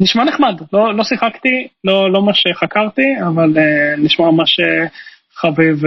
נשמע 0.00 0.24
נחמד, 0.24 0.60
לא, 0.72 0.94
לא 0.94 1.04
שיחקתי, 1.04 1.68
לא, 1.84 2.12
לא 2.12 2.22
מה 2.22 2.34
שחקרתי, 2.34 3.14
אבל 3.26 3.58
אה, 3.58 3.96
נשמע 3.98 4.30
ממש 4.30 4.60
חביב 5.34 5.82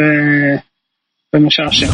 ומשעשע. 1.35 1.87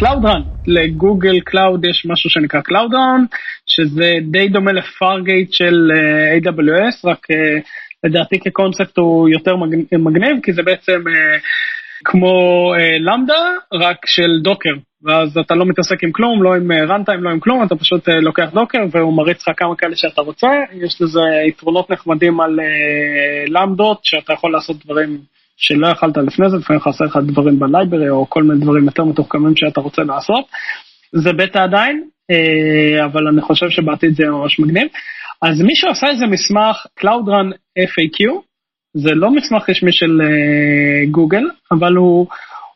Cloud 0.00 0.24
Run, 0.24 0.42
ל-Google 0.66 1.40
Cloud 1.40 1.84
יש 1.84 2.06
משהו 2.06 2.30
שנקרא 2.30 2.60
Cloud 2.60 2.90
Run, 2.92 3.36
שזה 3.66 4.14
די 4.30 4.48
דומה 4.48 4.72
ל-Fargate 4.72 5.52
של 5.52 5.90
אה, 5.94 6.38
AWS, 6.38 7.08
רק 7.08 7.26
אה, 7.30 7.58
לדעתי 8.04 8.40
כקונספט 8.40 8.98
הוא 8.98 9.28
יותר 9.28 9.56
מגניב, 9.92 10.36
כי 10.42 10.52
זה 10.52 10.62
בעצם 10.62 11.04
אה, 11.08 11.38
כמו 12.04 12.72
אה, 12.74 12.98
Lambda, 12.98 13.52
רק 13.72 13.96
של 14.06 14.40
Docker. 14.42 14.70
ואז 15.02 15.38
אתה 15.38 15.54
לא 15.54 15.66
מתעסק 15.66 16.04
עם 16.04 16.12
כלום, 16.12 16.42
לא 16.42 16.54
עם 16.54 16.72
runtime, 16.72 17.22
לא 17.22 17.30
עם 17.30 17.40
כלום, 17.40 17.62
אתה 17.62 17.76
פשוט 17.76 18.08
אה, 18.08 18.20
לוקח 18.20 18.50
Docker 18.54 18.78
והוא 18.90 19.16
מריץ 19.16 19.48
לך 19.48 19.54
כמה 19.56 19.76
כאלה 19.76 19.96
שאתה 19.96 20.20
רוצה. 20.20 20.48
יש 20.72 21.02
לזה 21.02 21.20
יתרונות 21.48 21.90
נחמדים 21.90 22.40
על 22.40 22.60
אה, 22.60 23.44
Lambda 23.48 23.83
ות, 23.83 24.00
שאתה 24.02 24.32
יכול 24.32 24.52
לעשות 24.52 24.84
דברים 24.84 25.18
שלא 25.56 25.86
יכלת 25.86 26.16
לפני 26.16 26.50
זה, 26.50 26.56
לפעמים 26.56 26.82
חסר 26.82 27.04
לך 27.04 27.18
דברים 27.26 27.58
ב-library 27.58 28.10
או 28.10 28.30
כל 28.30 28.42
מיני 28.42 28.60
דברים 28.60 28.84
יותר 28.84 29.04
מתוחכמים 29.04 29.56
שאתה 29.56 29.80
רוצה 29.80 30.02
לעשות. 30.02 30.44
זה 31.12 31.32
בטא 31.32 31.58
עדיין, 31.58 32.04
אה, 32.30 33.04
אבל 33.04 33.28
אני 33.28 33.40
חושב 33.40 33.70
שבעתיד 33.70 34.14
זה 34.14 34.22
יהיה 34.22 34.32
ממש 34.32 34.60
מגניב. 34.60 34.88
אז 35.42 35.60
מישהו 35.60 35.90
עשה 35.90 36.06
איזה 36.06 36.26
מסמך 36.26 36.86
Cloud 37.00 37.26
Run 37.26 37.54
FAQ, 37.78 38.26
זה 38.94 39.10
לא 39.14 39.30
מסמך 39.30 39.70
רשמי 39.70 39.92
של 39.92 40.20
אה, 40.22 41.06
גוגל, 41.10 41.44
אבל 41.72 41.94
הוא, 41.94 42.26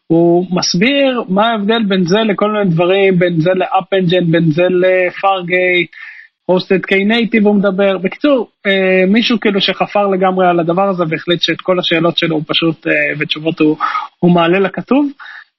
הוא 0.06 0.46
מסביר 0.50 1.22
מה 1.28 1.50
ההבדל 1.50 1.82
בין 1.88 2.04
זה 2.04 2.18
לכל 2.18 2.50
מיני 2.50 2.70
דברים, 2.70 3.18
בין 3.18 3.40
זה 3.40 3.50
ל-App 3.54 3.92
Engine, 3.92 4.30
בין 4.30 4.50
זה 4.50 4.62
ל-Fargate, 4.62 5.90
hosted 6.46 6.80
Knative 6.80 7.46
הוא 7.46 7.54
מדבר. 7.54 7.98
בקיצור, 7.98 8.48
אה, 8.66 9.04
מישהו 9.08 9.40
כאילו 9.40 9.60
שחפר 9.60 10.06
לגמרי 10.06 10.46
על 10.46 10.60
הדבר 10.60 10.88
הזה 10.88 11.04
והחליט 11.08 11.42
שאת 11.42 11.60
כל 11.60 11.78
השאלות 11.78 12.18
שלו 12.18 12.36
הוא 12.36 12.44
פשוט, 12.46 12.86
אה, 12.86 12.92
ותשובות 13.18 13.60
הוא, 13.60 13.76
הוא 14.18 14.30
מעלה 14.30 14.58
לכתוב. 14.58 15.10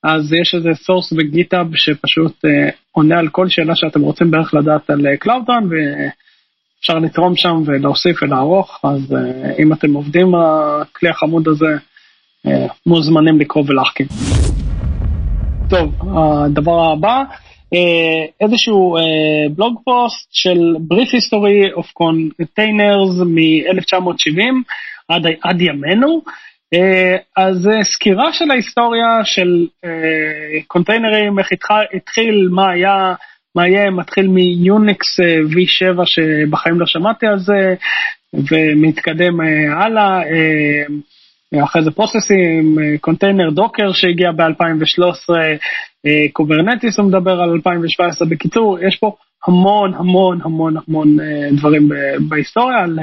אז 0.04 0.34
יש 0.34 0.56
איזה 0.56 0.70
source 0.74 1.14
ב-GitHub 1.14 1.76
שפשוט 1.76 2.46
אה, 2.46 2.70
עונה 2.92 3.20
על 3.20 3.28
כל 3.28 3.50
שאלה 3.50 3.76
שאתם 3.76 4.02
רוצים 4.02 4.32
בערך 4.32 4.54
לדעת 4.54 4.90
על 4.90 5.08
אה, 5.08 5.18
ואפשר 6.86 7.00
לתרום 7.00 7.36
שם 7.36 7.62
ולהוסיף 7.66 8.24
ולערוך, 8.24 8.80
אז 8.84 9.16
אה, 9.16 9.52
אם 9.60 9.74
אתם 9.74 9.94
עובדים 9.94 10.32
בכלי 10.32 11.10
החמוד 11.10 11.48
הזה, 11.48 11.66
אה, 12.48 12.68
מוזמנים 12.86 13.40
לקרוא 13.40 13.64
ולהחכים. 13.68 14.08
טוב, 15.70 15.94
הדבר 16.18 16.92
הבא, 16.92 17.24
אה, 17.74 18.26
איזשהו 18.42 18.98
blog 19.56 19.82
post 19.86 20.28
של 20.32 20.76
Brief 20.94 21.08
History 21.08 21.80
of 21.80 21.86
Containers 22.04 23.24
מ-1970 23.26 24.42
עד, 25.10 25.26
עד 25.44 25.62
ימינו. 25.62 26.22
אז 27.38 27.70
סקירה 27.84 28.34
של 28.34 28.52
ההיסטוריה 28.52 29.20
של 29.24 29.68
קונטיינרים, 30.68 31.40
איך 31.40 31.52
התח- 31.52 31.96
התחיל, 31.96 32.48
מה 32.52 32.70
היה, 32.70 33.14
מה 33.56 33.68
יהיה, 33.68 33.92
מתחיל 33.92 34.28
מ-Unix 34.28 35.20
אה, 35.20 35.26
V7 35.26 36.06
שבחיים 36.06 36.80
לא 36.80 36.86
שמעתי 36.86 37.28
על 37.28 37.40
זה, 37.40 37.76
ומתקדם 38.34 39.42
אה, 39.42 39.84
הלאה. 39.84 40.22
אה, 40.24 41.64
אחרי 41.64 41.84
זה 41.84 41.92
process 41.92 42.52
ים, 42.52 42.78
container 43.02 43.50
Docker 43.50 43.94
שהגיע 43.94 44.32
ב-2013, 44.32 45.36
Kubernetes 46.34 47.00
הוא 47.00 47.08
מדבר 47.08 47.42
על 47.42 47.50
2017. 47.50 48.28
בקיצור, 48.28 48.80
יש 48.80 48.96
פה 48.96 49.16
המון 49.48 49.94
המון 49.94 50.40
המון 50.44 50.74
המון 50.78 51.18
דברים 51.58 51.90
בהיסטוריה 52.30 52.78
על 52.84 53.00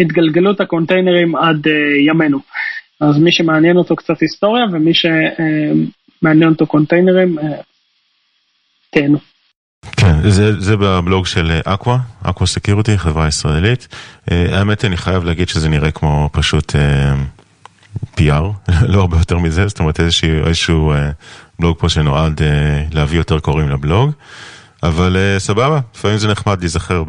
התגלגלות 0.00 0.60
הקונטיינרים 0.60 1.36
עד 1.36 1.66
ימינו. 2.06 2.38
אז 3.00 3.18
מי 3.18 3.32
שמעניין 3.32 3.76
אותו 3.76 3.96
קצת 3.96 4.20
היסטוריה 4.20 4.64
ומי 4.72 4.92
שמעניין 4.94 6.48
אותו 6.48 6.66
קונטיינרים, 6.66 7.36
תהנו. 8.90 9.31
כן, 9.96 10.30
זה, 10.30 10.60
זה 10.60 10.76
בבלוג 10.76 11.26
של 11.26 11.60
אקווה, 11.64 11.98
אקווה 12.22 12.46
סקיורטי, 12.46 12.98
חברה 12.98 13.28
ישראלית. 13.28 13.88
אה, 14.30 14.58
האמת, 14.58 14.84
אני 14.84 14.96
חייב 14.96 15.24
להגיד 15.24 15.48
שזה 15.48 15.68
נראה 15.68 15.90
כמו 15.90 16.28
פשוט 16.32 16.76
אה, 16.76 17.14
PR, 18.16 18.70
לא 18.92 19.00
הרבה 19.00 19.16
יותר 19.16 19.38
מזה, 19.38 19.66
זאת 19.66 19.80
אומרת 19.80 20.00
איזשהו, 20.00 20.46
איזשהו 20.46 20.92
אה, 20.92 21.10
בלוג 21.58 21.76
פה 21.78 21.88
שנועד 21.88 22.42
אה, 22.42 22.84
להביא 22.92 23.18
יותר 23.18 23.38
קוראים 23.40 23.68
לבלוג, 23.68 24.10
אבל 24.82 25.16
אה, 25.16 25.38
סבבה, 25.38 25.80
לפעמים 25.94 26.18
זה 26.18 26.28
נחמד 26.28 26.60
להיזכר 26.60 27.04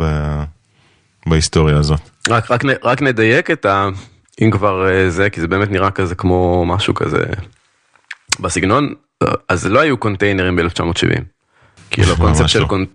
בהיסטוריה 1.28 1.78
הזאת. 1.78 1.99
רק, 2.30 2.51
רק, 2.51 2.63
רק 2.84 3.01
נדייק 3.01 3.51
את 3.51 3.65
ה... 3.65 3.88
אם 4.41 4.51
כבר 4.51 4.89
אה, 4.89 5.09
זה, 5.09 5.30
כי 5.30 5.41
זה 5.41 5.47
באמת 5.47 5.71
נראה 5.71 5.91
כזה 5.91 6.15
כמו 6.15 6.65
משהו 6.65 6.93
כזה 6.93 7.24
בסגנון, 8.39 8.93
אז 9.49 9.65
לא 9.65 9.80
היו 9.80 9.97
קונטיינרים 9.97 10.55
ב-1970. 10.55 11.32
כאילו 11.94 12.08
ממש 12.08 12.20
קונספט 12.20 12.50
של, 12.50 12.60
לא. 12.60 12.66
קונ... 12.66 12.86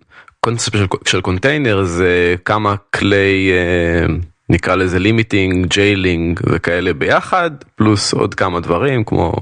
קונספט 0.41 0.79
של, 0.79 0.87
של 1.07 1.21
קונטיינר 1.21 1.85
זה 1.85 2.35
כמה 2.45 2.75
כלי 2.97 3.51
אה, 3.53 4.15
נקרא 4.49 4.75
לזה 4.75 4.99
limiting, 4.99 5.67
jailing 5.67 6.41
וכאלה 6.47 6.93
ביחד, 6.93 7.51
פלוס 7.77 8.13
עוד 8.13 8.35
כמה 8.35 8.61
דברים 8.61 9.05
כמו 9.05 9.33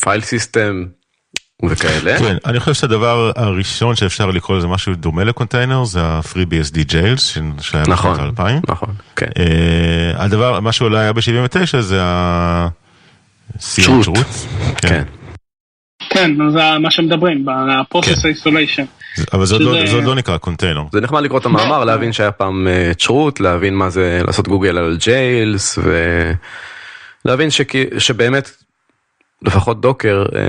file 0.00 0.20
system 0.20 0.84
וכאלה. 1.64 2.18
כן, 2.18 2.36
אני 2.46 2.60
חושב 2.60 2.74
שהדבר 2.74 3.32
הראשון 3.36 3.96
שאפשר 3.96 4.30
לקרוא 4.30 4.56
לזה 4.56 4.66
משהו 4.66 4.94
דומה 4.94 5.24
ל-container 5.24 5.84
זה 5.84 6.02
ה-FreeBSD 6.02 6.76
Jails 6.90 7.20
שהיה 7.60 7.84
נכון, 7.88 8.12
בשנות 8.12 8.28
2000. 8.28 8.60
נכון, 8.68 8.94
כן. 9.16 9.26
אה, 9.38 10.24
הדבר, 10.24 10.60
מה 10.60 10.72
שאולי 10.72 10.98
היה 10.98 11.12
ב-79 11.12 11.80
זה 11.80 12.02
ה... 12.02 12.68
chroot. 13.58 14.06
chroot. 14.06 14.46
כן. 14.76 15.04
כן, 16.16 16.50
זה 16.50 16.78
מה 16.80 16.90
שמדברים, 16.90 17.44
ב-process 17.44 18.22
כן. 18.22 18.50
isolation. 18.50 18.86
אבל 19.32 19.46
זה 19.46 19.54
עוד 19.54 19.62
לא- 19.62 19.74
שזה- 19.76 19.86
זה 19.86 19.96
עוד 19.96 20.04
לא 20.04 20.14
נקרא 20.14 20.36
קונטיינר. 20.36 20.82
זה 20.92 21.00
נחמד 21.00 21.22
לקרוא 21.22 21.38
את 21.40 21.46
המאמר, 21.46 21.84
להבין 21.84 22.12
שהיה 22.12 22.30
פעם 22.32 22.68
אה, 22.68 22.92
chroot, 22.98 23.40
להבין 23.40 23.74
מה 23.74 23.90
זה 23.90 24.20
לעשות 24.26 24.48
גוגל 24.48 24.78
על 24.78 24.96
jails, 25.00 25.78
ולהבין 27.24 27.50
שכי- 27.50 27.84
שבאמת, 27.98 28.50
לפחות 29.42 29.80
דוקר, 29.80 30.24
אה, 30.36 30.40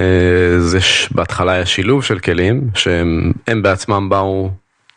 זה 0.59 0.81
ש- 0.81 1.07
בהתחלה 1.11 1.51
היה 1.51 1.65
שילוב 1.65 2.03
של 2.03 2.19
כלים, 2.19 2.61
שהם 2.75 3.31
הם 3.47 3.61
בעצמם 3.61 4.09
באו 4.09 4.49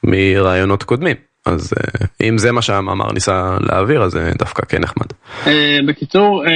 מרעיונות 0.04 0.82
קודמים. 0.82 1.16
אז 1.46 1.72
אה, 1.76 2.06
אם 2.28 2.38
זה 2.38 2.52
מה 2.52 2.62
שהמאמר 2.62 3.12
ניסה 3.12 3.56
להעביר, 3.60 4.02
אז 4.02 4.12
זה 4.12 4.32
דווקא 4.38 4.62
כן 4.68 4.80
נחמד. 4.82 5.06
אה, 5.46 5.78
בקיצור, 5.88 6.44
אה, 6.46 6.50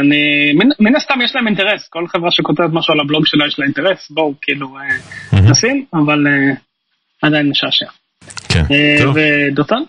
אני, 0.00 0.52
מן- 0.54 0.74
מן 0.80 0.96
הסתם 0.96 1.14
יש 1.24 1.34
להם 1.36 1.46
אינטרס, 1.46 1.88
כל 1.90 2.04
חברה 2.08 2.30
שכותבת 2.30 2.70
משהו 2.72 2.94
על 2.94 3.00
הבלוג 3.00 3.26
שלה 3.26 3.46
יש 3.46 3.58
לה 3.58 3.64
אינטרס, 3.64 4.10
בואו 4.10 4.34
כאילו 4.42 4.76
אה, 5.32 5.40
נשים, 5.40 5.84
אבל 5.94 6.26
אה, 6.26 6.54
עדיין 7.22 7.48
משעשע. 7.50 7.86
כן, 8.48 8.64
אה, 8.70 8.96
טוב. 9.02 9.16
ודותן? 9.16 9.82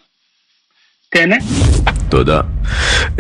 תהנה. 1.10 1.36
תודה. 2.10 2.42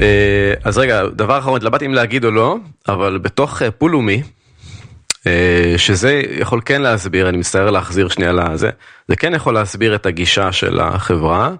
אה, 0.01 0.53
אז 0.63 0.77
רגע, 0.77 1.01
דבר 1.15 1.39
אחרון, 1.39 1.57
התלבטתי 1.57 1.85
אם 1.85 1.93
להגיד 1.93 2.25
או 2.25 2.31
לא, 2.31 2.55
אבל 2.87 3.17
בתוך 3.17 3.61
אה, 3.61 3.71
פולומי, 3.71 4.15
אה, 4.15 4.27
שזה 5.77 6.21
יכול 6.39 6.61
כן 6.65 6.81
להסביר, 6.81 7.29
אני 7.29 7.37
מצטער 7.37 7.69
להחזיר 7.69 8.07
שנייה 8.09 8.31
לזה, 8.31 8.69
זה 9.07 9.15
כן 9.15 9.33
יכול 9.33 9.53
להסביר 9.53 9.95
את 9.95 10.05
הגישה 10.05 10.51
של 10.51 10.79
החברה. 10.79 11.51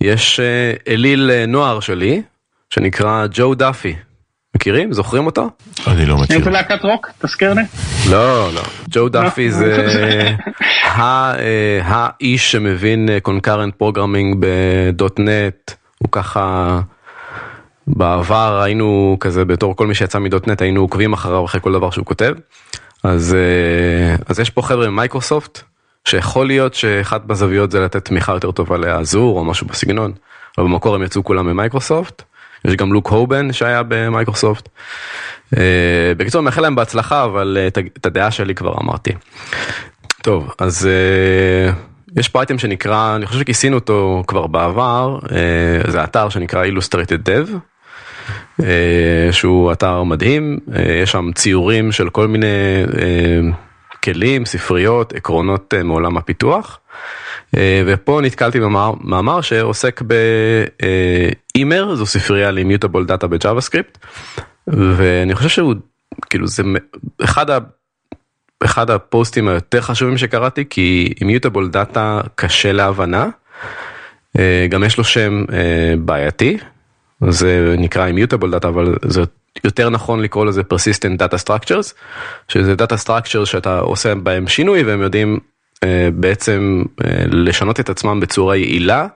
יש 0.00 0.40
אה, 0.40 0.72
אליל 0.92 1.30
אה, 1.30 1.46
נוער 1.46 1.80
שלי, 1.80 2.22
שנקרא 2.70 3.26
ג'ו 3.30 3.54
דאפי. 3.54 3.94
מכירים? 4.56 4.92
זוכרים 4.92 5.26
אותו? 5.26 5.50
אני 5.86 6.06
לא 6.06 6.16
מכיר. 6.16 6.36
איזה 6.36 6.50
להקת 6.50 6.82
רוק? 6.84 7.08
תזכיר 7.18 7.54
לי. 7.54 7.62
לא, 8.10 8.52
לא. 8.54 8.62
ג'ו 8.90 9.08
דאפי 9.08 9.50
זה 9.50 9.76
ה- 10.84 11.34
אה, 11.38 11.80
האיש 11.84 12.52
שמבין 12.52 13.08
concurrent 13.22 13.74
programming 13.74 14.36
ב-.NET, 14.40 15.70
הוא 15.98 16.08
ככה, 16.12 16.80
בעבר 17.86 18.60
היינו 18.64 19.16
כזה 19.20 19.44
בתור 19.44 19.76
כל 19.76 19.86
מי 19.86 19.94
שיצא 19.94 20.18
מדוטנט 20.18 20.62
היינו 20.62 20.80
עוקבים 20.80 21.12
אחריו 21.12 21.44
אחרי 21.44 21.60
כל 21.60 21.72
דבר 21.72 21.90
שהוא 21.90 22.06
כותב. 22.06 22.32
אז, 23.04 23.34
אה, 23.34 24.16
אז 24.26 24.40
יש 24.40 24.50
פה 24.50 24.62
חבר'ה 24.62 24.90
מ-Microsoft, 24.90 25.62
שיכול 26.04 26.46
להיות 26.46 26.74
שאחת 26.74 27.24
בזוויות 27.24 27.70
זה 27.70 27.80
לתת 27.80 28.04
תמיכה 28.04 28.32
יותר 28.32 28.50
טובה 28.50 28.76
ל-Azure 28.76 29.38
או 29.38 29.44
משהו 29.44 29.66
בסגנון, 29.66 30.12
אבל 30.58 30.66
במקור 30.66 30.94
הם 30.94 31.02
יצאו 31.02 31.24
כולם 31.24 31.46
מ-Microsoft. 31.46 32.22
יש 32.64 32.76
גם 32.76 32.92
Luke 32.92 33.08
Hoban 33.08 33.52
שהיה 33.52 33.82
ב-Microsoft. 33.88 34.68
אה, 35.56 36.12
בקיצור, 36.16 36.40
מאחל 36.40 36.60
להם 36.60 36.74
בהצלחה, 36.74 37.24
אבל 37.24 37.58
אה, 37.60 37.66
את 37.66 38.06
הדעה 38.06 38.30
שלי 38.30 38.54
כבר 38.54 38.74
אמרתי. 38.82 39.10
טוב, 40.22 40.54
אז 40.58 40.88
יש 42.16 42.28
פה 42.28 42.38
אייטם 42.38 42.58
שנקרא, 42.58 43.16
אני 43.16 43.26
חושב 43.26 43.40
שכיסינו 43.40 43.74
אותו 43.74 44.24
כבר 44.26 44.46
בעבר, 44.46 45.18
זה 45.88 46.04
אתר 46.04 46.28
שנקרא 46.28 46.64
Illustrated 46.64 47.28
Dev, 47.28 47.50
שהוא 49.32 49.72
אתר 49.72 50.02
מדהים, 50.02 50.58
אה, 50.76 50.82
יש 51.02 51.10
שם 51.10 51.30
ציורים 51.34 51.92
של 51.92 52.10
כל 52.10 52.28
מיני 52.28 52.46
אה, 52.98 53.40
כלים, 54.04 54.44
ספריות, 54.44 55.12
עקרונות 55.12 55.74
אה, 55.76 55.82
מעולם 55.82 56.16
הפיתוח. 56.16 56.80
אה, 57.56 57.82
ופה 57.86 58.20
נתקלתי 58.22 58.60
במאמר 58.60 59.40
שעוסק 59.40 60.02
ב-Immer, 61.54 61.94
זו 61.94 62.06
ספרייה 62.06 62.50
ל-Immutable 62.50 63.10
Data 63.10 63.26
ב-JavaScript, 63.26 63.98
ואני 64.68 65.34
חושב 65.34 65.48
שהוא, 65.48 65.74
כאילו 66.30 66.46
זה 66.46 66.62
אחד 67.24 67.50
ה... 67.50 67.58
אחד 68.64 68.90
הפוסטים 68.90 69.48
היותר 69.48 69.80
חשובים 69.80 70.18
שקראתי 70.18 70.64
כי 70.70 71.14
Immutable 71.24 71.74
Data 71.74 72.28
קשה 72.34 72.72
להבנה, 72.72 73.28
אה, 74.38 74.66
גם 74.70 74.84
יש 74.84 74.98
לו 74.98 75.04
שם 75.04 75.44
אה, 75.52 75.94
בעייתי, 75.98 76.58
זה 77.28 77.74
נקרא 77.78 78.08
Immutable 78.08 78.54
Data 78.54 78.68
אבל 78.68 78.94
זה 79.04 79.22
יותר 79.64 79.90
נכון 79.90 80.20
לקרוא 80.20 80.46
לזה 80.46 80.60
Persistent 80.60 81.22
Data 81.22 81.44
Structures, 81.44 81.92
שזה 82.48 82.74
Data 82.74 83.04
Structures 83.04 83.46
שאתה 83.46 83.78
עושה 83.78 84.14
בהם 84.14 84.48
שינוי 84.48 84.82
והם 84.82 85.02
יודעים 85.02 85.38
אה, 85.84 86.08
בעצם 86.14 86.82
אה, 87.04 87.24
לשנות 87.26 87.80
את 87.80 87.90
עצמם 87.90 88.20
בצורה 88.20 88.56
יעילה. 88.56 89.06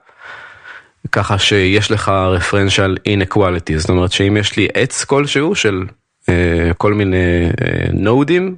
ככה 1.11 1.37
שיש 1.37 1.91
לך 1.91 2.11
referential 2.37 3.09
inequality, 3.09 3.77
זאת 3.77 3.89
אומרת 3.89 4.11
שאם 4.11 4.37
יש 4.37 4.57
לי 4.57 4.67
עץ 4.73 5.03
כלשהו 5.03 5.55
של 5.55 5.83
אה, 6.29 6.73
כל 6.77 6.93
מיני 6.93 7.49
אה, 7.61 7.85
node 7.93 8.28
ים, 8.28 8.55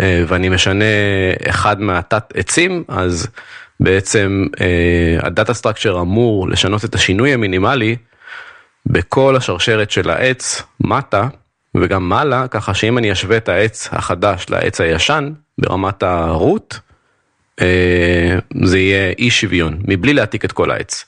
אה, 0.00 0.24
ואני 0.28 0.48
משנה 0.48 0.84
אחד 1.48 1.80
מהתת 1.80 2.32
עצים, 2.34 2.84
אז 2.88 3.28
בעצם 3.80 4.46
ה-data 5.22 5.54
structure 5.54 6.00
אמור 6.00 6.48
לשנות 6.48 6.84
את 6.84 6.94
השינוי 6.94 7.32
המינימלי 7.32 7.96
בכל 8.86 9.36
השרשרת 9.36 9.90
של 9.90 10.10
העץ 10.10 10.62
מטה 10.80 11.28
וגם 11.76 12.08
מעלה, 12.08 12.48
ככה 12.48 12.74
שאם 12.74 12.98
אני 12.98 13.12
אשווה 13.12 13.36
את 13.36 13.48
העץ 13.48 13.88
החדש 13.92 14.46
לעץ 14.50 14.80
הישן 14.80 15.32
ברמת 15.58 16.02
ה-root, 16.02 16.74
אה, 17.60 18.38
זה 18.64 18.78
יהיה 18.78 19.12
אי 19.18 19.30
שוויון, 19.30 19.80
מבלי 19.88 20.12
להעתיק 20.12 20.44
את 20.44 20.52
כל 20.52 20.70
העץ. 20.70 21.04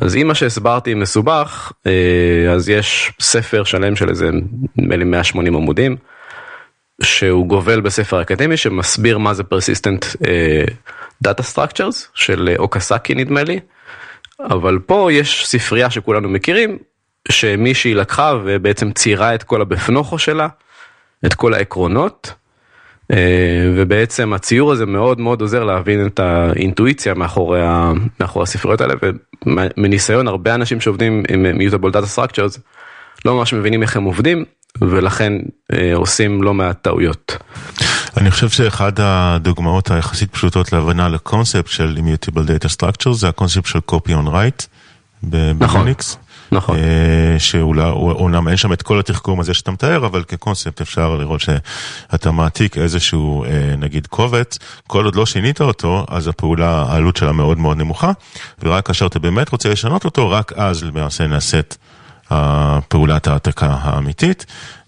אז 0.00 0.16
אם 0.16 0.26
מה 0.26 0.34
שהסברתי 0.34 0.94
מסובך, 0.94 1.72
אה, 1.86 2.52
אז 2.52 2.68
יש 2.68 3.12
ספר 3.20 3.64
שלם 3.64 3.96
של 3.96 4.08
איזה 4.08 4.30
נדמה 4.76 4.96
לי 4.96 5.04
180 5.04 5.54
עמודים, 5.54 5.96
שהוא 7.02 7.46
גובל 7.46 7.80
בספר 7.80 8.22
אקדמי 8.22 8.56
שמסביר 8.56 9.18
מה 9.18 9.34
זה 9.34 9.42
persistent 9.42 10.16
אה, 10.28 10.64
data 11.28 11.42
structures 11.54 12.06
של 12.14 12.54
אוקסקי 12.58 13.14
נדמה 13.14 13.42
לי, 13.42 13.60
אבל 14.44 14.78
פה 14.78 15.08
יש 15.12 15.46
ספרייה 15.46 15.90
שכולנו 15.90 16.28
מכירים, 16.28 16.78
שמישהי 17.28 17.94
לקחה 17.94 18.34
ובעצם 18.44 18.92
ציירה 18.92 19.34
את 19.34 19.42
כל 19.42 19.62
הבפנוכו 19.62 20.18
שלה, 20.18 20.48
את 21.26 21.34
כל 21.34 21.54
העקרונות, 21.54 22.32
אה, 23.12 23.72
ובעצם 23.76 24.32
הציור 24.32 24.72
הזה 24.72 24.86
מאוד 24.86 25.20
מאוד 25.20 25.40
עוזר 25.40 25.64
להבין 25.64 26.06
את 26.06 26.20
האינטואיציה 26.20 27.14
מאחורי, 27.14 27.62
ה, 27.62 27.92
מאחורי 28.20 28.42
הספריות 28.42 28.80
האלה, 28.80 28.94
ומניסיון 29.46 30.28
הרבה 30.28 30.54
אנשים 30.54 30.80
שעובדים 30.80 31.22
עם 31.28 31.46
mutable 31.46 31.92
data 31.92 32.18
structures 32.18 32.58
לא 33.24 33.34
ממש 33.34 33.54
מבינים 33.54 33.82
איך 33.82 33.96
הם 33.96 34.04
עובדים, 34.04 34.44
ולכן 34.80 35.32
אה, 35.72 35.94
עושים 35.94 36.42
לא 36.42 36.54
מעט 36.54 36.82
טעויות. 36.82 37.36
אני 38.16 38.30
חושב 38.30 38.48
שאחד 38.48 38.92
הדוגמאות 38.98 39.90
היחסית 39.90 40.32
פשוטות 40.32 40.72
להבנה 40.72 41.08
לקונספט 41.08 41.70
של 41.70 41.98
Immutable 41.98 42.38
Data 42.38 42.68
Structure 42.76 43.12
זה 43.12 43.28
הקונספט 43.28 43.66
של 43.66 43.78
copy 43.90 44.08
on 44.08 44.28
write 44.28 44.66
נכון. 45.22 45.58
בליניקס. 45.58 46.16
נכון. 46.52 46.76
אה, 46.76 47.38
שאומנם 47.38 48.48
אין 48.48 48.56
שם 48.56 48.72
את 48.72 48.82
כל 48.82 49.00
התחכום 49.00 49.40
הזה 49.40 49.54
שאתה 49.54 49.70
מתאר, 49.70 50.06
אבל 50.06 50.24
כקונספט 50.24 50.80
אפשר 50.80 51.16
לראות 51.16 51.40
שאתה 51.40 52.30
מעתיק 52.30 52.78
איזשהו 52.78 53.44
אה, 53.44 53.74
נגיד 53.78 54.06
קובץ, 54.06 54.58
כל 54.86 55.04
עוד 55.04 55.16
לא 55.16 55.26
שינית 55.26 55.60
אותו, 55.60 56.06
אז 56.08 56.28
הפעולה, 56.28 56.84
העלות 56.88 57.16
שלה 57.16 57.32
מאוד 57.32 57.58
מאוד 57.58 57.76
נמוכה, 57.76 58.12
ורק 58.62 58.86
כאשר 58.86 59.06
אתה 59.06 59.18
באמת 59.18 59.48
רוצה 59.48 59.68
לשנות 59.68 60.04
אותו, 60.04 60.30
רק 60.30 60.52
אז 60.56 60.84
למעשה 60.84 61.26
נעשית 61.26 61.78
פעולת 62.88 63.26
ההעתקה 63.26 63.66
האמיתית, 63.80 64.46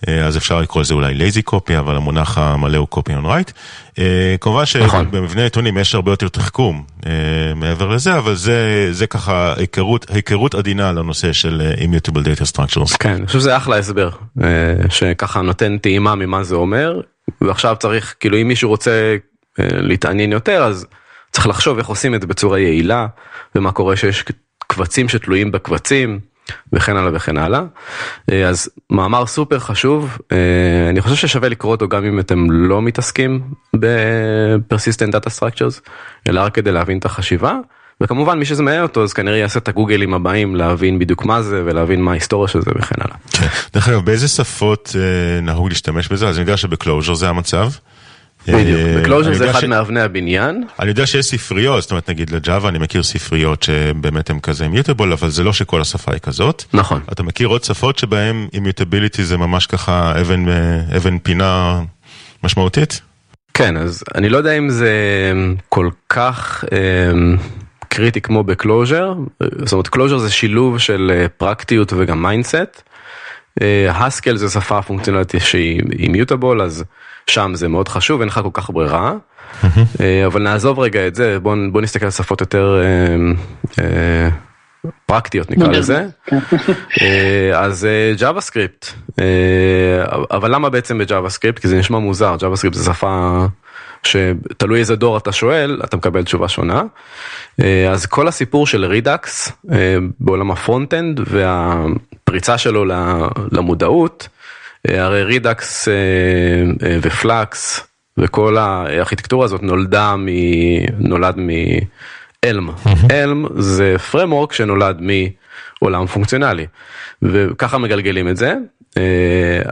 אה, 0.09 0.27
אז 0.27 0.37
אפשר 0.37 0.61
לקרוא 0.61 0.83
לזה 0.83 0.95
אולי 0.95 1.15
lazy 1.15 1.51
copy, 1.51 1.79
אבל 1.79 1.97
המונח 1.97 2.39
המלא 2.39 2.79
הוא 2.79 2.89
on 3.09 3.25
write. 3.25 3.53
אה, 3.99 4.37
כמובן 4.41 4.63
נכון. 4.85 5.05
שבמבנה 5.11 5.43
עיתונים 5.43 5.79
יש 5.79 5.95
הרבה 5.95 6.13
יותר 6.13 6.29
תחכום 6.29 6.85
אה, 7.07 7.13
מעבר 7.57 7.89
לזה, 7.89 8.19
אבל 8.19 8.35
זה, 8.35 8.89
זה 8.91 9.07
ככה 9.07 9.55
היכרות, 9.57 10.07
היכרות 10.11 10.55
עדינה 10.55 10.93
לנושא 10.93 11.33
של 11.33 11.73
immutable 11.79 12.19
data 12.19 12.57
structures. 12.57 12.97
כן, 12.99 13.13
אני 13.13 13.27
חושב 13.27 13.39
שזה 13.39 13.57
אחלה 13.57 13.79
הסבר, 13.79 14.11
אה, 14.43 14.49
שככה 14.89 15.41
נותן 15.41 15.79
טעימה 15.79 16.15
ממה 16.15 16.45
זה 16.45 16.55
אומר, 16.55 17.01
ועכשיו 17.41 17.77
צריך, 17.79 18.15
כאילו 18.21 18.37
אם 18.37 18.49
מישהו 18.49 18.69
רוצה 18.69 19.17
להתעניין 19.59 20.33
יותר, 20.33 20.65
אז 20.65 20.87
צריך 21.33 21.47
לחשוב 21.47 21.79
איך 21.79 21.87
עושים 21.87 22.15
את 22.15 22.21
זה 22.21 22.27
בצורה 22.27 22.59
יעילה, 22.59 23.07
ומה 23.55 23.73
קורה 23.73 23.97
שיש 23.97 24.25
קבצים 24.67 25.09
שתלויים 25.09 25.53
בקבצים, 25.53 26.21
וכן 26.73 26.97
הלאה 26.97 27.11
וכן 27.15 27.39
הלאה. 27.39 27.63
אה, 28.31 28.49
אז 28.49 28.69
מאמר 28.91 29.27
סופר 29.27 29.59
חשוב, 29.59 30.19
אה, 30.33 30.37
אני 30.91 31.01
חושב 31.01 31.17
ששווה 31.17 31.49
לקרוא 31.49 31.73
אותו 31.73 31.89
גם 31.89 32.05
אם 32.05 32.21
אתם 32.21 32.51
לא 32.51 32.83
מתעסקים 32.83 33.41
ב-persistent 33.79 35.13
data 35.13 35.39
structures, 35.39 35.81
אלא 36.29 36.41
רק 36.41 36.55
כדי 36.55 36.73
להבין 36.73 36.99
את 36.99 37.05
החשיבה. 37.05 37.59
וכמובן 38.01 38.39
מי 38.39 38.45
שזה 38.45 38.63
מעניין 38.63 38.83
אותו 38.83 39.03
אז 39.03 39.13
כנראה 39.13 39.37
יעשה 39.37 39.59
את 39.59 39.69
הגוגלים 39.69 40.15
הבאים 40.15 40.57
להבין 40.57 40.99
בדיוק 40.99 41.25
מה 41.25 41.43
זה 41.43 41.63
ולהבין 41.65 42.03
מה 42.03 42.11
ההיסטוריה 42.11 42.49
של 42.49 42.63
זה 42.63 42.71
וכן 42.77 42.95
הלאה. 43.01 43.17
כן. 43.31 43.47
דרך 43.75 43.89
אגב, 43.89 44.05
באיזה 44.05 44.29
שפות 44.29 44.97
אה, 44.99 45.41
נהוג 45.41 45.69
להשתמש 45.69 46.09
בזה? 46.09 46.29
אז 46.29 46.37
אני 46.37 46.43
יודע 46.43 46.57
שב-Clojure 46.57 47.15
זה 47.15 47.29
המצב. 47.29 47.71
בדיוק, 48.49 48.79
אה, 48.79 49.01
ב-Clojure 49.01 49.29
אני 49.29 49.39
זה 49.39 49.51
אחד 49.51 49.61
ש- 49.61 49.65
מאבני 49.65 50.01
הבניין. 50.01 50.65
אני 50.81 50.89
יודע 50.89 51.07
שיש 51.07 51.27
ספריות, 51.27 51.83
זאת 51.83 51.91
אומרת 51.91 52.11
נגיד 52.11 52.31
ל-Java 52.31 52.69
אני 52.69 52.79
מכיר 52.79 53.03
ספריות 53.03 53.63
שבאמת 53.63 54.31
הן 54.31 54.41
כזה 54.41 54.65
immutable, 54.65 55.13
אבל 55.13 55.29
זה 55.31 55.45
לא 55.45 55.53
שכל 55.53 55.81
השפה 55.81 56.13
היא 56.13 56.21
כזאת. 56.21 56.65
נכון. 56.73 57.01
אתה 57.13 57.23
מכיר 57.23 57.49
עוד 57.49 57.65
שפות 57.65 57.99
שבהן 57.99 58.47
immutability 58.53 59.25
זה 59.25 59.37
ממש 59.37 59.67
ככה 59.67 60.21
אבן, 60.21 60.49
אה, 60.49 60.81
אבן 60.97 61.19
פינה 61.19 61.81
משמעותית? 62.45 63.01
כן 63.55 63.77
אז 63.77 64.05
אני 64.15 64.29
לא 64.29 64.37
יודע 64.39 64.53
אם 64.53 64.71
זה 64.71 64.93
כל 65.69 65.89
כך 66.09 66.65
אה, 66.73 66.79
קריטי 67.89 68.21
כמו 68.21 68.45
ב-Clojure, 68.45 69.13
זאת 69.59 69.73
אומרת 69.73 69.89
Clojure 69.89 70.19
זה 70.19 70.31
שילוב 70.31 70.79
של 70.79 71.13
אה, 71.15 71.27
פרקטיות 71.29 71.93
וגם 71.97 72.23
mindset. 72.23 72.83
Haskell 73.91 74.37
זה 74.37 74.49
שפה 74.51 74.83
פונקציונלית 74.83 75.33
שהיא 75.39 75.81
immutable 75.99 76.63
אז 76.63 76.85
שם 77.27 77.53
זה 77.55 77.69
מאוד 77.69 77.89
חשוב 77.89 78.21
אין 78.21 78.29
לך 78.29 78.41
כל 78.43 78.51
כך 78.53 78.71
ברירה. 78.71 79.13
אבל 80.27 80.43
נעזוב 80.43 80.79
רגע 80.79 81.07
את 81.07 81.15
זה, 81.15 81.39
בוא, 81.41 81.57
בוא 81.73 81.81
נסתכל 81.81 82.05
על 82.05 82.11
שפות 82.11 82.41
יותר 82.41 82.81
פרקטיות 85.07 85.51
נקרא 85.51 85.69
לזה. 85.69 86.07
כן. 86.27 86.39
אז 87.55 87.89
JavaScript, 88.19 88.87
אבל 90.31 90.55
למה 90.55 90.71
בעצם 90.71 90.99
ב-JavaScript? 90.99 91.59
כי 91.59 91.69
זה 91.69 91.79
נשמע 91.79 91.99
מוזר, 91.99 92.37
JavaScript 92.41 92.77
זה 92.77 92.85
שפה 92.85 93.47
שתלוי 94.03 94.81
איזה 94.81 94.97
דור 94.97 95.17
אתה 95.17 95.33
שואל, 95.33 95.81
אתה 95.85 95.97
מקבל 95.97 96.23
תשובה 96.23 96.49
שונה. 96.49 96.83
אז 97.91 98.07
כל 98.07 98.29
הסיפור 98.29 98.67
של 98.67 98.85
Redux 98.85 99.53
בעולם 100.21 100.51
ה-front-end 100.51 101.21
והפריצה 101.27 102.59
שלו 102.59 102.85
למודעות, 103.53 104.29
הרי 104.89 105.23
Redux 105.23 105.89
ו-Flux 107.03 107.87
וכל 108.19 108.57
הארכיטקטורה 108.59 109.45
הזאת 109.45 109.63
נולדה 109.63 110.17
מ... 110.17 110.27
נולד 110.99 111.35
מ-Elm. 111.37 112.71
Elm 113.11 113.47
זה 113.59 113.97
framework 114.13 114.55
שנולד 114.55 115.01
מעולם 115.81 116.07
פונקציונלי 116.07 116.67
וככה 117.23 117.79
מגלגלים 117.79 118.29
את 118.29 118.37
זה. 118.37 118.55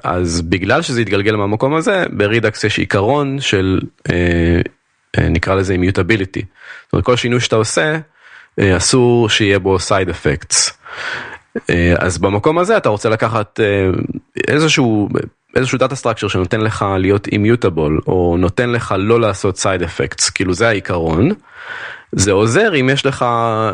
אז 0.04 0.42
בגלל 0.42 0.82
שזה 0.82 1.00
התגלגל 1.00 1.36
מהמקום 1.36 1.74
הזה 1.74 2.04
ב-Redux 2.10 2.64
יש 2.64 2.78
עיקרון 2.78 3.40
של 3.40 3.80
נקרא 5.18 5.54
לזה 5.54 5.74
אומרת 6.92 7.04
כל 7.04 7.16
שינוי 7.16 7.40
שאתה 7.40 7.56
עושה 7.56 7.98
אסור 8.60 9.28
שיהיה 9.28 9.58
בו 9.58 9.76
side 9.76 10.10
effects. 10.10 10.72
אז 11.98 12.18
במקום 12.18 12.58
הזה 12.58 12.76
אתה 12.76 12.88
רוצה 12.88 13.08
לקחת 13.08 13.60
איזשהו 14.48 15.08
איזשהו 15.56 15.78
data 15.78 15.94
structure 15.94 16.28
שנותן 16.28 16.60
לך 16.60 16.84
להיות 16.98 17.28
immutable 17.28 18.00
או 18.06 18.36
נותן 18.38 18.70
לך 18.70 18.94
לא 18.98 19.20
לעשות 19.20 19.56
side 19.56 19.82
effects 19.82 20.30
כאילו 20.30 20.54
זה 20.54 20.68
העיקרון. 20.68 21.30
זה 22.12 22.32
עוזר 22.32 22.80
אם 22.80 22.90
יש 22.92 23.06
לך 23.06 23.24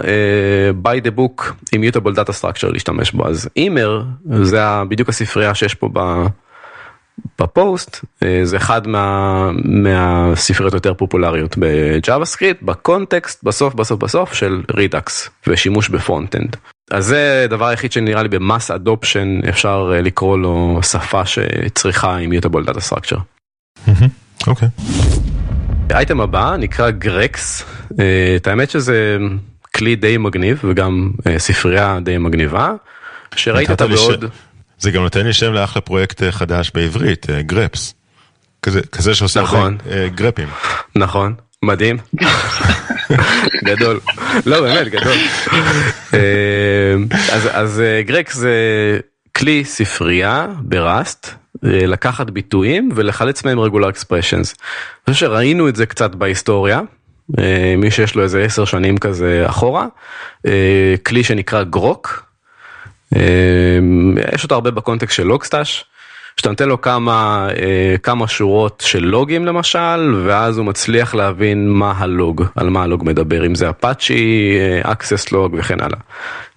uh, 0.01 0.87
by 0.87 1.07
the 1.07 1.19
book 1.19 1.45
immutable 1.75 2.15
data 2.17 2.41
structure 2.41 2.73
להשתמש 2.73 3.13
בו 3.13 3.27
אז 3.27 3.49
Immer 3.57 4.03
זה 4.43 4.61
בדיוק 4.89 5.09
הספרייה 5.09 5.55
שיש 5.55 5.75
פה 5.75 5.89
בפוסט 7.41 8.05
זה 8.43 8.57
אחד 8.57 8.87
מה, 8.87 9.51
מהספריות 9.65 10.75
יותר 10.75 10.95
פופולריות 10.95 11.57
ב-JavaScript 11.59 12.63
בקונטקסט 12.63 13.45
בסוף 13.45 13.75
בסוף 13.75 14.01
בסוף 14.01 14.33
של 14.33 14.63
Redux 14.75 15.31
ושימוש 15.47 15.89
ב-front-end. 15.89 16.57
אז 16.91 17.07
זה 17.07 17.43
הדבר 17.45 17.67
היחיד 17.67 17.93
שנראה 17.93 18.23
לי 18.23 18.29
ב-mass 18.29 18.71
adoption 18.71 19.41
אפשר 19.49 19.93
לקרוא 20.03 20.39
לו 20.39 20.81
שפה 20.83 21.27
שצריכה 21.27 22.19
immutable 22.19 22.69
data 22.69 22.93
structure. 22.93 23.21
אוקיי. 24.47 24.69
האייטם 25.91 26.21
הבא 26.21 26.57
נקרא 26.59 26.91
גרקס, 26.91 27.65
את 28.37 28.47
האמת 28.47 28.71
שזה 28.71 29.17
כלי 29.75 29.97
די 29.97 30.19
מגניב 30.19 30.61
וגם 30.65 31.11
ספרייה 31.39 31.99
די 32.03 32.19
מגניבה, 32.19 32.73
שראית 33.37 33.71
אותה 33.71 33.87
בעוד... 33.87 34.25
זה 34.79 34.91
גם 34.91 35.03
נותן 35.03 35.27
לי 35.27 35.33
שם 35.33 35.53
לאחלה 35.53 35.81
פרויקט 35.81 36.23
חדש 36.31 36.71
בעברית, 36.75 37.27
גרפס. 37.41 37.95
כזה, 38.63 38.81
כזה 38.93 39.15
שעושה 39.15 39.43
נכון. 39.43 39.77
גרפים. 40.15 40.49
נכון, 40.97 41.35
מדהים. 41.65 41.97
גדול. 43.65 44.01
לא 44.47 44.61
באמת 44.61 44.89
גדול. 44.89 45.17
אז, 47.33 47.49
אז 47.53 47.83
גרקס 48.07 48.37
זה 48.37 48.55
כלי 49.37 49.65
ספרייה 49.65 50.47
בראסט 50.59 51.35
לקחת 51.63 52.31
ביטויים 52.31 52.91
ולחלץ 52.95 53.45
מהם 53.45 53.61
רגולר 53.61 53.89
אקספרשנס. 53.89 54.55
אני 55.09 55.15
חושב 55.15 55.27
שראינו 55.27 55.69
את 55.69 55.77
זה 55.77 55.87
קצת 55.87 56.15
בהיסטוריה. 56.15 56.81
מי 57.79 57.91
שיש 57.91 58.15
לו 58.15 58.23
איזה 58.23 58.43
עשר 58.43 58.65
שנים 58.65 58.99
כזה 58.99 59.45
אחורה, 59.47 59.87
כלי 61.07 61.25
שנקרא 61.25 61.63
גרוק, 61.63 62.27
יש 64.35 64.45
אותו 64.45 64.55
הרבה 64.55 64.71
בקונטקסט 64.71 65.17
של 65.17 65.23
לוגסטאש, 65.23 65.85
שאתה 66.41 66.49
נותן 66.49 66.69
לו 66.69 66.81
כמה, 66.81 67.49
כמה 68.03 68.29
שורות 68.29 68.83
של 68.87 69.05
לוגים 69.05 69.47
למשל, 69.47 70.15
ואז 70.27 70.59
הוא 70.59 70.67
מצליח 70.67 71.15
להבין 71.15 71.69
מה 71.71 71.95
הלוג, 71.97 72.45
על 72.57 72.71
מה 72.71 72.83
הלוג 72.83 73.03
מדבר, 73.05 73.47
אם 73.47 73.55
זה 73.55 73.71
אפאצ'י, 73.71 74.53
access 74.85 75.29
log 75.33 75.57
וכן 75.59 75.81
הלאה. 75.81 75.99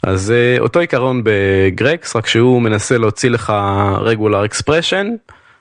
אז 0.03 0.33
אותו 0.59 0.79
עיקרון 0.79 1.21
בגרקס, 1.23 2.15
רק 2.15 2.27
שהוא 2.27 2.61
מנסה 2.61 2.97
להוציא 2.97 3.29
לך 3.29 3.53
regular 3.99 4.53
expression, 4.53 5.05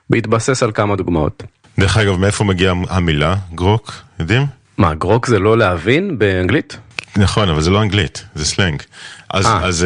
בהתבסס 0.09 0.63
על 0.63 0.71
כמה 0.71 0.95
דוגמאות. 0.95 1.43
דרך 1.79 1.97
אגב, 1.97 2.17
מאיפה 2.17 2.43
מגיעה 2.43 2.75
המילה 2.89 3.35
גרוק, 3.55 3.93
יודעים? 4.19 4.45
מה, 4.77 4.93
grok 4.93 5.27
זה 5.27 5.39
לא 5.39 5.57
להבין 5.57 6.19
באנגלית? 6.19 6.77
נכון, 7.17 7.49
אבל 7.49 7.61
זה 7.61 7.69
לא 7.69 7.81
אנגלית, 7.81 8.25
זה 8.35 8.45
סלנג. 8.45 8.83
אז, 9.33 9.47
אז, 9.63 9.85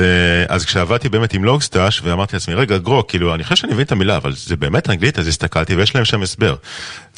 אז 0.49 0.65
כשעבדתי 0.65 1.09
באמת 1.09 1.33
עם 1.33 1.43
Logstash 1.43 2.01
ואמרתי 2.03 2.35
לעצמי, 2.35 2.53
רגע, 2.53 2.77
grok, 2.77 3.09
כאילו, 3.09 3.35
אני 3.35 3.43
חושב 3.43 3.55
שאני 3.55 3.73
מבין 3.73 3.85
את 3.85 3.91
המילה, 3.91 4.17
אבל 4.17 4.33
זה 4.35 4.55
באמת 4.55 4.89
אנגלית, 4.89 5.19
אז 5.19 5.27
הסתכלתי 5.27 5.75
ויש 5.75 5.95
להם 5.95 6.05
שם 6.05 6.21
הסבר. 6.21 6.55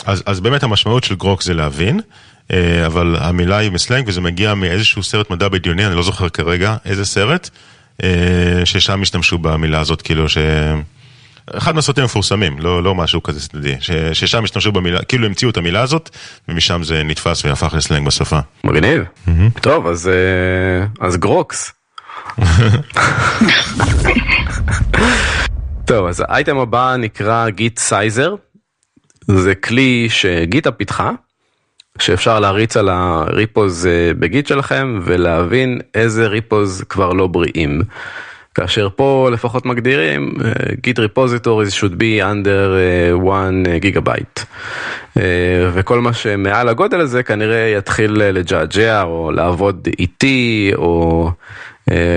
אז, 0.06 0.24
אז 0.26 0.40
באמת 0.40 0.64
המשמעות 0.64 1.04
של 1.04 1.16
grok 1.16 1.42
זה 1.42 1.54
להבין, 1.54 2.00
אבל 2.86 3.16
המילה 3.20 3.58
היא 3.58 3.72
מסלנג 3.72 4.04
וזה 4.08 4.22
מגיע 4.22 4.54
מאיזשהו 4.54 5.04
סרט 5.04 5.30
מדע 5.30 5.48
בדיוני, 5.48 5.86
אני 5.86 5.96
לא 5.96 6.04
זוכר 6.04 6.30
כרגע 6.30 6.76
איזה 6.86 7.06
סרט, 7.06 7.50
ששם 8.66 9.02
השתמשו 9.02 9.38
במילה 9.38 9.80
הזאת, 9.80 10.02
כאילו 10.02 10.30
ש... 10.30 10.38
אחד 11.54 11.76
מהסרטים 11.76 12.02
המפורסמים, 12.02 12.60
לא, 12.60 12.84
לא 12.84 12.96
משהו 12.96 13.24
כזה 13.24 13.40
צדדי, 13.40 13.76
ששם 14.14 14.44
השתמשו 14.44 14.72
במילה, 14.72 15.04
כאילו 15.04 15.26
המציאו 15.26 15.50
את 15.50 15.58
המילה 15.58 15.82
הזאת, 15.82 16.10
ומשם 16.50 16.84
זה 16.84 17.04
נתפס 17.04 17.46
והפך 17.46 17.74
לסלנג 17.74 18.08
בשפה. 18.08 18.40
מגניב. 18.64 19.02
Mm-hmm. 19.02 19.60
טוב, 19.62 19.88
אז, 19.88 20.10
אז 21.00 21.18
גרוקס. 21.18 21.75
טוב, 25.86 26.08
אז 26.08 26.24
האייטם 26.28 26.58
הבא 26.58 26.96
נקרא 27.00 27.50
git-sizer. 27.50 28.36
זה 29.28 29.56
כלי 29.56 30.08
שגיטהאב 30.10 30.72
פיתחה, 30.72 31.12
שאפשר 32.00 32.40
להריץ 32.40 32.78
על 32.78 32.90
ה-repos 32.90 33.88
ב-Git 34.20 34.48
שלכם 34.48 35.00
ולהבין 35.04 35.80
איזה 35.96 36.28
repos 36.28 36.84
כבר 36.90 37.14
לא 37.14 37.28
בריאים. 37.28 37.82
כאשר 38.56 38.88
פה 38.96 39.30
לפחות 39.34 39.66
מגדירים 39.66 40.34
Git 40.88 40.98
repositories 41.00 41.74
should 41.80 41.94
be 41.94 42.22
under 42.22 42.76
1 43.30 43.54
גיגאבייט 43.76 44.40
וכל 45.74 46.00
מה 46.02 46.14
שמעל 46.14 46.70
הגודל 46.70 47.00
הזה 47.00 47.24
כנראה 47.24 47.74
יתחיל 47.78 48.12
לג'עג'ע 48.12 49.04
או 49.04 49.32
לעבוד 49.32 49.88
איטי 50.00 50.72
או 50.76 51.32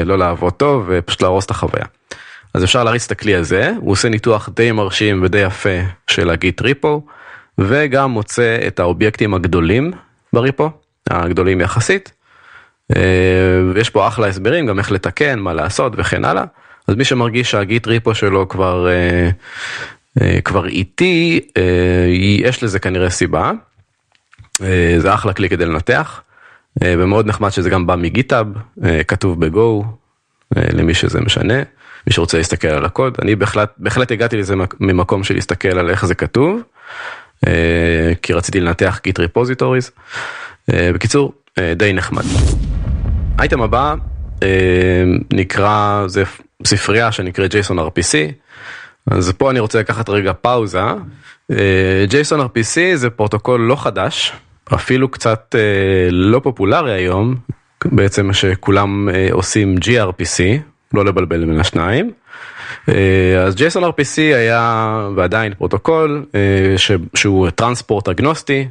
לא 0.04 0.18
לעבוד 0.18 0.52
טוב 0.52 0.84
ופשוט 0.88 1.22
להרוס 1.22 1.44
את 1.44 1.50
החוויה. 1.50 1.84
אז 2.54 2.64
אפשר 2.64 2.84
להריץ 2.84 3.04
את 3.04 3.10
הכלי 3.10 3.34
הזה, 3.34 3.72
הוא 3.76 3.92
עושה 3.92 4.08
ניתוח 4.08 4.48
די 4.54 4.72
מרשים 4.72 5.22
ודי 5.22 5.38
יפה 5.38 5.78
של 6.06 6.30
ה-Git 6.30 6.60
repo 6.62 7.02
וגם 7.58 8.10
מוצא 8.10 8.58
את 8.66 8.80
האובייקטים 8.80 9.34
הגדולים 9.34 9.92
ב-repo, 10.32 10.70
הגדולים 11.10 11.60
יחסית. 11.60 12.12
ויש 13.74 13.90
פה 13.90 14.08
אחלה 14.08 14.26
הסברים 14.26 14.66
גם 14.66 14.78
איך 14.78 14.92
לתקן 14.92 15.38
מה 15.38 15.52
לעשות 15.52 15.92
וכן 15.96 16.24
הלאה 16.24 16.44
אז 16.88 16.94
מי 16.94 17.04
שמרגיש 17.04 17.50
שהגיט 17.50 17.86
ריפו 17.86 18.14
שלו 18.14 18.48
כבר 18.48 18.88
כבר 20.44 20.66
איטי 20.66 21.40
יש 22.38 22.62
לזה 22.62 22.78
כנראה 22.78 23.10
סיבה. 23.10 23.52
זה 24.98 25.14
אחלה 25.14 25.32
כלי 25.32 25.48
כדי 25.48 25.64
לנתח 25.64 26.22
ומאוד 26.84 27.26
נחמד 27.26 27.50
שזה 27.50 27.70
גם 27.70 27.86
בא 27.86 27.96
מגיטאב 27.96 28.46
כתוב 29.08 29.40
בגו 29.40 29.84
למי 30.56 30.94
שזה 30.94 31.20
משנה 31.20 31.58
מי 32.06 32.12
שרוצה 32.12 32.38
להסתכל 32.38 32.68
על 32.68 32.84
הקוד 32.84 33.16
אני 33.22 33.36
בהחלט 33.36 33.72
בהחלט 33.78 34.12
הגעתי 34.12 34.36
לזה 34.36 34.54
ממקום 34.80 35.24
של 35.24 35.34
להסתכל 35.34 35.78
על 35.78 35.90
איך 35.90 36.06
זה 36.06 36.14
כתוב 36.14 36.60
כי 38.22 38.32
רציתי 38.32 38.60
לנתח 38.60 39.00
גיט 39.04 39.18
ריפוזיטוריז. 39.18 39.90
בקיצור 40.68 41.32
די 41.76 41.92
נחמד. 41.92 42.24
האייטם 43.38 43.62
הבא 43.62 43.94
נקרא, 45.32 46.04
זה 46.06 46.22
ספרייה 46.64 47.12
שנקראת 47.12 47.54
JSON 47.54 47.74
RPC, 47.74 48.14
אז 49.10 49.32
פה 49.32 49.50
אני 49.50 49.60
רוצה 49.60 49.80
לקחת 49.80 50.08
רגע 50.08 50.32
פאוזה. 50.32 50.82
JSON 52.10 52.38
RPC 52.38 52.78
זה 52.94 53.10
פרוטוקול 53.10 53.60
לא 53.60 53.76
חדש, 53.76 54.32
אפילו 54.74 55.08
קצת 55.08 55.54
לא 56.10 56.38
פופולרי 56.38 56.92
היום, 56.92 57.34
בעצם 57.84 58.32
שכולם 58.32 59.08
עושים 59.30 59.74
gRPC, 59.76 60.42
לא 60.94 61.04
לבלבל 61.04 61.44
בין 61.44 61.60
השניים. 61.60 62.10
אז 62.86 63.54
JSON 63.56 63.82
RPC 63.82 64.16
היה 64.16 65.08
ועדיין 65.16 65.54
פרוטוקול 65.54 66.26
שהוא 67.14 67.50
טרנספורט 67.50 68.08
אגנוסטי, 68.08 68.68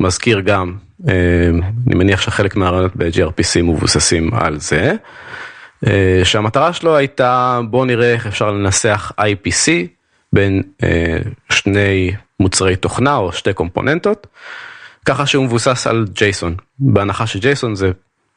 מזכיר 0.00 0.40
גם, 0.40 0.74
אני 1.08 1.94
מניח 1.94 2.20
שחלק 2.20 2.56
מהרעיונות 2.56 2.96
ב-gRPC 2.96 3.62
מבוססים 3.62 4.34
על 4.34 4.56
זה, 4.60 4.92
שהמטרה 6.24 6.72
שלו 6.72 6.96
הייתה 6.96 7.60
בוא 7.70 7.86
נראה 7.86 8.12
איך 8.12 8.26
אפשר 8.26 8.50
לנסח 8.50 9.12
IPC 9.20 9.70
בין 10.32 10.62
שני 11.50 12.12
מוצרי 12.40 12.76
תוכנה 12.76 13.16
או 13.16 13.32
שתי 13.32 13.52
קומפוננטות, 13.52 14.26
ככה 15.04 15.26
שהוא 15.26 15.44
מבוסס 15.44 15.86
על 15.86 16.06
ג'ייסון, 16.12 16.54
בהנחה 16.78 17.26
שג'ייסון 17.26 17.74
זה 17.74 17.90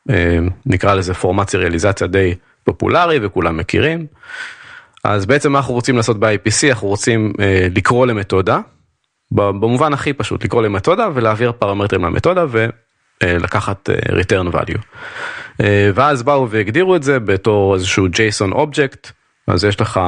אה, 0.09 0.39
נקרא 0.65 0.93
לזה 0.93 1.13
פורמט 1.13 1.49
סריאליזציה 1.49 2.07
די 2.07 2.35
פופולרי 2.63 3.19
וכולם 3.21 3.57
מכירים. 3.57 4.05
אז 5.03 5.25
בעצם 5.25 5.51
מה 5.51 5.59
אנחנו 5.59 5.73
רוצים 5.73 5.97
לעשות 5.97 6.19
ב-IPC 6.19 6.69
אנחנו 6.69 6.87
רוצים 6.87 7.33
אה, 7.39 7.67
לקרוא 7.75 8.05
למתודה 8.05 8.59
במובן 9.31 9.93
הכי 9.93 10.13
פשוט 10.13 10.43
לקרוא 10.43 10.61
למתודה 10.61 11.07
ולהעביר 11.13 11.51
פרמטרים 11.51 12.05
למתודה 12.05 12.45
ולקחת 13.23 13.89
return 14.09 14.53
value. 14.53 14.79
ואז 15.93 16.23
באו 16.23 16.49
והגדירו 16.49 16.95
את 16.95 17.03
זה 17.03 17.19
בתור 17.19 17.75
איזשהו 17.75 18.07
JSON 18.07 18.53
object 18.53 19.11
אז 19.47 19.63
יש 19.63 19.81
לך 19.81 19.99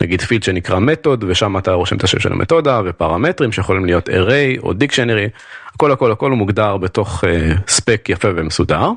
נגיד 0.00 0.20
פילד 0.20 0.42
שנקרא 0.42 0.78
מתוד 0.78 1.24
ושם 1.28 1.58
אתה 1.58 1.72
רושם 1.72 1.96
את 1.96 2.04
השם 2.04 2.18
של 2.18 2.32
המתודה 2.32 2.80
ופרמטרים 2.84 3.52
שיכולים 3.52 3.84
להיות 3.84 4.08
array 4.08 4.62
או 4.62 4.72
דיקשנרי 4.72 5.28
הכל 5.74 5.92
הכל 5.92 6.12
הכל 6.12 6.30
מוגדר 6.32 6.76
בתוך 6.76 7.24
ספק 7.68 8.06
יפה 8.08 8.28
ומסודר. 8.36 8.90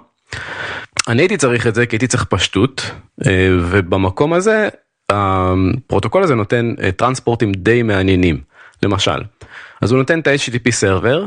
אני 1.07 1.21
הייתי 1.21 1.38
צריך 1.38 1.67
את 1.67 1.76
זה 1.76 1.86
כי 1.86 1.95
הייתי 1.95 2.07
צריך 2.07 2.24
פשטות 2.24 2.91
ובמקום 3.59 4.34
הזה 4.34 4.69
הפרוטוקול 5.09 6.24
הזה 6.24 6.36
נותן 6.36 6.76
transportים 6.97 7.51
די 7.51 7.84
מעניינים 7.84 8.41
למשל 8.84 9.21
אז 9.82 9.91
הוא 9.91 9.97
נותן 9.97 10.19
את 10.19 10.28
ה-HTTP 10.28 10.71
server 10.72 11.26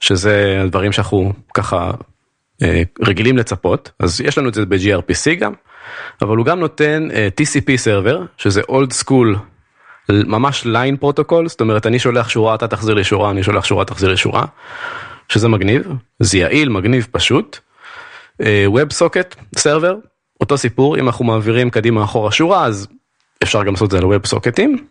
שזה 0.00 0.60
הדברים 0.62 0.92
שאנחנו 0.92 1.32
ככה 1.54 1.90
רגילים 3.02 3.36
לצפות 3.36 3.90
אז 4.00 4.20
יש 4.20 4.38
לנו 4.38 4.48
את 4.48 4.54
זה 4.54 4.66
ב-gRPC 4.66 5.34
גם 5.40 5.52
אבל 6.22 6.36
הוא 6.36 6.46
גם 6.46 6.60
נותן 6.60 7.08
TCP 7.40 7.76
server 7.76 8.22
שזה 8.36 8.60
old 8.60 9.04
school 9.04 9.38
ממש 10.08 10.64
line 10.64 10.96
protocol 10.96 11.48
זאת 11.48 11.60
אומרת 11.60 11.86
אני 11.86 11.98
שולח 11.98 12.28
שורה 12.28 12.54
אתה 12.54 12.68
תחזיר 12.68 12.94
לי 12.94 13.04
שורה 13.04 13.30
אני 13.30 13.42
שולח 13.42 13.64
שורה 13.64 13.84
תחזיר 13.84 14.08
לי 14.10 14.16
שורה 14.16 14.44
שזה 15.28 15.48
מגניב 15.48 15.88
זה 16.20 16.38
יעיל 16.38 16.68
מגניב 16.68 17.06
פשוט. 17.10 17.58
WebSocket 18.42 19.36
סרבר 19.56 19.96
אותו 20.40 20.58
סיפור 20.58 20.98
אם 20.98 21.06
אנחנו 21.06 21.24
מעבירים 21.24 21.70
קדימה 21.70 22.04
אחורה 22.04 22.32
שורה 22.32 22.64
אז 22.64 22.86
אפשר 23.42 23.62
גם 23.64 23.72
לעשות 23.72 23.86
את 23.86 23.90
זה 23.90 23.98
על 23.98 24.04
ווב 24.04 24.26
סוקטים. 24.26 24.86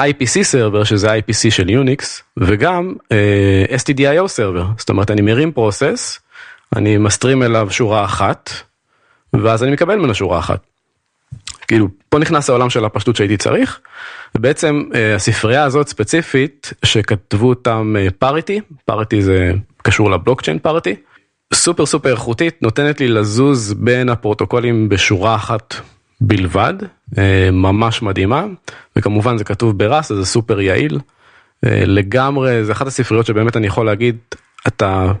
IPC 0.00 0.42
סרבר 0.42 0.84
שזה 0.84 1.14
IPC 1.14 1.50
של 1.50 1.70
יוניקס 1.70 2.22
וגם 2.36 2.94
uh, 3.02 3.72
STDIO 3.72 4.26
סרבר 4.26 4.66
זאת 4.78 4.88
אומרת 4.88 5.10
אני 5.10 5.20
מרים 5.20 5.52
פרוסס 5.52 6.20
אני 6.76 6.96
מסטרים 6.96 7.42
אליו 7.42 7.70
שורה 7.70 8.04
אחת 8.04 8.50
ואז 9.32 9.62
אני 9.62 9.72
מקבל 9.72 9.96
ממנו 9.96 10.14
שורה 10.14 10.38
אחת. 10.38 10.71
כאילו 11.72 11.88
פה 12.08 12.18
נכנס 12.18 12.50
העולם 12.50 12.70
של 12.70 12.84
הפשטות 12.84 13.16
שהייתי 13.16 13.36
צריך 13.36 13.80
ובעצם 14.34 14.82
uh, 14.90 14.96
הספרייה 15.16 15.64
הזאת 15.64 15.88
ספציפית 15.88 16.72
שכתבו 16.84 17.48
אותם 17.48 17.94
פאריטי 18.18 18.60
פאריטי 18.84 19.22
זה 19.22 19.52
קשור 19.82 20.10
לבלוקצ'יין 20.10 20.58
פאריטי 20.58 20.94
סופר 21.54 21.86
סופר 21.86 22.10
איכותית 22.10 22.62
נותנת 22.62 23.00
לי 23.00 23.08
לזוז 23.08 23.74
בין 23.74 24.08
הפרוטוקולים 24.08 24.88
בשורה 24.88 25.34
אחת 25.34 25.74
בלבד, 26.20 26.74
ממש 27.52 28.02
מדהימה, 28.02 28.44
וכמובן 28.96 29.38
זה 29.38 29.44
כתוב 29.44 29.78
ברס, 29.78 30.12
זה 30.12 30.24
סופר 30.24 30.60
יעיל. 30.60 30.98
לגמרי, 31.62 32.64
זה 32.64 32.72
אחת 32.72 32.86
הספריות 32.86 33.26
שבאמת 33.26 33.56
אני 33.56 33.66
יכול 33.66 33.86
להגיד, 33.86 34.16
אתה 34.66 35.12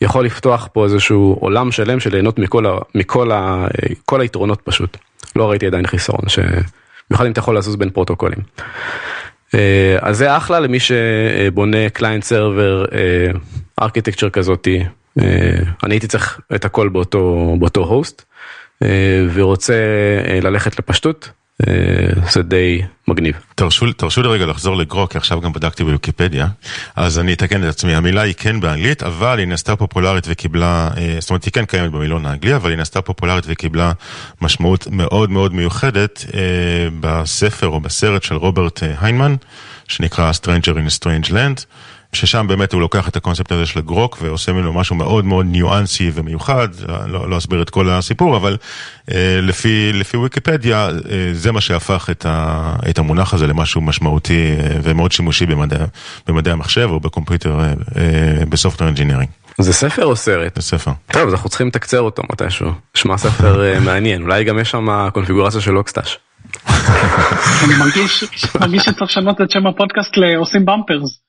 יכול 0.00 0.24
לפתוח 0.24 0.68
פה 0.72 0.84
איזשהו 0.84 1.36
עולם 1.40 1.72
שלם 1.72 2.00
של 2.00 2.10
ליהנות 2.10 2.38
מכל, 2.38 2.66
ה, 2.66 2.78
מכל 2.94 3.32
ה, 3.32 3.66
כל 4.04 4.20
היתרונות 4.20 4.60
פשוט. 4.64 4.96
לא 5.36 5.50
ראיתי 5.50 5.66
עדיין 5.66 5.86
חיסרון, 5.86 6.24
במיוחד 7.10 7.26
אם 7.26 7.32
אתה 7.32 7.40
יכול 7.40 7.58
לזוז 7.58 7.76
בין 7.76 7.90
פרוטוקולים. 7.90 8.38
אז 10.00 10.18
זה 10.18 10.36
אחלה 10.36 10.60
למי 10.60 10.78
שבונה 10.80 11.88
קליינט 11.92 12.24
סרבר 12.24 12.84
ארכיטקצ'ר 13.82 14.30
כזאתי, 14.30 14.84
אני 15.84 15.94
הייתי 15.94 16.06
צריך 16.06 16.40
את 16.54 16.64
הכל 16.64 16.88
באותו, 16.88 17.54
באותו 17.58 17.80
הוסט. 17.80 18.22
ורוצה 19.34 19.74
ללכת 20.42 20.78
לפשטות 20.78 21.30
זה 22.30 22.42
די 22.42 22.82
מגניב. 23.08 23.34
תרשו, 23.54 23.92
תרשו 23.92 24.22
לי 24.22 24.28
רגע 24.28 24.46
לחזור 24.46 24.76
לגרו 24.76 25.08
כי 25.08 25.18
עכשיו 25.18 25.40
גם 25.40 25.52
בדקתי 25.52 25.84
בוויקיפדיה 25.84 26.46
אז 26.96 27.18
אני 27.18 27.32
אתקן 27.32 27.62
את 27.64 27.68
עצמי 27.68 27.94
המילא 27.94 28.20
היא 28.20 28.34
כן 28.34 28.60
באנגלית 28.60 29.02
אבל 29.02 29.38
היא 29.38 29.46
נעשתה 29.46 29.76
פופולרית 29.76 30.24
וקיבלה 30.28 30.90
זאת 31.18 31.30
אומרת 31.30 31.44
היא 31.44 31.52
כן 31.52 31.64
קיימת 31.64 31.90
במילון 31.90 32.26
האנגלי 32.26 32.56
אבל 32.56 32.70
היא 32.70 32.78
נעשתה 32.78 33.02
פופולרית 33.02 33.44
וקיבלה 33.48 33.92
משמעות 34.40 34.86
מאוד 34.90 35.30
מאוד 35.30 35.54
מיוחדת 35.54 36.24
בספר 37.00 37.66
או 37.66 37.80
בסרט 37.80 38.22
של 38.22 38.34
רוברט 38.34 38.82
היינמן 39.00 39.34
שנקרא 39.88 40.32
Stranger 40.32 40.74
in 40.76 40.86
a 40.86 40.90
Strange 40.90 41.30
Land. 41.30 41.64
ששם 42.12 42.46
באמת 42.48 42.72
הוא 42.72 42.80
לוקח 42.80 43.08
את 43.08 43.16
הקונספט 43.16 43.52
הזה 43.52 43.66
של 43.66 43.80
גרוק 43.80 44.18
ועושה 44.20 44.52
ממנו 44.52 44.72
משהו 44.72 44.96
מאוד 44.96 45.24
מאוד 45.24 45.46
ניואנסי 45.46 46.10
ומיוחד, 46.14 46.68
לא, 47.06 47.30
לא 47.30 47.38
אסביר 47.38 47.62
את 47.62 47.70
כל 47.70 47.90
הסיפור, 47.90 48.36
אבל 48.36 48.56
אה, 49.10 49.38
לפי, 49.42 49.92
לפי 49.92 50.16
ויקיפדיה 50.16 50.88
אה, 50.88 50.90
זה 51.32 51.52
מה 51.52 51.60
שהפך 51.60 52.08
את, 52.10 52.26
ה, 52.26 52.74
את 52.90 52.98
המונח 52.98 53.34
הזה 53.34 53.46
למשהו 53.46 53.80
משמעותי 53.80 54.56
אה, 54.60 54.76
ומאוד 54.82 55.12
שימושי 55.12 55.46
במדעי, 55.46 55.78
במדעי 56.26 56.52
המחשב 56.52 56.88
או 56.90 57.00
ב-computer, 57.00 57.60
אה, 57.60 57.72
אה, 57.96 58.44
בסופטר 58.48 58.86
אינג'ינירינג. 58.86 59.28
זה 59.58 59.72
ספר 59.72 60.04
או 60.04 60.16
סרט? 60.16 60.56
זה 60.56 60.62
ספר. 60.62 60.90
טוב, 61.12 61.26
אז 61.26 61.32
אנחנו 61.32 61.48
צריכים 61.48 61.66
לתקצר 61.66 62.00
אותו 62.00 62.22
מתישהו. 62.32 62.72
נשמע 62.96 63.18
ספר 63.18 63.64
אה, 63.64 63.80
מעניין, 63.80 64.22
אולי 64.22 64.44
גם 64.44 64.58
יש 64.58 64.70
שם 64.70 64.86
קונפיגורציה 65.12 65.60
של 65.60 65.70
Logstash. 65.70 66.18
אני 67.64 67.74
מרגיש 67.78 68.24
שצריך 68.24 69.02
לשנות 69.02 69.40
את 69.40 69.50
שם 69.50 69.66
הפודקאסט 69.66 70.16
לעושים 70.16 70.64
Bumpers. 70.64 71.22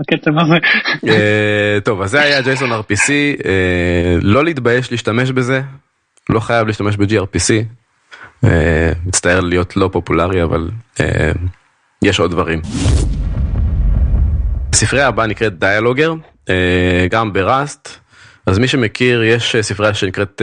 הקצב 0.00 0.30
הזה. 0.38 0.54
טוב 1.84 2.02
אז 2.02 2.10
זה 2.10 2.20
היה 2.20 2.42
JSON 2.42 2.72
RPC 2.72 3.10
לא 4.22 4.44
להתבייש 4.44 4.90
להשתמש 4.90 5.30
בזה 5.30 5.62
לא 6.30 6.40
חייב 6.40 6.66
להשתמש 6.66 6.96
ב-gRPC 6.96 7.52
מצטער 9.06 9.40
להיות 9.40 9.76
לא 9.76 9.88
פופולרי 9.92 10.42
אבל 10.42 10.70
יש 12.02 12.20
עוד 12.20 12.30
דברים. 12.30 12.60
הספרייה 14.72 15.08
הבאה 15.08 15.26
נקראת 15.26 15.58
dialoguer 15.58 16.14
גם 17.10 17.32
ב-Rust 17.32 17.88
אז 18.46 18.58
מי 18.58 18.68
שמכיר 18.68 19.22
יש 19.22 19.56
ספרייה 19.60 19.94
שנקראת 19.94 20.42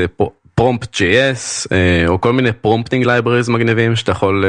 Prompt 0.61 0.95
JS 0.95 1.67
או 2.07 2.21
כל 2.21 2.33
מיני 2.33 2.51
prompting 2.51 3.05
libraries 3.05 3.49
מגניבים 3.49 3.95
שאתה 3.95 4.11
יכול 4.11 4.45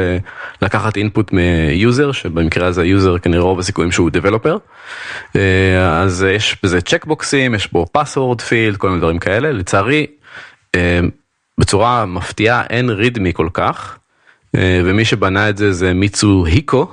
לקחת 0.61 0.97
input 0.97 1.31
מ-user 1.33 2.11
שבמקרה 2.11 2.67
הזה 2.67 2.85
user 2.85 3.17
כנראה 3.17 3.41
רוב 3.43 3.59
הסיכויים 3.59 3.91
שהוא 3.91 4.09
developer 4.09 4.57
אז 5.81 6.25
יש 6.29 6.57
בזה 6.63 6.81
checkboxים 6.81 7.55
יש 7.55 7.71
בו 7.71 7.85
password 7.91 8.41
field 8.41 8.77
כל 8.77 8.87
מיני 8.89 8.99
דברים 8.99 9.19
כאלה. 9.19 9.51
לצערי 9.51 10.07
בצורה 11.59 12.05
מפתיעה 12.05 12.63
אין 12.69 12.89
README 12.89 13.33
כל 13.33 13.47
כך. 13.53 13.97
ומי 14.57 15.05
שבנה 15.05 15.49
את 15.49 15.57
זה 15.57 15.71
זה 15.71 15.93
Mitsuhiko 15.93 16.87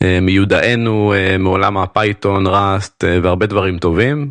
מיודענו 0.00 1.14
מעולם 1.38 1.76
ה 1.76 1.86
Python 1.86 2.46
Rust 2.46 3.04
והרבה 3.22 3.46
דברים 3.46 3.78
טובים. 3.78 4.30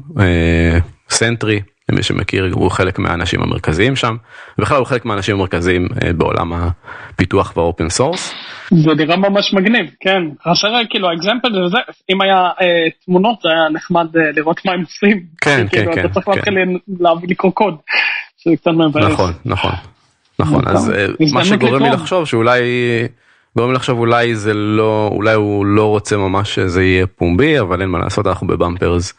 Sentry 1.09 1.61
למי 1.89 2.03
שמכיר 2.03 2.49
הוא 2.53 2.71
חלק 2.71 2.99
מהאנשים 2.99 3.41
המרכזיים 3.41 3.95
שם 3.95 4.15
בכלל 4.57 4.77
הוא 4.77 4.85
חלק 4.85 5.05
מהאנשים 5.05 5.35
המרכזיים 5.35 5.87
בעולם 6.17 6.53
הפיתוח 6.53 7.57
וה 7.57 7.68
open 7.68 7.89
source. 7.89 8.33
זה 8.69 8.93
נראה 8.97 9.17
ממש 9.17 9.53
מגניב 9.53 9.85
כן 9.99 10.23
חסר 10.47 10.73
כאילו 10.89 11.09
ה 11.09 11.17
example 11.17 11.69
זה 11.69 11.77
אם 12.09 12.21
היה 12.21 12.49
אה, 12.61 12.89
תמונות 13.05 13.41
זה 13.41 13.49
היה 13.49 13.69
נחמד 13.69 14.17
אה, 14.17 14.31
לראות 14.35 14.65
מה 14.65 14.71
הם 14.73 14.81
עושים. 14.81 15.23
כן 15.41 15.67
כאילו, 15.69 15.93
כן 15.93 15.99
אתה 15.99 16.07
כן. 16.07 16.13
צריך 16.13 16.25
כן. 16.25 16.31
להתחיל 16.31 17.29
לקרוא 17.29 17.51
קוד. 17.51 17.75
נכון 18.45 19.01
נכון 19.03 19.33
נכון 19.45 19.71
נכון. 20.39 20.67
אז 20.67 20.91
אה, 20.91 21.05
מה 21.33 21.45
שגורם 21.45 21.83
לי. 21.83 21.89
לחשוב 21.89 22.25
שאולי 22.25 22.61
גורם 23.57 23.73
לחשוב 23.73 23.99
אולי 23.99 24.35
זה 24.35 24.53
לא 24.53 25.09
אולי 25.13 25.33
הוא 25.33 25.65
לא 25.65 25.89
רוצה 25.89 26.17
ממש 26.17 26.55
שזה 26.55 26.83
יהיה 26.83 27.07
פומבי 27.07 27.59
אבל 27.59 27.81
אין 27.81 27.89
מה 27.89 27.99
לעשות 27.99 28.27
אנחנו 28.27 28.47
בבמפרס 28.47 29.13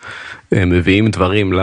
אה, 0.52 0.64
מביאים 0.64 1.08
דברים 1.08 1.52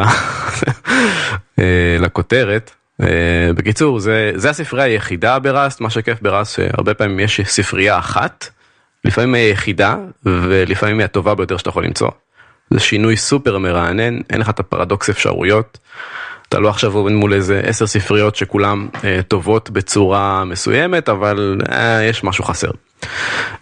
אה, 1.60 1.98
לכותרת. 2.00 2.72
אה, 3.02 3.08
בקיצור 3.56 4.00
זה 4.00 4.32
זה 4.36 4.50
הספרייה 4.50 4.86
היחידה 4.86 5.40
בראסט 5.40 5.82
מה 5.82 5.90
שכיף 5.90 6.22
בראסט 6.22 6.56
שהרבה 6.56 6.94
פעמים 6.94 7.20
יש 7.20 7.42
ספרייה 7.42 8.00
אחת 8.00 8.50
לפעמים 9.06 9.34
היא 9.34 9.44
היחידה 9.48 9.96
ולפעמים 10.26 11.00
היא 11.00 11.06
הטובה 11.06 11.36
ביותר 11.36 11.58
שאתה 11.58 11.70
יכול 11.70 11.86
למצוא. 11.86 12.10
זה 12.70 12.80
שינוי 12.80 13.18
סופר 13.18 13.58
מרענן 13.58 14.20
אין 14.30 14.42
לך 14.42 14.50
את 14.50 14.60
הפרדוקס 14.60 15.10
אפשרויות. 15.10 15.78
אתה 16.52 16.60
לא 16.60 16.70
עכשיו 16.70 16.93
עובד 16.93 17.12
מול 17.12 17.34
איזה 17.34 17.62
עשר 17.66 17.88
ספריות 17.88 18.36
שכולם 18.36 18.88
אה, 19.04 19.20
טובות 19.28 19.70
בצורה 19.70 20.45
מסוימת 20.45 21.10
אבל 21.10 21.62
אה, 21.72 22.04
יש 22.04 22.24
משהו 22.24 22.43
חסר. 22.43 22.72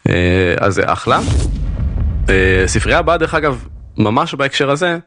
אה, 0.09 0.55
אז 0.59 0.73
זה 0.73 0.81
אחלה. 0.85 1.19
אה, 2.29 2.63
ספרייה 2.65 2.99
הבאה 2.99 3.17
דרך 3.17 3.33
אגב 3.33 3.67
ממש 3.97 4.33
בהקשר 4.33 4.69
הזה 4.69 4.97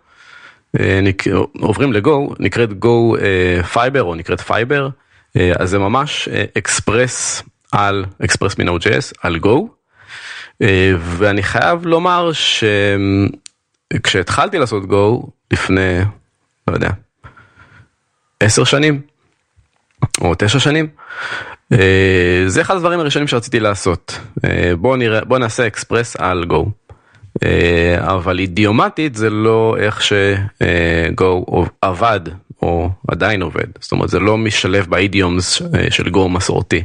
אה, 0.80 1.00
נק... 1.02 1.26
עוברים 1.60 1.92
ל 1.92 2.06
Go 2.06 2.34
נקראת 2.38 2.78
Go 2.78 3.16
Fiber 3.72 4.02
או 4.02 4.14
נקראת 4.14 4.40
Fiber 4.40 4.88
אה, 5.36 5.52
אז 5.58 5.70
זה 5.70 5.78
ממש 5.78 6.28
אקספרס 6.58 7.42
על 7.72 8.04
Express 8.24 8.58
מ 8.58 8.65
Node.js 8.65 9.12
על 9.22 9.38
Go. 9.38 9.68
ואני 10.98 11.42
חייב 11.42 11.86
לומר 11.86 12.32
ש... 12.32 12.64
כשהתחלתי 14.02 14.58
לעשות 14.58 14.82
Go 14.82 15.26
לפני, 15.50 15.98
לא 16.68 16.74
יודע, 16.74 16.90
עשר 18.44 18.64
שנים, 18.64 19.00
או 20.20 20.34
תשע 20.38 20.58
שנים, 20.58 20.86
אה, 21.72 22.44
זה 22.46 22.60
אחד 22.60 22.76
הדברים 22.76 23.00
הראשונים 23.00 23.28
שרציתי 23.28 23.60
לעשות. 23.60 24.18
אה, 24.44 24.72
בוא 24.76 24.96
נראה, 24.96 25.24
בוא 25.24 25.38
נעשה 25.38 25.66
אקספרס 25.66 26.16
על 26.16 26.44
Go. 26.48 26.66
אבל 27.98 28.38
אידיומטית 28.38 29.14
זה 29.14 29.30
לא 29.30 29.76
איך 29.78 30.02
ש-Go 30.02 31.50
עבד 31.80 32.20
או 32.62 32.90
עדיין 33.08 33.42
עובד, 33.42 33.66
זאת 33.80 33.92
אומרת 33.92 34.08
זה 34.08 34.20
לא 34.20 34.38
משלב 34.38 34.86
באידיומס 34.88 35.62
של 35.90 36.06
Go 36.06 36.28
מסורתי. 36.28 36.84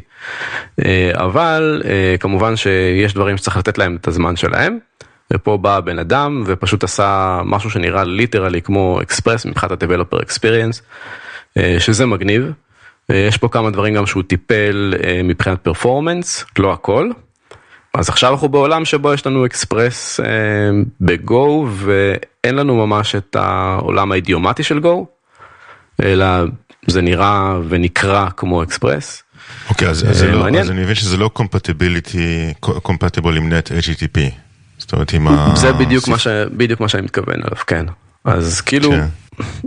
אבל 1.14 1.84
כמובן 2.20 2.56
שיש 2.56 3.14
דברים 3.14 3.38
שצריך 3.38 3.58
לתת 3.58 3.78
להם 3.78 3.96
את 3.96 4.08
הזמן 4.08 4.36
שלהם. 4.36 4.78
ופה 5.34 5.58
בא 5.58 5.80
בן 5.80 6.00
אדם 6.00 6.44
ופשוט 6.46 6.84
עשה 6.84 7.42
משהו 7.46 7.70
שנראה 7.70 8.04
literally 8.04 8.62
כמו 8.62 9.02
אקספרס 9.02 9.46
מבחינת 9.46 9.72
ה-Developer 9.72 10.20
Experience, 10.24 10.82
שזה 11.80 12.06
מגניב. 12.06 12.52
יש 13.10 13.38
פה 13.38 13.50
כמה 13.50 13.70
דברים 13.70 13.94
גם 13.94 14.06
שהוא 14.06 14.24
טיפל 14.24 14.94
מבחינת 15.24 15.60
performance, 15.60 16.46
לא 16.60 16.74
הכל. 16.74 17.10
אז 17.94 18.10
עכשיו 18.10 18.32
אנחנו 18.32 18.50
בעולם 18.50 18.86
שבו 18.86 19.14
יש 19.14 19.28
לנו 19.28 19.46
Express 19.46 20.20
ב 21.02 21.24
Go 21.24 21.68
ואין 21.76 22.56
לנו 22.56 22.88
ממש 22.88 23.16
את 23.16 23.36
העולם 23.36 24.12
האידיומטי 24.12 24.64
של 24.64 24.80
Go, 24.80 25.08
אלא 26.04 26.26
זה 26.88 27.02
נראה 27.02 27.58
ונקרא 27.70 28.30
כמו 28.38 28.64
אקספרס. 28.64 29.24
אוקיי, 29.70 29.88
אז, 29.88 30.10
אז, 30.10 30.24
לא, 30.24 30.60
אז 30.60 30.72
אני 30.72 30.82
מבין 30.82 30.96
שזה 30.96 31.18
לא 31.18 31.30
compatibility, 31.40 32.66
compatible 32.66 33.36
עם 33.38 33.52
net 33.52 33.68
HTTP. 33.68 34.20
זאת 34.78 34.94
אומרת 34.94 35.14
עם 35.14 35.28
ה... 35.28 35.56
זה 35.56 35.74
בדיוק 35.74 36.08
מה, 36.08 36.18
ש... 36.18 36.28
בדיוק 36.58 36.80
מה 36.80 36.90
שאני 36.90 37.04
מתכוון 37.04 37.36
אליו, 37.36 37.58
כן. 37.68 37.86
אז 38.26 38.62
כאילו, 38.62 38.92
כן. 38.92 39.06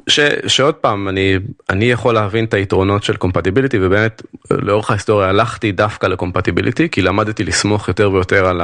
ש... 0.07 0.21
שעוד 0.47 0.75
פעם, 0.75 1.09
אני, 1.09 1.35
אני 1.71 1.85
יכול 1.85 2.15
להבין 2.15 2.45
את 2.45 2.55
היתרונות 2.55 3.03
של 3.03 3.17
compatibility 3.17 3.79
ובאמת 3.81 4.23
לאורך 4.51 4.91
ההיסטוריה 4.91 5.29
הלכתי 5.29 5.73
דווקא 5.73 6.07
ל 6.07 6.12
compatibility 6.12 6.89
כי 6.89 7.03
למדתי 7.03 7.45
לסמוך 7.45 7.89
יותר 7.89 8.11
ויותר 8.13 8.47
על 8.47 8.61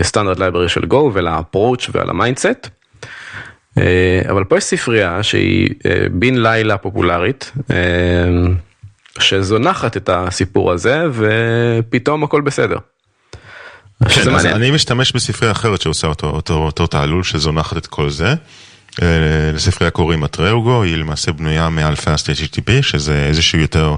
ה 0.00 0.04
standard 0.04 0.38
library 0.38 0.68
של 0.68 0.84
Go 0.84 1.10
ועל 1.14 1.26
ה 1.26 1.33
approach 1.33 1.90
ועל 1.92 2.10
ה 2.10 2.16
mindset. 2.16 2.68
אבל 4.30 4.44
פה 4.48 4.56
יש 4.56 4.64
ספרייה 4.64 5.22
שהיא 5.22 5.70
בן 6.10 6.34
לילה 6.34 6.78
פופולרית 6.78 7.52
שזונחת 9.18 9.96
את 9.96 10.10
הסיפור 10.12 10.72
הזה 10.72 11.04
ופתאום 11.12 12.24
הכל 12.24 12.40
בסדר. 12.40 12.78
כן, 14.08 14.34
אז 14.34 14.46
אני 14.46 14.70
משתמש 14.70 15.12
בספרייה 15.12 15.52
אחרת 15.52 15.80
שעושה 15.80 16.06
אותו, 16.06 16.26
אותו, 16.26 16.54
אותו 16.54 16.86
תעלול 16.86 17.22
שזונחת 17.22 17.76
את 17.76 17.86
כל 17.86 18.10
זה. 18.10 18.34
לספרייה 19.54 19.90
קוראים 19.90 20.24
אטראוגו, 20.24 20.82
היא 20.82 20.96
למעשה 20.96 21.32
בנויה 21.32 21.68
מעל 21.68 21.94
Fast 21.94 22.26
HTTP, 22.26 22.82
שזה 22.82 23.26
איזשהו 23.26 23.58
יותר 23.58 23.96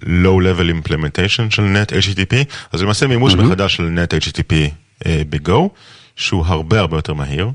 low 0.00 0.40
level 0.40 0.88
implementation 0.88 1.50
של 1.50 1.62
Net 1.62 1.92
HTTP, 1.92 2.34
אז 2.72 2.82
למעשה 2.82 3.06
מימוש 3.06 3.32
mm-hmm. 3.32 3.42
מחדש 3.42 3.76
של 3.76 3.98
Net 3.98 4.22
HTTP 4.22 4.52
אה, 5.00 5.06
ב-Go, 5.28 5.68
שהוא 6.16 6.44
הרבה 6.46 6.80
הרבה 6.80 6.96
יותר 6.96 7.14
מהיר. 7.14 7.50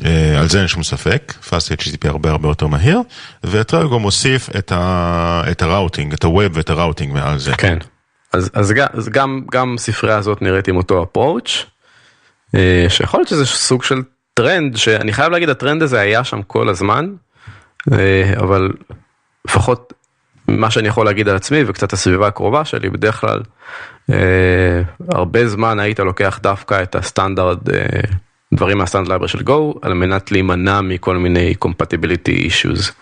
אה, 0.00 0.04
על 0.38 0.48
זה 0.48 0.58
אין 0.58 0.68
שום 0.68 0.82
ספק, 0.82 1.34
Fast 1.48 1.80
HTTP 1.80 2.08
הרבה 2.08 2.30
הרבה 2.30 2.48
יותר 2.48 2.66
מהיר, 2.66 3.00
ו 3.44 3.51
Atreugo 3.51 3.98
מוסיף 3.98 4.48
את, 4.58 4.72
ה, 4.72 5.42
את 5.50 5.62
ה 5.62 5.68
routing, 5.68 6.12
את 6.12 6.24
ה-Web 6.24 6.50
ואת 6.52 6.70
ה 6.70 6.75
routing 6.75 7.12
מעל 7.12 7.38
זה. 7.38 7.52
כן. 7.56 7.78
אז, 8.32 8.50
אז, 8.54 8.72
אז 8.92 9.08
גם, 9.08 9.42
גם 9.52 9.74
ספרייה 9.78 10.16
הזאת 10.16 10.42
נראית 10.42 10.68
עם 10.68 10.76
אותו 10.76 11.06
approach, 11.06 11.50
אה, 12.54 12.86
שיכול 12.88 13.20
להיות 13.20 13.28
שזה 13.28 13.46
סוג 13.46 13.82
של 13.82 14.02
טרנד, 14.34 14.76
שאני 14.76 15.12
חייב 15.12 15.32
להגיד 15.32 15.48
הטרנד 15.48 15.82
הזה 15.82 16.00
היה 16.00 16.24
שם 16.24 16.42
כל 16.42 16.68
הזמן, 16.68 17.12
אה, 17.92 18.32
אבל 18.36 18.70
לפחות 19.44 19.92
מה 20.48 20.70
שאני 20.70 20.88
יכול 20.88 21.06
להגיד 21.06 21.28
על 21.28 21.36
עצמי 21.36 21.62
וקצת 21.66 21.92
הסביבה 21.92 22.26
הקרובה 22.26 22.64
שלי, 22.64 22.90
בדרך 22.90 23.20
כלל 23.20 23.42
אה, 24.10 24.82
הרבה 25.10 25.48
זמן 25.48 25.78
היית 25.78 26.00
לוקח 26.00 26.38
דווקא 26.42 26.82
את 26.82 26.94
הסטנדרט 26.94 27.58
דברים 28.52 28.78
מה 28.78 28.84
standard 28.84 29.08
library 29.08 29.26
של 29.26 29.38
Go 29.38 29.78
על 29.82 29.94
מנת 29.94 30.32
להימנע 30.32 30.80
מכל 30.80 31.16
מיני 31.16 31.54
compatibility 31.64 32.48
issues. 32.48 32.92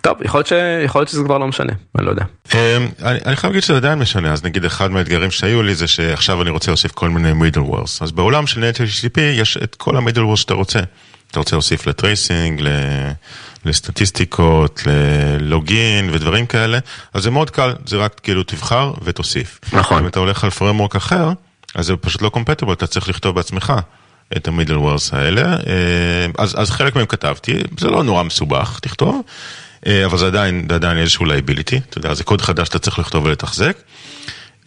טוב 0.00 0.16
יכול 0.22 0.38
להיות, 0.38 0.46
ש... 0.46 0.52
יכול 0.84 1.00
להיות 1.00 1.08
שזה 1.08 1.24
כבר 1.24 1.38
לא 1.38 1.48
משנה 1.48 1.72
אני 1.98 2.06
לא 2.06 2.10
יודע. 2.10 2.24
אמ, 2.54 2.58
אני, 3.02 3.18
אני 3.26 3.36
חייב 3.36 3.52
להגיד 3.52 3.62
שזה 3.62 3.76
עדיין 3.76 3.98
משנה 3.98 4.32
אז 4.32 4.44
נגיד 4.44 4.64
אחד 4.64 4.90
מהאתגרים 4.90 5.30
שהיו 5.30 5.62
לי 5.62 5.74
זה 5.74 5.86
שעכשיו 5.86 6.42
אני 6.42 6.50
רוצה 6.50 6.70
להוסיף 6.70 6.92
כל 6.92 7.08
מיני 7.08 7.32
middlewares 7.32 7.98
אז 8.00 8.12
בעולם 8.12 8.46
של 8.46 8.60
NetHTTP 8.70 9.20
יש 9.20 9.56
את 9.56 9.74
כל 9.74 9.96
ה 9.96 10.22
middlewares 10.22 10.36
שאתה 10.36 10.54
רוצה. 10.54 10.80
אתה 11.30 11.40
רוצה 11.40 11.56
להוסיף 11.56 11.86
ל 11.86 11.94
tracing, 11.94 12.62
לסטטיסטיקות, 13.64 14.82
ל 14.86 15.01
logging 15.01 16.10
ודברים 16.12 16.46
כאלה, 16.46 16.78
אז 17.14 17.22
זה 17.22 17.30
מאוד 17.30 17.50
קל, 17.50 17.72
זה 17.86 17.96
רק 17.96 18.20
כאילו 18.22 18.42
תבחר 18.42 18.92
ותוסיף. 19.02 19.60
נכון. 19.72 20.02
אם 20.02 20.06
אתה 20.06 20.20
הולך 20.20 20.44
על 20.44 20.50
framework 20.50 20.96
אחר, 20.96 21.30
אז 21.74 21.86
זה 21.86 21.96
פשוט 21.96 22.22
לא 22.22 22.28
compatible, 22.28 22.72
אתה 22.72 22.86
צריך 22.86 23.08
לכתוב 23.08 23.36
בעצמך. 23.36 23.72
את 24.36 24.48
ה 24.48 24.76
middlewares 24.76 25.14
האלה, 25.14 25.42
אה, 25.42 26.26
אז, 26.38 26.54
אז 26.58 26.70
חלק 26.70 26.96
מהם 26.96 27.06
כתבתי, 27.06 27.54
זה 27.78 27.90
לא 27.90 28.04
נורא 28.04 28.22
מסובך, 28.22 28.78
תכתוב, 28.82 29.22
אה, 29.86 30.04
אבל 30.04 30.18
זה 30.18 30.26
עדיין, 30.26 30.66
זה 30.68 30.74
עדיין 30.74 30.98
איזשהו 30.98 31.24
liability, 31.24 31.80
אתה 31.90 31.98
יודע, 31.98 32.14
זה 32.14 32.24
קוד 32.24 32.40
חדש 32.40 32.66
שאתה 32.66 32.78
צריך 32.78 32.98
לכתוב 32.98 33.24
ולתחזק. 33.24 33.76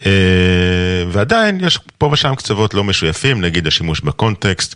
אה, 0.06 1.04
ועדיין 1.08 1.60
יש 1.64 1.78
פה 1.98 2.10
ושם 2.12 2.34
קצוות 2.34 2.74
לא 2.74 2.84
משויפים, 2.84 3.40
נגיד 3.40 3.66
השימוש 3.66 4.00
ב 4.00 4.08
context, 4.08 4.74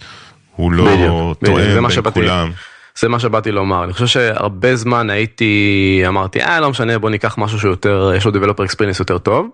הוא 0.56 0.72
לא 0.72 0.84
בדיוק, 0.84 1.38
תואם 1.44 1.90
בין 1.90 2.12
כולם. 2.12 2.52
זה 2.98 3.08
מה 3.08 3.20
שבאתי 3.20 3.50
לומר, 3.52 3.84
אני 3.84 3.92
חושב 3.92 4.06
שהרבה 4.06 4.76
זמן 4.76 5.10
הייתי, 5.10 6.02
אמרתי, 6.08 6.42
אה 6.42 6.60
לא 6.60 6.70
משנה 6.70 6.98
בוא 6.98 7.10
ניקח 7.10 7.38
משהו 7.38 7.60
שיותר, 7.60 8.12
יש 8.16 8.24
לו 8.24 8.32
developer 8.32 8.70
experience 8.70 8.98
יותר 8.98 9.18
טוב, 9.18 9.46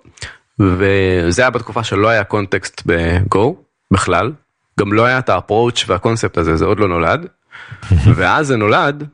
וזה 0.59 1.43
היה 1.43 1.51
בתקופה 1.51 1.85
שלא 1.85 2.09
היה 2.09 2.25
קונטקסט 2.25 2.83
ב-go 2.87 3.39
בכלל, 3.91 4.33
גם 4.81 4.93
לא 4.93 5.05
היה 5.05 5.19
את 5.19 5.29
האפרוץ' 5.29 5.85
והקונספט 5.89 6.39
הזה, 6.39 6.57
זה 6.57 6.65
עוד 6.65 6.81
לא 6.81 6.89
נולד. 6.89 7.27
ואז 8.17 8.47
זה 8.47 8.57
נולד, 8.57 9.05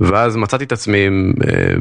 ואז 0.00 0.36
מצאתי 0.36 0.64
את 0.64 0.72
עצמי 0.72 1.06
עם 1.06 1.32
אה, 1.48 1.74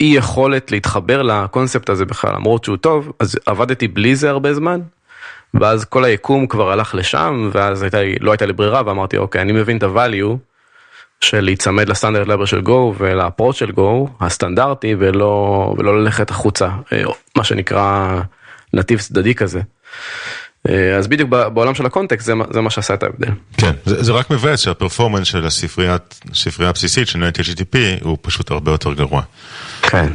אי 0.00 0.06
יכולת 0.16 0.70
להתחבר 0.70 1.22
לקונספט 1.22 1.88
הזה 1.88 2.04
בכלל, 2.04 2.34
למרות 2.34 2.64
שהוא 2.64 2.76
טוב, 2.76 3.12
אז 3.20 3.38
עבדתי 3.46 3.88
בלי 3.88 4.16
זה 4.16 4.30
הרבה 4.30 4.54
זמן. 4.54 4.80
ואז 5.54 5.84
כל 5.84 6.04
היקום 6.04 6.46
כבר 6.46 6.72
הלך 6.72 6.94
לשם, 6.94 7.50
ואז 7.52 7.82
הייתה, 7.82 7.98
לא 8.20 8.30
הייתה 8.30 8.46
לי 8.46 8.52
ברירה, 8.52 8.82
ואמרתי, 8.86 9.16
אוקיי, 9.16 9.42
אני 9.42 9.52
מבין 9.52 9.76
את 9.76 9.82
ה-value 9.82 10.36
של 11.20 11.40
להיצמד 11.40 11.88
לסטנדרט 11.88 12.28
לבר 12.28 12.44
של 12.44 12.60
Go 12.60 12.94
ולאפרוץ' 12.98 13.56
של 13.56 13.70
Go, 13.70 14.10
הסטנדרטי, 14.20 14.94
ולא, 14.98 15.74
ולא 15.78 16.00
ללכת 16.00 16.30
החוצה, 16.30 16.68
אה, 16.92 17.02
מה 17.36 17.44
שנקרא 17.44 18.20
נתיב 18.72 18.98
צדדי 18.98 19.34
כזה. 19.34 19.60
אה, 20.68 20.96
אז 20.96 21.06
בדיוק 21.06 21.30
בעולם 21.30 21.74
של 21.74 21.86
הקונטקסט 21.86 22.26
זה, 22.50 22.60
מה 22.60 22.70
שעשה 22.70 22.94
את 22.94 23.02
ההבדל. 23.02 23.30
כן, 23.56 23.72
זה, 23.84 24.12
רק 24.12 24.30
מבאס 24.30 24.60
שהפרפורמנס 24.60 25.26
של 25.26 25.46
הספרייה 25.46 25.96
הבסיסית 26.58 27.08
של 27.08 27.28
NetHTTP 27.28 27.76
הוא 28.04 28.18
פשוט 28.20 28.50
הרבה 28.50 28.70
יותר 28.70 28.92
גרוע. 28.92 29.22
כן. 29.82 30.06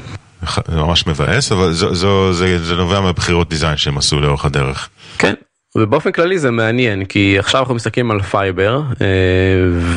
זה 0.67 0.75
ממש 0.75 1.07
מבאס, 1.07 1.51
אבל 1.51 1.73
זה, 1.73 2.75
נובע 2.77 2.99
מהבחירות 2.99 3.49
דיזיין 3.49 3.77
שהם 3.77 3.97
עשו 3.97 4.19
לאורך 4.19 4.45
הדרך. 4.45 4.89
כן, 5.17 5.33
ובאופן 5.75 6.11
כללי 6.11 6.39
זה 6.39 6.51
מעניין 6.51 7.05
כי 7.05 7.39
עכשיו 7.39 7.61
אנחנו 7.61 7.75
מסתכלים 7.75 8.11
על 8.11 8.21
Fiber 8.21 8.82
אה, 9.01 9.07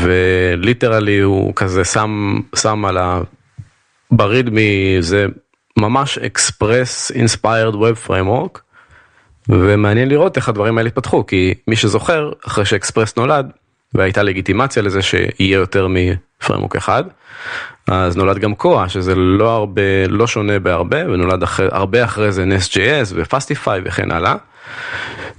ו 0.01 0.12
literally 0.12 1.19
הוא 1.19 1.53
כזה 1.57 1.85
שם, 1.85 2.41
שם 2.57 2.85
על 2.85 2.99
ה... 2.99 3.21
ב 4.11 4.23
README 4.23 4.97
זה 5.01 5.27
ממש 5.79 6.19
Express 6.19 7.13
inspired 7.15 7.75
web 7.75 7.95
framework. 7.95 8.63
ומעניין 9.49 10.09
לראות 10.09 10.37
איך 10.37 10.49
הדברים 10.49 10.79
האלה 10.79 10.89
התפתחו 10.89 11.27
כי 11.27 11.55
מי 11.69 11.77
שזוכר 11.77 12.33
אחרי 12.47 12.65
שאקספרס 12.65 13.17
נולד 13.17 13.51
והייתה 13.95 14.23
לגיטימציה 14.23 14.83
לזה 14.83 15.03
שיהיה 15.03 15.57
יותר 15.57 15.89
מ 15.91 15.99
framework 15.99 16.77
אחד 16.77 17.05
אז 17.89 18.17
נולד 18.17 18.39
גם 18.39 18.55
Koa 18.55 18.89
שזה 18.89 19.15
לא 19.15 19.51
הרבה 19.51 20.07
לא 20.09 20.27
שונה 20.27 20.59
בהרבה 20.59 20.99
ונולד 21.07 21.43
אחרי, 21.43 21.69
הרבה 21.73 22.05
אחרי 22.05 22.33
זה 22.33 22.45
NestJS 22.45 23.13
ו 23.15 23.23
Fastify 23.23 23.81
וכן 23.85 24.11
הלאה. 24.11 24.35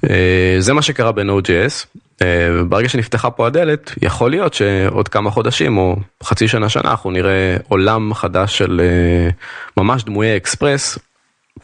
אה, 0.09 0.55
זה 0.59 0.73
מה 0.73 0.81
שקרה 0.81 1.11
ב-Node.js 1.11 1.99
אה, 2.21 2.63
ברגע 2.69 2.89
שנפתחה 2.89 3.29
פה 3.29 3.47
הדלת 3.47 3.91
יכול 4.01 4.31
להיות 4.31 4.53
שעוד 4.53 5.07
כמה 5.07 5.31
חודשים 5.31 5.77
או 5.77 5.95
חצי 6.23 6.47
שנה 6.47 6.69
שנה 6.69 6.91
אנחנו 6.91 7.11
נראה 7.11 7.57
עולם 7.67 8.13
חדש 8.13 8.57
של 8.57 8.81
אה, 8.83 9.29
ממש 9.77 10.03
דמויי 10.03 10.37
אקספרס 10.37 10.99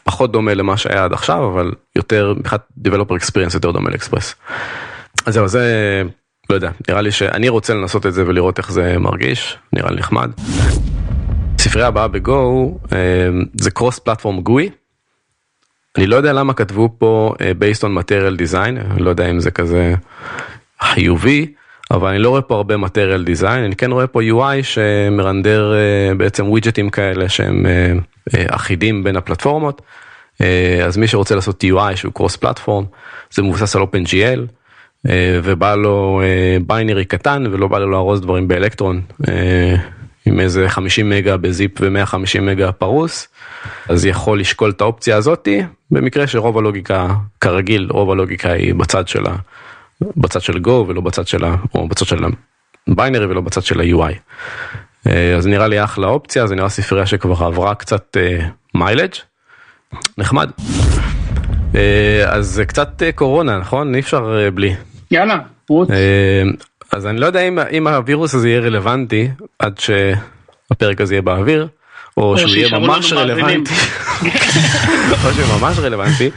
פחות 0.04 0.32
דומה 0.32 0.54
למה 0.54 0.76
שהיה 0.76 1.04
עד 1.04 1.12
עכשיו 1.12 1.52
אבל 1.52 1.72
יותר 1.96 2.34
מבחינת 2.38 2.62
developer 2.86 3.22
experience 3.22 3.54
יותר 3.54 3.70
דומה 3.70 3.90
לאקספרס. 3.90 4.34
אז 5.26 5.34
זהו 5.34 5.48
זה 5.48 6.02
לא 6.50 6.54
יודע 6.54 6.70
נראה 6.88 7.00
לי 7.00 7.12
שאני 7.12 7.48
רוצה 7.48 7.74
לנסות 7.74 8.06
את 8.06 8.12
זה 8.14 8.26
ולראות 8.26 8.58
איך 8.58 8.72
זה 8.72 8.98
מרגיש 8.98 9.58
נראה 9.72 9.90
לי 9.90 9.96
נחמד. 9.96 10.30
ספרייה 11.58 11.88
הבאה 11.88 12.08
בגו 12.08 12.78
אה, 12.92 12.98
זה 13.54 13.70
קרוס 13.70 13.98
פלטפורם 13.98 14.40
גוי. 14.40 14.70
אני 15.98 16.06
לא 16.06 16.16
יודע 16.16 16.32
למה 16.32 16.54
כתבו 16.54 16.94
פה 16.98 17.34
אה, 17.40 17.52
based 17.60 17.80
on 17.80 18.04
material 18.04 18.40
design 18.40 19.00
לא 19.02 19.10
יודע 19.10 19.30
אם 19.30 19.40
זה 19.40 19.50
כזה 19.50 19.94
חיובי 20.82 21.52
אבל 21.90 22.08
אני 22.08 22.18
לא 22.18 22.28
רואה 22.28 22.42
פה 22.42 22.54
הרבה 22.54 22.74
material 22.74 23.26
design, 23.26 23.46
אני 23.46 23.76
כן 23.76 23.92
רואה 23.92 24.06
פה 24.06 24.20
UI 24.22 24.62
שמרנדר 24.62 25.72
בעצם 26.16 26.48
ווידג'טים 26.48 26.90
כאלה 26.90 27.28
שהם 27.28 27.66
אחידים 28.34 29.04
בין 29.04 29.16
הפלטפורמות. 29.16 29.82
אז 30.84 30.96
מי 30.96 31.06
שרוצה 31.06 31.34
לעשות 31.34 31.64
UI 31.64 31.96
שהוא 31.96 32.12
קרוס 32.12 32.36
פלטפורם, 32.36 32.84
זה 33.30 33.42
מבוסס 33.42 33.76
על 33.76 33.82
OpenGL. 33.82 34.40
ובא 35.42 35.74
לו 35.74 36.22
ביינרי 36.66 37.04
קטן 37.04 37.44
ולא 37.50 37.68
בא 37.68 37.78
לו 37.78 37.90
לארוז 37.90 38.20
דברים 38.20 38.48
באלקטרון 38.48 39.00
עם 40.26 40.40
איזה 40.40 40.68
50 40.68 41.10
מגה 41.10 41.36
בזיפ 41.36 41.80
ו150 41.80 42.40
מגה 42.40 42.72
פרוס 42.72 43.28
אז 43.88 44.06
יכול 44.06 44.40
לשקול 44.40 44.70
את 44.70 44.80
האופציה 44.80 45.16
הזאתי 45.16 45.62
במקרה 45.90 46.26
שרוב 46.26 46.58
הלוגיקה 46.58 47.08
כרגיל 47.40 47.86
רוב 47.90 48.10
הלוגיקה 48.10 48.52
היא 48.52 48.74
בצד 48.74 49.08
של. 49.08 49.22
בצד 50.16 50.40
של 50.40 50.56
go 50.56 50.70
ולא 50.70 51.00
בצד 51.00 51.26
של 51.26 51.44
ה... 51.44 51.56
או 51.74 51.88
בצד 51.88 52.06
של 52.06 52.24
הביינרי 52.88 53.26
ולא 53.26 53.40
בצד 53.40 53.62
של 53.62 53.80
ה-UI. 53.80 54.14
אז 55.36 55.46
נראה 55.46 55.68
לי 55.68 55.84
אחלה 55.84 56.06
אופציה 56.06 56.46
זה 56.46 56.54
נראה 56.54 56.68
ספרייה 56.68 57.06
שכבר 57.06 57.44
עברה 57.44 57.74
קצת 57.74 58.16
מיילג' 58.74 59.12
נחמד. 60.18 60.50
אז 62.26 62.46
זה 62.46 62.64
קצת 62.64 63.02
קורונה 63.14 63.58
נכון 63.58 63.94
אי 63.94 64.00
אפשר 64.00 64.50
בלי. 64.54 64.74
יאללה 65.10 65.38
רוץ. 65.68 65.88
אז 66.92 67.06
אני 67.06 67.20
לא 67.20 67.26
יודע 67.26 67.40
אם, 67.40 67.58
אם 67.58 67.86
הווירוס 67.86 68.34
הזה 68.34 68.48
יהיה 68.48 68.60
רלוונטי 68.60 69.30
עד 69.58 69.78
שהפרק 69.78 71.00
הזה 71.00 71.14
יהיה 71.14 71.22
באוויר, 71.22 71.68
או, 72.16 72.38
שהוא 72.38 72.50
יהיה 72.50 72.78
ממש 72.78 73.12
רלוונטי, 73.12 73.74
או 75.24 75.32
שהוא 75.34 75.58
ממש 75.60 75.78
רלוונטי, 75.78 76.30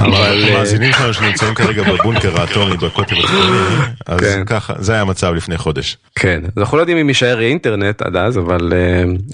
אבל... 0.00 0.44
מאזינים 0.52 0.92
שלנו 0.92 1.14
שנמצאים 1.14 1.54
כרגע 1.54 1.82
בבונקר 1.82 2.40
האטומי 2.40 2.76
בקוטב 2.76 3.16
הצפוני, 3.16 3.58
אז 4.06 4.20
כן. 4.20 4.42
ככה, 4.46 4.74
זה 4.78 4.92
היה 4.92 5.00
המצב 5.00 5.34
לפני 5.34 5.58
חודש. 5.58 5.96
כן, 6.14 6.40
אז 6.44 6.50
אנחנו 6.56 6.76
לא 6.76 6.82
יודעים 6.82 6.98
אם 6.98 7.08
יישאר 7.08 7.40
אינטרנט 7.40 8.02
עד 8.02 8.16
אז, 8.16 8.38
אבל, 8.38 8.72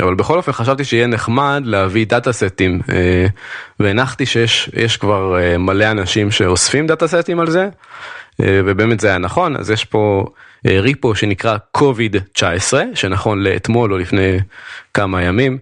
אבל 0.00 0.14
בכל 0.14 0.36
אופן 0.36 0.52
חשבתי 0.52 0.84
שיהיה 0.84 1.06
נחמד 1.06 1.62
להביא 1.64 2.06
דאטה 2.06 2.32
סטים, 2.32 2.80
והנחתי 3.80 4.26
שיש 4.26 4.96
כבר 4.96 5.36
מלא 5.58 5.90
אנשים 5.90 6.30
שאוספים 6.30 6.86
דאטה 6.86 7.08
סטים 7.08 7.40
על 7.40 7.50
זה, 7.50 7.68
ובאמת 8.38 9.00
זה 9.00 9.08
היה 9.08 9.18
נכון, 9.18 9.56
אז 9.56 9.70
יש 9.70 9.84
פה... 9.84 10.26
ריפו 10.66 11.14
שנקרא 11.14 11.56
קוביד 11.72 12.16
19 12.32 12.82
שנכון 12.94 13.42
לאתמול 13.42 13.92
או 13.92 13.98
לפני 13.98 14.38
כמה 14.94 15.22
ימים 15.22 15.58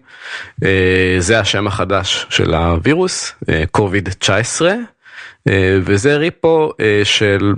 זה 1.19 1.39
השם 1.39 1.67
החדש 1.67 2.25
של 2.29 2.53
הווירוס 2.53 3.35
קוביד 3.71 4.09
19 4.09 4.73
וזה 5.81 6.17
ריפו 6.17 6.71
של 7.03 7.53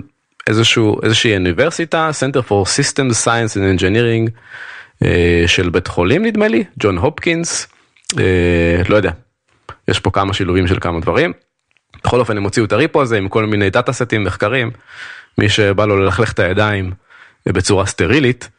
איזשהו 0.47 1.03
איזושהי 1.03 1.33
אוניברסיטה 1.33 2.09
Center 2.09 2.41
for 2.49 2.65
Systems 2.65 3.25
Science 3.25 3.53
and 3.55 3.79
Engineering 3.79 4.31
של 5.47 5.69
בית 5.69 5.87
חולים 5.87 6.25
נדמה 6.25 6.47
לי 6.47 6.63
ג'ון 6.79 6.97
הופקינס 6.97 7.67
לא 8.89 8.95
יודע 8.95 9.11
יש 9.87 9.99
פה 9.99 10.11
כמה 10.11 10.33
שילובים 10.33 10.67
של 10.67 10.79
כמה 10.79 10.99
דברים. 10.99 11.33
בכל 12.03 12.19
אופן 12.19 12.37
הם 12.37 12.43
הוציאו 12.43 12.65
את 12.65 12.71
ה 12.71 12.77
repo 12.77 13.01
הזה 13.01 13.17
עם 13.17 13.29
כל 13.29 13.45
מיני 13.45 13.69
דאטה 13.69 13.93
סטים 13.93 14.23
מחקרים 14.23 14.71
מי 15.37 15.49
שבא 15.49 15.85
לו 15.85 15.97
ללכלך 15.97 16.31
את 16.31 16.39
הידיים. 16.39 16.91
בצורה 17.53 17.85
סטרילית 17.85 18.49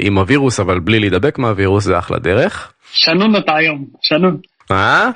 עם 0.00 0.18
הווירוס 0.18 0.60
אבל 0.60 0.78
בלי 0.78 1.00
להידבק 1.00 1.38
מהווירוס 1.38 1.84
זה 1.84 1.98
אחלה 1.98 2.18
דרך. 2.18 2.72
שנון 2.92 3.34
אותה 3.34 3.56
היום, 3.56 3.84
שנון. 4.02 4.36
אה? 4.70 5.10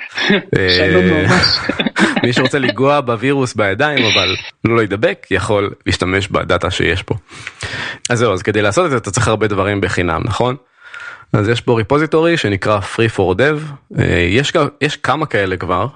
מי 2.25 2.33
שרוצה 2.33 2.59
לגוע 2.59 3.01
בווירוס 3.01 3.55
בידיים 3.55 4.05
אבל 4.15 4.37
לא 4.65 4.77
להידבק 4.77 5.27
יכול 5.31 5.71
להשתמש 5.87 6.29
בדאטה 6.29 6.71
שיש 6.71 7.03
פה. 7.03 7.15
אז 8.11 8.19
זהו 8.19 8.33
אז 8.33 8.43
כדי 8.43 8.63
לעשות 8.63 8.87
את 8.87 8.91
זה 8.91 8.97
אתה 8.97 9.11
צריך 9.11 9.29
הרבה 9.29 9.47
דברים 9.47 9.81
בחינם 9.81 10.23
נכון? 10.25 10.57
אז 11.33 11.49
יש 11.49 11.61
פה 11.61 11.77
repository 11.77 12.37
שנקרא 12.37 12.81
free 12.81 13.17
for 13.17 13.39
dev 13.39 14.01
יש, 14.29 14.53
יש 14.81 14.97
כמה 14.97 15.27
כאלה 15.27 15.57
כבר 15.57 15.87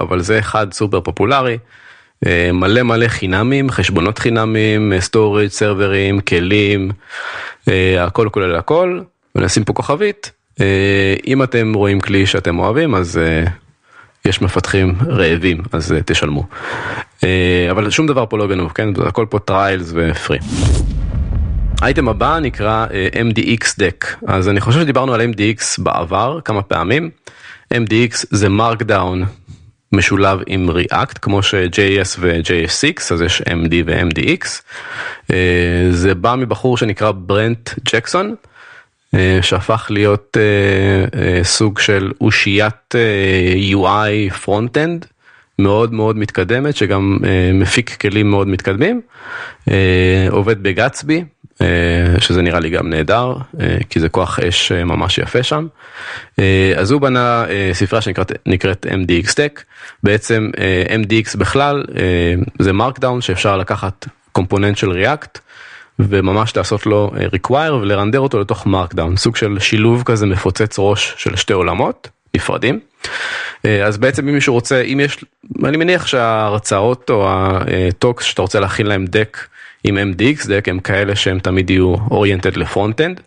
אבל 0.00 0.20
זה 0.20 0.38
אחד 0.38 0.72
סופר 0.72 1.00
פופולרי. 1.00 1.58
מלא 2.52 2.82
מלא 2.82 3.08
חינמים, 3.08 3.70
חשבונות 3.70 4.18
חינמים, 4.18 4.92
storage, 5.00 5.46
סרברים, 5.46 6.20
כלים, 6.20 6.90
הכל 7.98 8.28
כולל 8.32 8.56
הכל, 8.56 9.00
ונשים 9.34 9.64
פה 9.64 9.72
כוכבית. 9.72 10.32
אם 11.26 11.42
אתם 11.42 11.72
רואים 11.74 12.00
כלי 12.00 12.26
שאתם 12.26 12.58
אוהבים 12.58 12.94
אז 12.94 13.20
יש 14.24 14.42
מפתחים 14.42 14.94
רעבים 15.08 15.62
אז 15.72 15.94
תשלמו. 16.04 16.46
אבל 17.70 17.90
שום 17.90 18.06
דבר 18.06 18.26
פה 18.26 18.38
לא 18.38 18.46
גנוב, 18.46 18.72
כן? 18.74 18.88
הכל 19.06 19.26
פה 19.30 19.38
trials 19.38 19.92
ו 19.94 20.01
free. 20.01 20.38
האייטם 21.82 22.08
הבא 22.08 22.38
נקרא 22.38 22.86
MDX 23.12 23.64
Deck, 23.64 24.06
אז 24.26 24.48
אני 24.48 24.60
חושב 24.60 24.80
שדיברנו 24.80 25.14
על 25.14 25.20
MDX 25.20 25.62
בעבר 25.78 26.38
כמה 26.44 26.62
פעמים. 26.62 27.10
MDX 27.74 28.26
זה 28.30 28.48
Markdown 28.48 29.24
משולב 29.92 30.38
עם 30.46 30.70
React 30.70 31.18
כמו 31.22 31.42
ש-JS 31.42 32.16
ו- 32.18 32.56
JSX 32.56 33.12
אז 33.12 33.22
יש 33.22 33.42
MD 33.42 33.74
ו-MDX. 33.86 34.48
זה 35.90 36.14
בא 36.14 36.34
מבחור 36.34 36.76
שנקרא 36.76 37.10
ברנט 37.10 37.70
ג'קסון 37.92 38.34
שהפך 39.40 39.86
להיות 39.90 40.36
סוג 41.42 41.78
של 41.78 42.12
אושיית 42.20 42.94
UI 43.72 44.34
front-end 44.34 45.06
מאוד 45.58 45.92
מאוד 45.92 46.16
מתקדמת 46.16 46.76
שגם 46.76 47.18
מפיק 47.54 47.96
כלים 48.00 48.30
מאוד 48.30 48.48
מתקדמים 48.48 49.00
עובד 50.30 50.62
בגצבי 50.62 51.24
שזה 52.18 52.42
נראה 52.42 52.60
לי 52.60 52.70
גם 52.70 52.90
נהדר 52.90 53.34
כי 53.90 54.00
זה 54.00 54.08
כוח 54.08 54.38
אש 54.38 54.72
ממש 54.72 55.18
יפה 55.18 55.42
שם. 55.42 55.66
אז 56.76 56.90
הוא 56.90 57.00
בנה 57.00 57.44
ספרייה 57.72 58.02
שנקראת 58.02 58.86
MDX 58.86 59.28
Tech 59.28 59.62
בעצם 60.02 60.50
MDX 60.88 61.38
בכלל 61.38 61.84
זה 62.58 62.72
מרקדאון 62.72 63.20
שאפשר 63.20 63.56
לקחת 63.56 64.06
קומפוננט 64.32 64.76
של 64.76 64.90
React 64.90 65.38
וממש 65.98 66.56
לעשות 66.56 66.86
לו 66.86 67.10
require 67.32 67.72
ולרנדר 67.72 68.20
אותו 68.20 68.40
לתוך 68.40 68.66
מרקדאון 68.66 69.16
סוג 69.16 69.36
של 69.36 69.58
שילוב 69.58 70.02
כזה 70.02 70.26
מפוצץ 70.26 70.76
ראש 70.78 71.14
של 71.16 71.36
שתי 71.36 71.52
עולמות 71.52 72.08
נפרדים. 72.36 72.80
אז 73.64 73.98
בעצם 73.98 74.28
אם 74.28 74.34
מישהו 74.34 74.54
רוצה 74.54 74.80
אם 74.80 75.00
יש 75.00 75.24
אני 75.64 75.76
מניח 75.76 76.06
שההרצאות 76.06 77.10
או 77.10 77.28
ה 77.30 77.46
talks 77.46 78.24
שאתה 78.24 78.42
רוצה 78.42 78.60
להכין 78.60 78.86
להם 78.86 79.06
deck 79.06 79.38
עם 79.84 79.98
MDX 79.98 80.48
Deck 80.48 80.68
הם 80.68 80.78
כאלה 80.80 81.16
שהם 81.16 81.38
תמיד 81.38 81.70
יהיו 81.70 81.94
oriented 82.10 82.56
ל 82.56 82.62
frontend. 82.62 83.20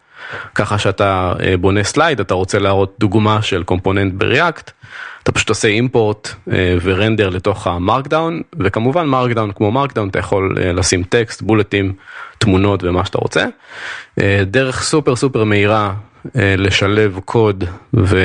ככה 0.56 0.78
שאתה 0.78 1.34
בונה 1.60 1.84
slide 1.84 2.20
אתה 2.20 2.34
רוצה 2.34 2.60
להראות 2.60 2.96
דוגמה 3.00 3.42
של 3.42 3.64
component 3.64 4.14
ב 4.14 4.23
React 4.23 4.72
אתה 5.24 5.32
פשוט 5.32 5.50
עושה 5.50 5.68
import 5.68 6.30
ו 6.84 6.90
render 6.90 7.30
לתוך 7.30 7.68
ה 7.68 7.76
markdown 7.76 8.42
וכמובן 8.60 9.08
markdown 9.08 9.52
כמו 9.52 9.72
markdown 9.72 10.10
אתה 10.10 10.20
יכול 10.20 10.58
לשים 10.60 11.04
טקסט 11.04 11.42
בולטים 11.42 11.94
תמונות 12.38 12.84
ומה 12.84 13.06
שאתה 13.06 13.18
רוצה. 13.18 13.46
דרך 14.46 14.84
סופר 14.84 15.16
סופר 15.16 15.44
מהירה 15.44 15.94
לשלב 16.36 17.20
קוד 17.26 17.64
ו... 17.94 18.18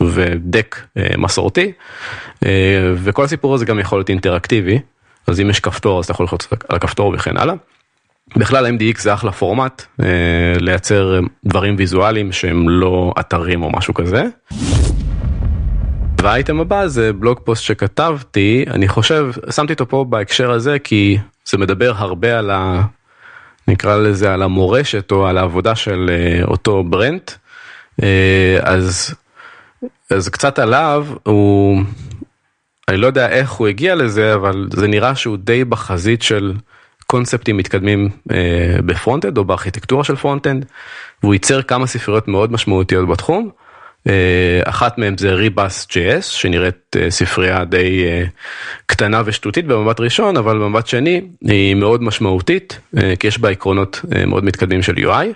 ודק 0.00 0.80
מסורתי 1.18 1.72
וכל 2.94 3.24
הסיפור 3.24 3.54
הזה 3.54 3.64
גם 3.64 3.78
יכול 3.78 3.98
להיות 3.98 4.08
אינטראקטיבי 4.08 4.78
אז 5.26 5.40
אם 5.40 5.50
יש 5.50 5.60
כפתור 5.60 5.98
אז 5.98 6.04
אתה 6.04 6.12
יכול 6.12 6.24
ללחוץ 6.24 6.48
על 6.68 6.76
הכפתור 6.76 7.12
וכן 7.14 7.36
הלאה. 7.36 7.54
בכלל 8.36 8.66
MDX 8.66 9.00
זה 9.00 9.14
אחלה 9.14 9.32
פורמט 9.32 9.82
לייצר 10.60 11.20
דברים 11.44 11.74
ויזואליים 11.78 12.32
שהם 12.32 12.68
לא 12.68 13.14
אתרים 13.20 13.62
או 13.62 13.70
משהו 13.70 13.94
כזה. 13.94 14.24
והאייטם 16.22 16.60
הבא 16.60 16.86
זה 16.86 17.12
בלוג 17.12 17.40
פוסט 17.44 17.62
שכתבתי 17.62 18.64
אני 18.70 18.88
חושב 18.88 19.26
שמתי 19.50 19.72
אותו 19.72 19.88
פה 19.88 20.04
בהקשר 20.08 20.50
הזה 20.50 20.78
כי 20.78 21.18
זה 21.44 21.58
מדבר 21.58 21.92
הרבה 21.96 22.38
על 22.38 22.50
ה... 22.50 22.82
נקרא 23.68 23.96
לזה 23.96 24.34
על 24.34 24.42
המורשת 24.42 25.12
או 25.12 25.26
על 25.26 25.38
העבודה 25.38 25.74
של 25.74 26.10
אותו 26.44 26.84
ברנט 26.84 27.32
אז 28.62 29.14
אז 30.10 30.28
קצת 30.28 30.58
עליו 30.58 31.06
הוא 31.22 31.82
אני 32.88 32.96
לא 32.96 33.06
יודע 33.06 33.28
איך 33.28 33.50
הוא 33.50 33.68
הגיע 33.68 33.94
לזה 33.94 34.34
אבל 34.34 34.68
זה 34.72 34.86
נראה 34.86 35.14
שהוא 35.14 35.36
די 35.36 35.64
בחזית 35.64 36.22
של 36.22 36.54
קונספטים 37.06 37.56
מתקדמים 37.56 38.08
אה, 38.32 38.76
ב 38.86 38.92
frontend 38.92 39.38
או 39.38 39.44
בארכיטקטורה 39.44 40.04
של 40.04 40.16
frontend 40.16 40.66
והוא 41.22 41.34
ייצר 41.34 41.62
כמה 41.62 41.86
ספריות 41.86 42.28
מאוד 42.28 42.52
משמעותיות 42.52 43.08
בתחום. 43.08 43.50
אה, 44.08 44.60
אחת 44.64 44.98
מהם 44.98 45.18
זה 45.18 45.34
Rebass 45.34 45.86
JS 45.90 46.22
שנראית 46.22 46.96
אה, 46.96 47.10
ספרייה 47.10 47.64
די 47.64 48.04
אה, 48.04 48.24
קטנה 48.86 49.22
ושטותית 49.24 49.66
במבט 49.66 50.00
ראשון 50.00 50.36
אבל 50.36 50.58
במבט 50.58 50.86
שני 50.86 51.22
היא 51.42 51.74
מאוד 51.74 52.02
משמעותית 52.02 52.78
אה, 52.96 53.14
כי 53.16 53.26
יש 53.26 53.38
בה 53.38 53.50
עקרונות 53.50 54.00
אה, 54.14 54.26
מאוד 54.26 54.44
מתקדמים 54.44 54.82
של 54.82 54.94
UI. 54.94 55.26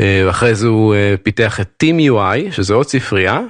אה, 0.00 0.22
ואחרי 0.26 0.54
זה 0.54 0.66
הוא 0.66 0.94
אה, 0.94 1.14
פיתח 1.22 1.60
את 1.60 1.84
Theme 1.84 2.10
UI 2.10 2.52
שזה 2.52 2.74
עוד 2.74 2.86
ספרייה 2.86 3.40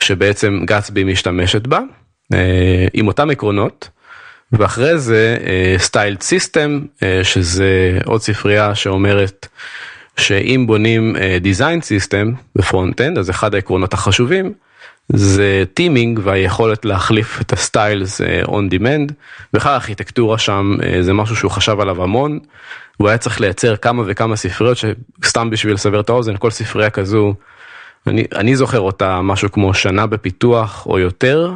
שבעצם 0.00 0.60
גצבי 0.64 1.04
משתמשת 1.04 1.66
בה. 1.66 1.80
עם 2.92 3.06
אותם 3.06 3.30
עקרונות 3.30 3.88
ואחרי 4.52 4.98
זה 4.98 5.36
Styled 5.76 6.20
uh, 6.20 6.24
System 6.24 6.80
uh, 6.96 7.02
שזה 7.22 7.98
עוד 8.04 8.20
ספרייה 8.20 8.74
שאומרת 8.74 9.48
שאם 10.16 10.64
בונים 10.66 11.16
design 11.40 11.80
system 11.80 12.32
ב 12.56 13.00
frontend 13.00 13.18
אז 13.18 13.30
אחד 13.30 13.54
העקרונות 13.54 13.94
החשובים 13.94 14.52
זה 15.08 15.64
theming 15.74 16.20
והיכולת 16.22 16.84
להחליף 16.84 17.40
את 17.40 17.52
ה 17.52 17.62
styles 17.62 18.20
on 18.48 18.68
demand 18.68 19.12
בכלל 19.52 19.74
ארכיטקטורה 19.74 20.38
שם 20.38 20.76
זה 21.00 21.12
משהו 21.12 21.36
שהוא 21.36 21.50
חשב 21.50 21.80
עליו 21.80 22.02
המון. 22.02 22.38
הוא 22.96 23.08
היה 23.08 23.18
צריך 23.18 23.40
לייצר 23.40 23.76
כמה 23.76 24.02
וכמה 24.06 24.36
ספריות 24.36 24.76
שסתם 24.76 25.50
בשביל 25.50 25.74
לסבר 25.74 26.00
את 26.00 26.08
האוזן 26.08 26.36
כל 26.36 26.50
ספרייה 26.50 26.90
כזו 26.90 27.34
אני, 28.06 28.24
אני 28.34 28.56
זוכר 28.56 28.80
אותה 28.80 29.22
משהו 29.22 29.52
כמו 29.52 29.74
שנה 29.74 30.06
בפיתוח 30.06 30.86
או 30.86 30.98
יותר. 30.98 31.54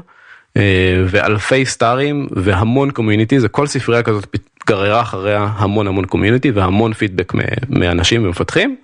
אה, 0.57 1.03
ואלפי 1.07 1.67
סטארים 1.67 2.27
והמון 2.31 2.91
community 2.91 3.41
זה 3.41 3.49
כל 3.49 3.67
ספרייה 3.67 4.03
כזאת 4.03 4.37
גררה 4.67 5.01
אחריה 5.01 5.49
המון 5.57 5.87
המון 5.87 6.05
community 6.05 6.51
והמון 6.51 6.93
פידבק 6.93 7.33
מאנשים 7.69 8.25
ומפתחים. 8.25 8.77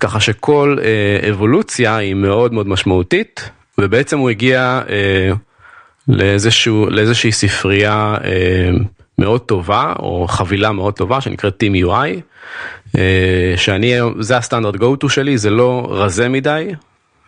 ככה 0.00 0.20
שכל 0.20 0.76
אה, 0.82 1.30
אבולוציה 1.30 1.96
היא 1.96 2.14
מאוד 2.14 2.52
מאוד 2.52 2.68
משמעותית 2.68 3.50
ובעצם 3.78 4.18
הוא 4.18 4.30
הגיע 4.30 4.80
אה, 4.88 5.30
לאיזשהו 6.08 6.86
לאיזושהי 6.90 7.32
ספרייה 7.32 8.16
מאוד 9.18 9.40
טובה 9.40 9.92
או 9.98 10.26
חבילה 10.28 10.72
מאוד 10.72 10.94
טובה 10.94 11.20
שנקראת 11.20 11.62
Team 11.62 11.86
UI 11.86 12.20
שאני 13.56 13.94
זה 14.20 14.36
הסטנדרט 14.36 14.74
go 14.74 15.04
to 15.04 15.08
שלי 15.08 15.38
זה 15.38 15.50
לא 15.50 15.88
רזה 15.90 16.28
מדי 16.28 16.74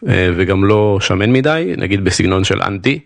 וגם 0.03 0.65
לא 0.65 0.99
שמן 1.01 1.33
מדי 1.33 1.75
נגיד 1.77 2.05
בסגנון 2.05 2.45
של 2.45 2.63
אנטי. 2.63 3.01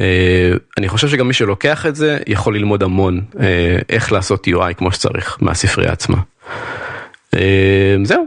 אה, 0.00 0.52
אני 0.78 0.88
חושב 0.88 1.08
שגם 1.08 1.28
מי 1.28 1.34
שלוקח 1.34 1.86
את 1.86 1.96
זה 1.96 2.18
יכול 2.26 2.56
ללמוד 2.56 2.82
המון 2.82 3.20
אה, 3.40 3.78
איך 3.88 4.12
לעשות 4.12 4.46
UI 4.46 4.74
כמו 4.76 4.92
שצריך 4.92 5.36
מהספרייה 5.40 5.92
עצמה. 5.92 6.16
אה, 7.34 7.96
זהו. 8.04 8.26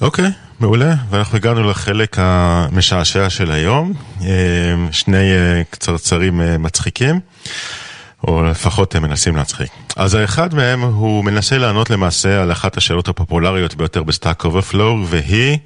אוקיי, 0.00 0.24
okay, 0.24 0.28
מעולה, 0.60 0.94
ואנחנו 1.10 1.36
הגענו 1.36 1.70
לחלק 1.70 2.16
המשעשע 2.18 3.30
של 3.30 3.50
היום, 3.50 3.92
שני 4.92 5.32
קצרצרים 5.70 6.40
מצחיקים, 6.58 7.20
או 8.24 8.44
לפחות 8.44 8.94
הם 8.94 9.02
מנסים 9.02 9.36
להצחיק. 9.36 9.70
אז 9.96 10.14
האחד 10.14 10.54
מהם 10.54 10.80
הוא 10.80 11.24
מנסה 11.24 11.58
לענות 11.58 11.90
למעשה 11.90 12.42
על 12.42 12.52
אחת 12.52 12.76
השאלות 12.76 13.08
הפופולריות 13.08 13.74
ביותר 13.74 14.02
ב 14.02 14.09
Stack 14.09 14.44
Overflow, 14.44 15.06
והיא, 15.06 15.58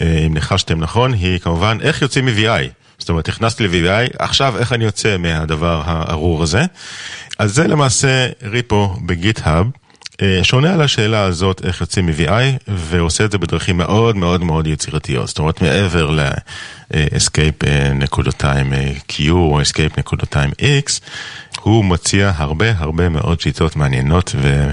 אם 0.00 0.34
ניחשתם 0.34 0.80
נכון, 0.80 1.12
היא 1.12 1.38
כמובן 1.38 1.78
איך 1.80 2.02
יוצאים 2.02 2.26
מ-VI. 2.26 2.79
זאת 3.00 3.08
אומרת, 3.08 3.28
נכנסתי 3.28 3.66
ל-VI, 3.66 4.16
עכשיו 4.18 4.58
איך 4.58 4.72
אני 4.72 4.84
יוצא 4.84 5.16
מהדבר 5.16 5.82
הארור 5.84 6.42
הזה? 6.42 6.64
אז 7.38 7.54
זה 7.54 7.66
למעשה 7.66 8.26
ריפו 8.42 8.96
בגיט-האב. 9.06 9.66
אה, 10.22 10.40
שעונה 10.42 10.72
על 10.72 10.82
השאלה 10.82 11.22
הזאת 11.22 11.64
איך 11.64 11.80
יוצאים 11.80 12.06
מ-VI 12.06 12.32
ועושה 12.68 13.24
את 13.24 13.32
זה 13.32 13.38
בדרכים 13.38 13.76
מאוד 13.76 14.16
מאוד 14.16 14.44
מאוד 14.44 14.66
יצירתיות. 14.66 15.28
זאת 15.28 15.38
אומרת 15.38 15.62
מעבר 15.62 16.10
ל-escape 16.10 17.68
נקודותיים 17.94 18.72
Q 19.08 19.30
או 19.30 19.60
escape 19.60 19.98
נקודותיים 19.98 20.50
X, 20.50 21.00
הוא 21.60 21.84
מציע 21.84 22.32
הרבה 22.36 22.72
הרבה 22.76 23.08
מאוד 23.08 23.40
שיטות 23.40 23.76
מעניינות 23.76 24.34
ו... 24.38 24.46
אה, 24.46 24.70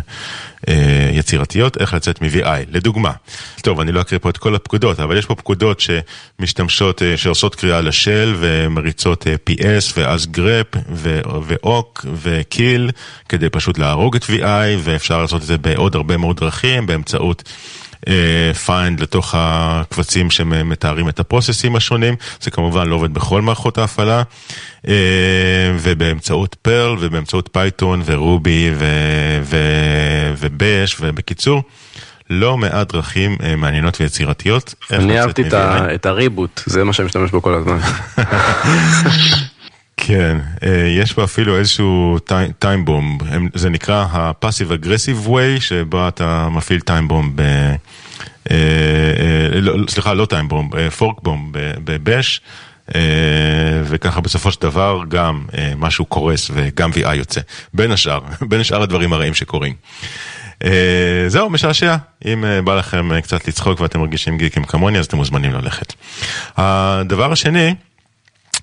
יצירתיות 1.14 1.78
איך 1.78 1.94
לצאת 1.94 2.22
מ-VI. 2.22 2.48
לדוגמה, 2.72 3.12
טוב, 3.62 3.80
אני 3.80 3.92
לא 3.92 4.02
אקריא 4.02 4.20
פה 4.20 4.30
את 4.30 4.38
כל 4.38 4.56
הפקודות, 4.56 5.00
אבל 5.00 5.18
יש 5.18 5.26
פה 5.26 5.36
פקודות 5.36 5.80
שמשתמשות, 5.80 7.02
אה, 7.02 7.18
שעושות 7.18 7.56
קריאה 7.56 7.82
לשל 7.82 8.36
ומריצות 8.40 9.28
אה, 9.28 9.36
PS 9.50 9.94
ואז 9.98 10.28
גרפ 10.28 10.68
ו 11.48 11.62
awk 11.62 12.06
ו 12.22 12.36
kill 12.36 12.92
כדי 13.30 13.50
פשוט 13.50 13.78
להרוג 13.78 14.16
את 14.16 14.24
VI 14.24 14.78
ואפשר 14.80 15.22
לעשות 15.22 15.42
את 15.42 15.48
זה 15.48 15.58
בעוד 15.58 15.96
הרבה 15.96 16.18
מאוד 16.18 16.38
דרכים 16.38 16.86
באמצעות 16.86 17.44
find 18.66 19.02
לתוך 19.02 19.36
הקבצים 19.38 20.32
שמתארים 20.32 21.10
את 21.10 21.20
הפרוססים 21.20 21.76
השונים, 21.76 22.16
זה 22.42 22.52
כמובן 22.52 22.88
לא 22.88 22.96
עובד 22.96 23.14
בכל 23.14 23.42
מערכות 23.42 23.78
ההפעלה, 23.78 24.24
ובאמצעות 25.80 26.56
Perl 26.62 26.96
ובאמצעות 27.00 27.50
Python 27.52 28.02
ו 28.06 28.19
Ruby 28.19 28.72
ו 30.38 30.48
bash, 30.48 30.98
ובקיצור, 31.00 31.64
לא 32.30 32.58
מעט 32.58 32.94
דרכים 32.94 33.38
מעניינות 33.58 34.02
ויצירתיות. 34.02 34.76
אני 34.92 35.20
אהבתי 35.20 35.44
את 35.96 36.06
ה 36.06 36.13
reboot, 36.13 36.62
זה 36.66 36.84
מה 36.84 36.94
שאני 36.94 37.06
משתמש 37.06 37.32
בו 37.32 37.42
כל 37.42 37.54
הזמן. 37.54 37.78
כן, 40.08 40.38
יש 41.02 41.14
פה 41.14 41.24
אפילו 41.24 41.58
איזשהו 41.58 42.18
bomb, 42.62 43.24
זה 43.54 43.70
נקרא 43.70 44.06
ה-passive 44.12 44.84
aggressive 44.84 45.28
way, 45.28 45.60
שבו 45.62 46.08
אתה 46.08 46.48
מפעיל 46.52 46.80
time 46.90 47.12
bomb, 47.12 47.42
סליחה, 49.88 50.14
לא 50.14 50.28
time 50.32 50.52
bomb, 50.52 50.76
fork 51.00 51.22
bomb 51.26 51.58
בבש, 51.84 52.42
וככה 53.84 54.22
בסופו 54.22 54.52
של 54.52 54.62
דבר 54.62 55.02
גם 55.10 55.46
משהו 55.78 56.06
קורס 56.06 56.52
וגם 56.54 56.92
VI 56.92 57.14
יוצא, 57.14 57.42
בין 57.74 57.92
השאר, 57.92 58.20
בין 58.50 58.60
השאר 58.60 58.82
הדברים 58.82 59.14
הרעים 59.14 59.34
שקורים. 59.34 59.74
זהו, 61.28 61.50
משעשע, 61.50 61.96
אם 62.26 62.46
בא 62.64 62.76
לכם 62.76 63.22
קצת 63.22 63.48
לצחוק 63.48 63.82
ואתם 63.82 64.00
מרגישים 64.00 64.38
גיקים 64.38 64.64
כמוני, 64.64 65.00
אז 65.00 65.06
אתם 65.06 65.18
מוזמנים 65.18 65.54
ללכת. 65.54 65.94
הדבר 66.58 67.32
השני, 67.32 67.76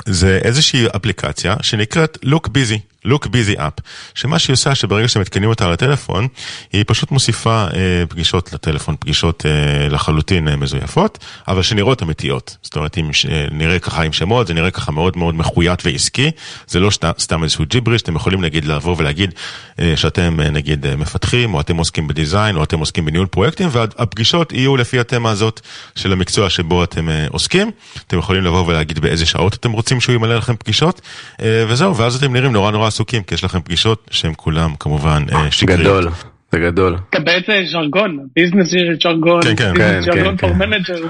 זה 0.06 0.38
איזושהי 0.44 0.86
אפליקציה 0.96 1.56
שנקראת 1.62 2.18
Look 2.24 2.48
Busy, 2.48 2.78
Look 3.08 3.26
Busy 3.26 3.58
App, 3.58 3.80
שמה 4.14 4.38
שהיא 4.38 4.54
עושה 4.54 4.74
שברגע 4.74 5.08
שמתקנים 5.08 5.48
אותה 5.48 5.70
לטלפון, 5.70 6.28
היא 6.72 6.84
פשוט 6.86 7.10
מוסיפה 7.10 7.66
אה, 7.74 8.04
פגישות 8.08 8.52
לטלפון, 8.52 8.96
פגישות 9.00 9.46
אה, 9.46 9.88
לחלוטין 9.88 10.48
אה, 10.48 10.56
מזויפות, 10.56 11.18
אבל 11.48 11.62
שנראות 11.62 12.02
אמיתיות. 12.02 12.56
זאת 12.62 12.76
אומרת, 12.76 12.98
אם 12.98 13.10
אה, 13.30 13.46
נראה 13.50 13.78
ככה 13.78 14.02
עם 14.02 14.12
שמות, 14.12 14.46
זה 14.46 14.54
נראה 14.54 14.70
ככה 14.70 14.92
מאוד 14.92 15.16
מאוד 15.16 15.34
מחויית 15.34 15.86
ועסקי, 15.86 16.30
זה 16.66 16.80
לא 16.80 16.90
שת, 16.90 17.04
סתם 17.18 17.42
איזשהו 17.42 17.64
ג'יבריש, 17.68 18.02
אתם 18.02 18.16
יכולים 18.16 18.40
נגיד 18.40 18.64
לבוא 18.64 18.94
ולהגיד 18.98 19.34
אה, 19.80 19.92
שאתם 19.96 20.40
אה, 20.40 20.50
נגיד 20.50 20.86
אה, 20.86 20.96
מפתחים, 20.96 21.54
או 21.54 21.60
אתם 21.60 21.76
עוסקים 21.76 22.08
בדיזיין, 22.08 22.56
או 22.56 22.64
אתם 22.64 22.78
עוסקים 22.78 23.04
בניהול 23.04 23.26
פרויקטים, 23.26 23.68
והפגישות 23.72 24.52
יהיו 24.52 24.76
לפי 24.76 25.00
התמה 25.00 25.30
הזאת 25.30 25.60
של 25.96 26.12
המקצוע 26.12 26.50
שבו 26.50 26.84
אתם 26.84 27.08
אה, 27.08 27.26
עוסקים. 27.30 27.70
אתם 28.06 28.18
יכולים 28.18 28.44
לבוא 28.44 28.64
ולהגיד 28.66 28.98
באיזה 28.98 29.26
שעות 29.26 29.54
אתם 29.54 29.72
רוצים 29.72 30.00
שהוא 30.00 30.14
ימלא 30.14 30.36
לכם 30.36 30.56
פגישות, 30.56 31.00
אה, 31.42 31.64
וזהו, 31.68 31.96
ואז 31.96 32.16
אתם 32.16 32.32
נראים 32.32 32.52
נורא 32.52 32.70
נורא 32.70 32.90
עסוקים, 32.94 33.22
כי 33.22 33.34
יש 33.34 33.44
לכם 33.44 33.60
פגישות 33.60 34.08
שהן 34.10 34.32
כולם 34.36 34.74
כמובן 34.80 35.24
אה, 35.32 35.50
שקריות. 35.50 35.80
גדול. 35.80 36.08
זה 36.52 36.58
גדול. 36.58 36.96
באיזה 37.24 37.62
ז'רגון, 37.72 38.18
business 38.36 38.70
jargon, 39.02 39.42
כן, 39.42 39.56
כן, 39.56 39.72
כן, 39.76 40.00
ז'רגון 40.02 40.36
כן, 40.36 40.36
פור 40.36 40.50
כן. 40.50 40.58
manager. 40.58 41.06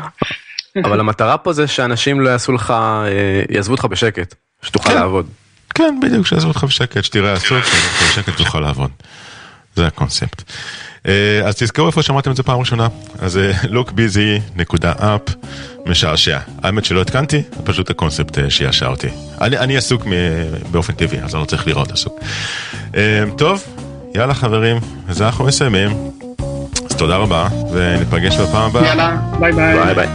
אבל 0.85 1.01
המטרה 1.01 1.39
פה 1.39 1.53
זה 1.53 1.67
שאנשים 1.67 2.21
לא 2.21 2.31
יעשו 2.31 2.53
לך, 2.53 2.71
אה, 2.71 3.07
יעזבו 3.51 3.73
אותך 3.73 3.85
בשקט, 3.85 4.35
שתוכל 4.63 4.89
כן. 4.89 4.95
לעבוד. 4.95 5.27
כן, 5.75 5.99
בדיוק, 6.03 6.27
שיעזבו 6.27 6.49
אותך 6.49 6.65
בשקט, 6.65 7.05
שתראה 7.05 7.33
עסוק, 7.33 7.49
שיעזבו 7.65 7.77
אותך 7.77 8.19
בשקט 8.19 8.41
ותוכל 8.41 8.61
לעבוד. 8.61 8.91
זה 9.77 9.87
הקונספט. 9.87 10.43
אה, 11.07 11.41
אז 11.45 11.57
תזכרו 11.57 11.87
איפה 11.87 12.03
שמעתם 12.03 12.31
את 12.31 12.37
זה 12.37 12.43
פעם 12.43 12.61
ראשונה. 12.61 12.89
אז 13.19 13.41
lookbusy.app 13.65 15.33
משעשע. 15.87 16.39
האמת 16.63 16.85
שלא 16.85 17.01
התקנתי, 17.01 17.43
פשוט 17.65 17.91
הקונספט 17.91 18.39
אה, 18.39 18.51
שיעשע 18.51 18.87
אותי. 18.87 19.09
אני, 19.41 19.59
אני 19.59 19.77
עסוק 19.77 20.07
מ- 20.07 20.11
באופן 20.71 20.93
טבעי, 20.93 21.19
אז 21.23 21.35
אני 21.35 21.41
לא 21.41 21.47
צריך 21.47 21.67
לראות 21.67 21.93
עסוק. 21.93 22.21
אה, 22.97 23.25
טוב, 23.39 23.65
יאללה 24.15 24.35
חברים, 24.35 24.77
אז 25.09 25.23
אנחנו 25.23 25.45
מסיימים. 25.45 25.91
אז 26.91 26.97
תודה 26.97 27.17
רבה, 27.17 27.49
וניפגש 27.73 28.37
בפעם 28.37 28.63
הבאה. 28.71 28.87
יאללה, 28.87 29.17
ביי 29.41 29.53
ביי. 29.53 29.85
ביי 29.85 29.95
ביי. 29.95 30.09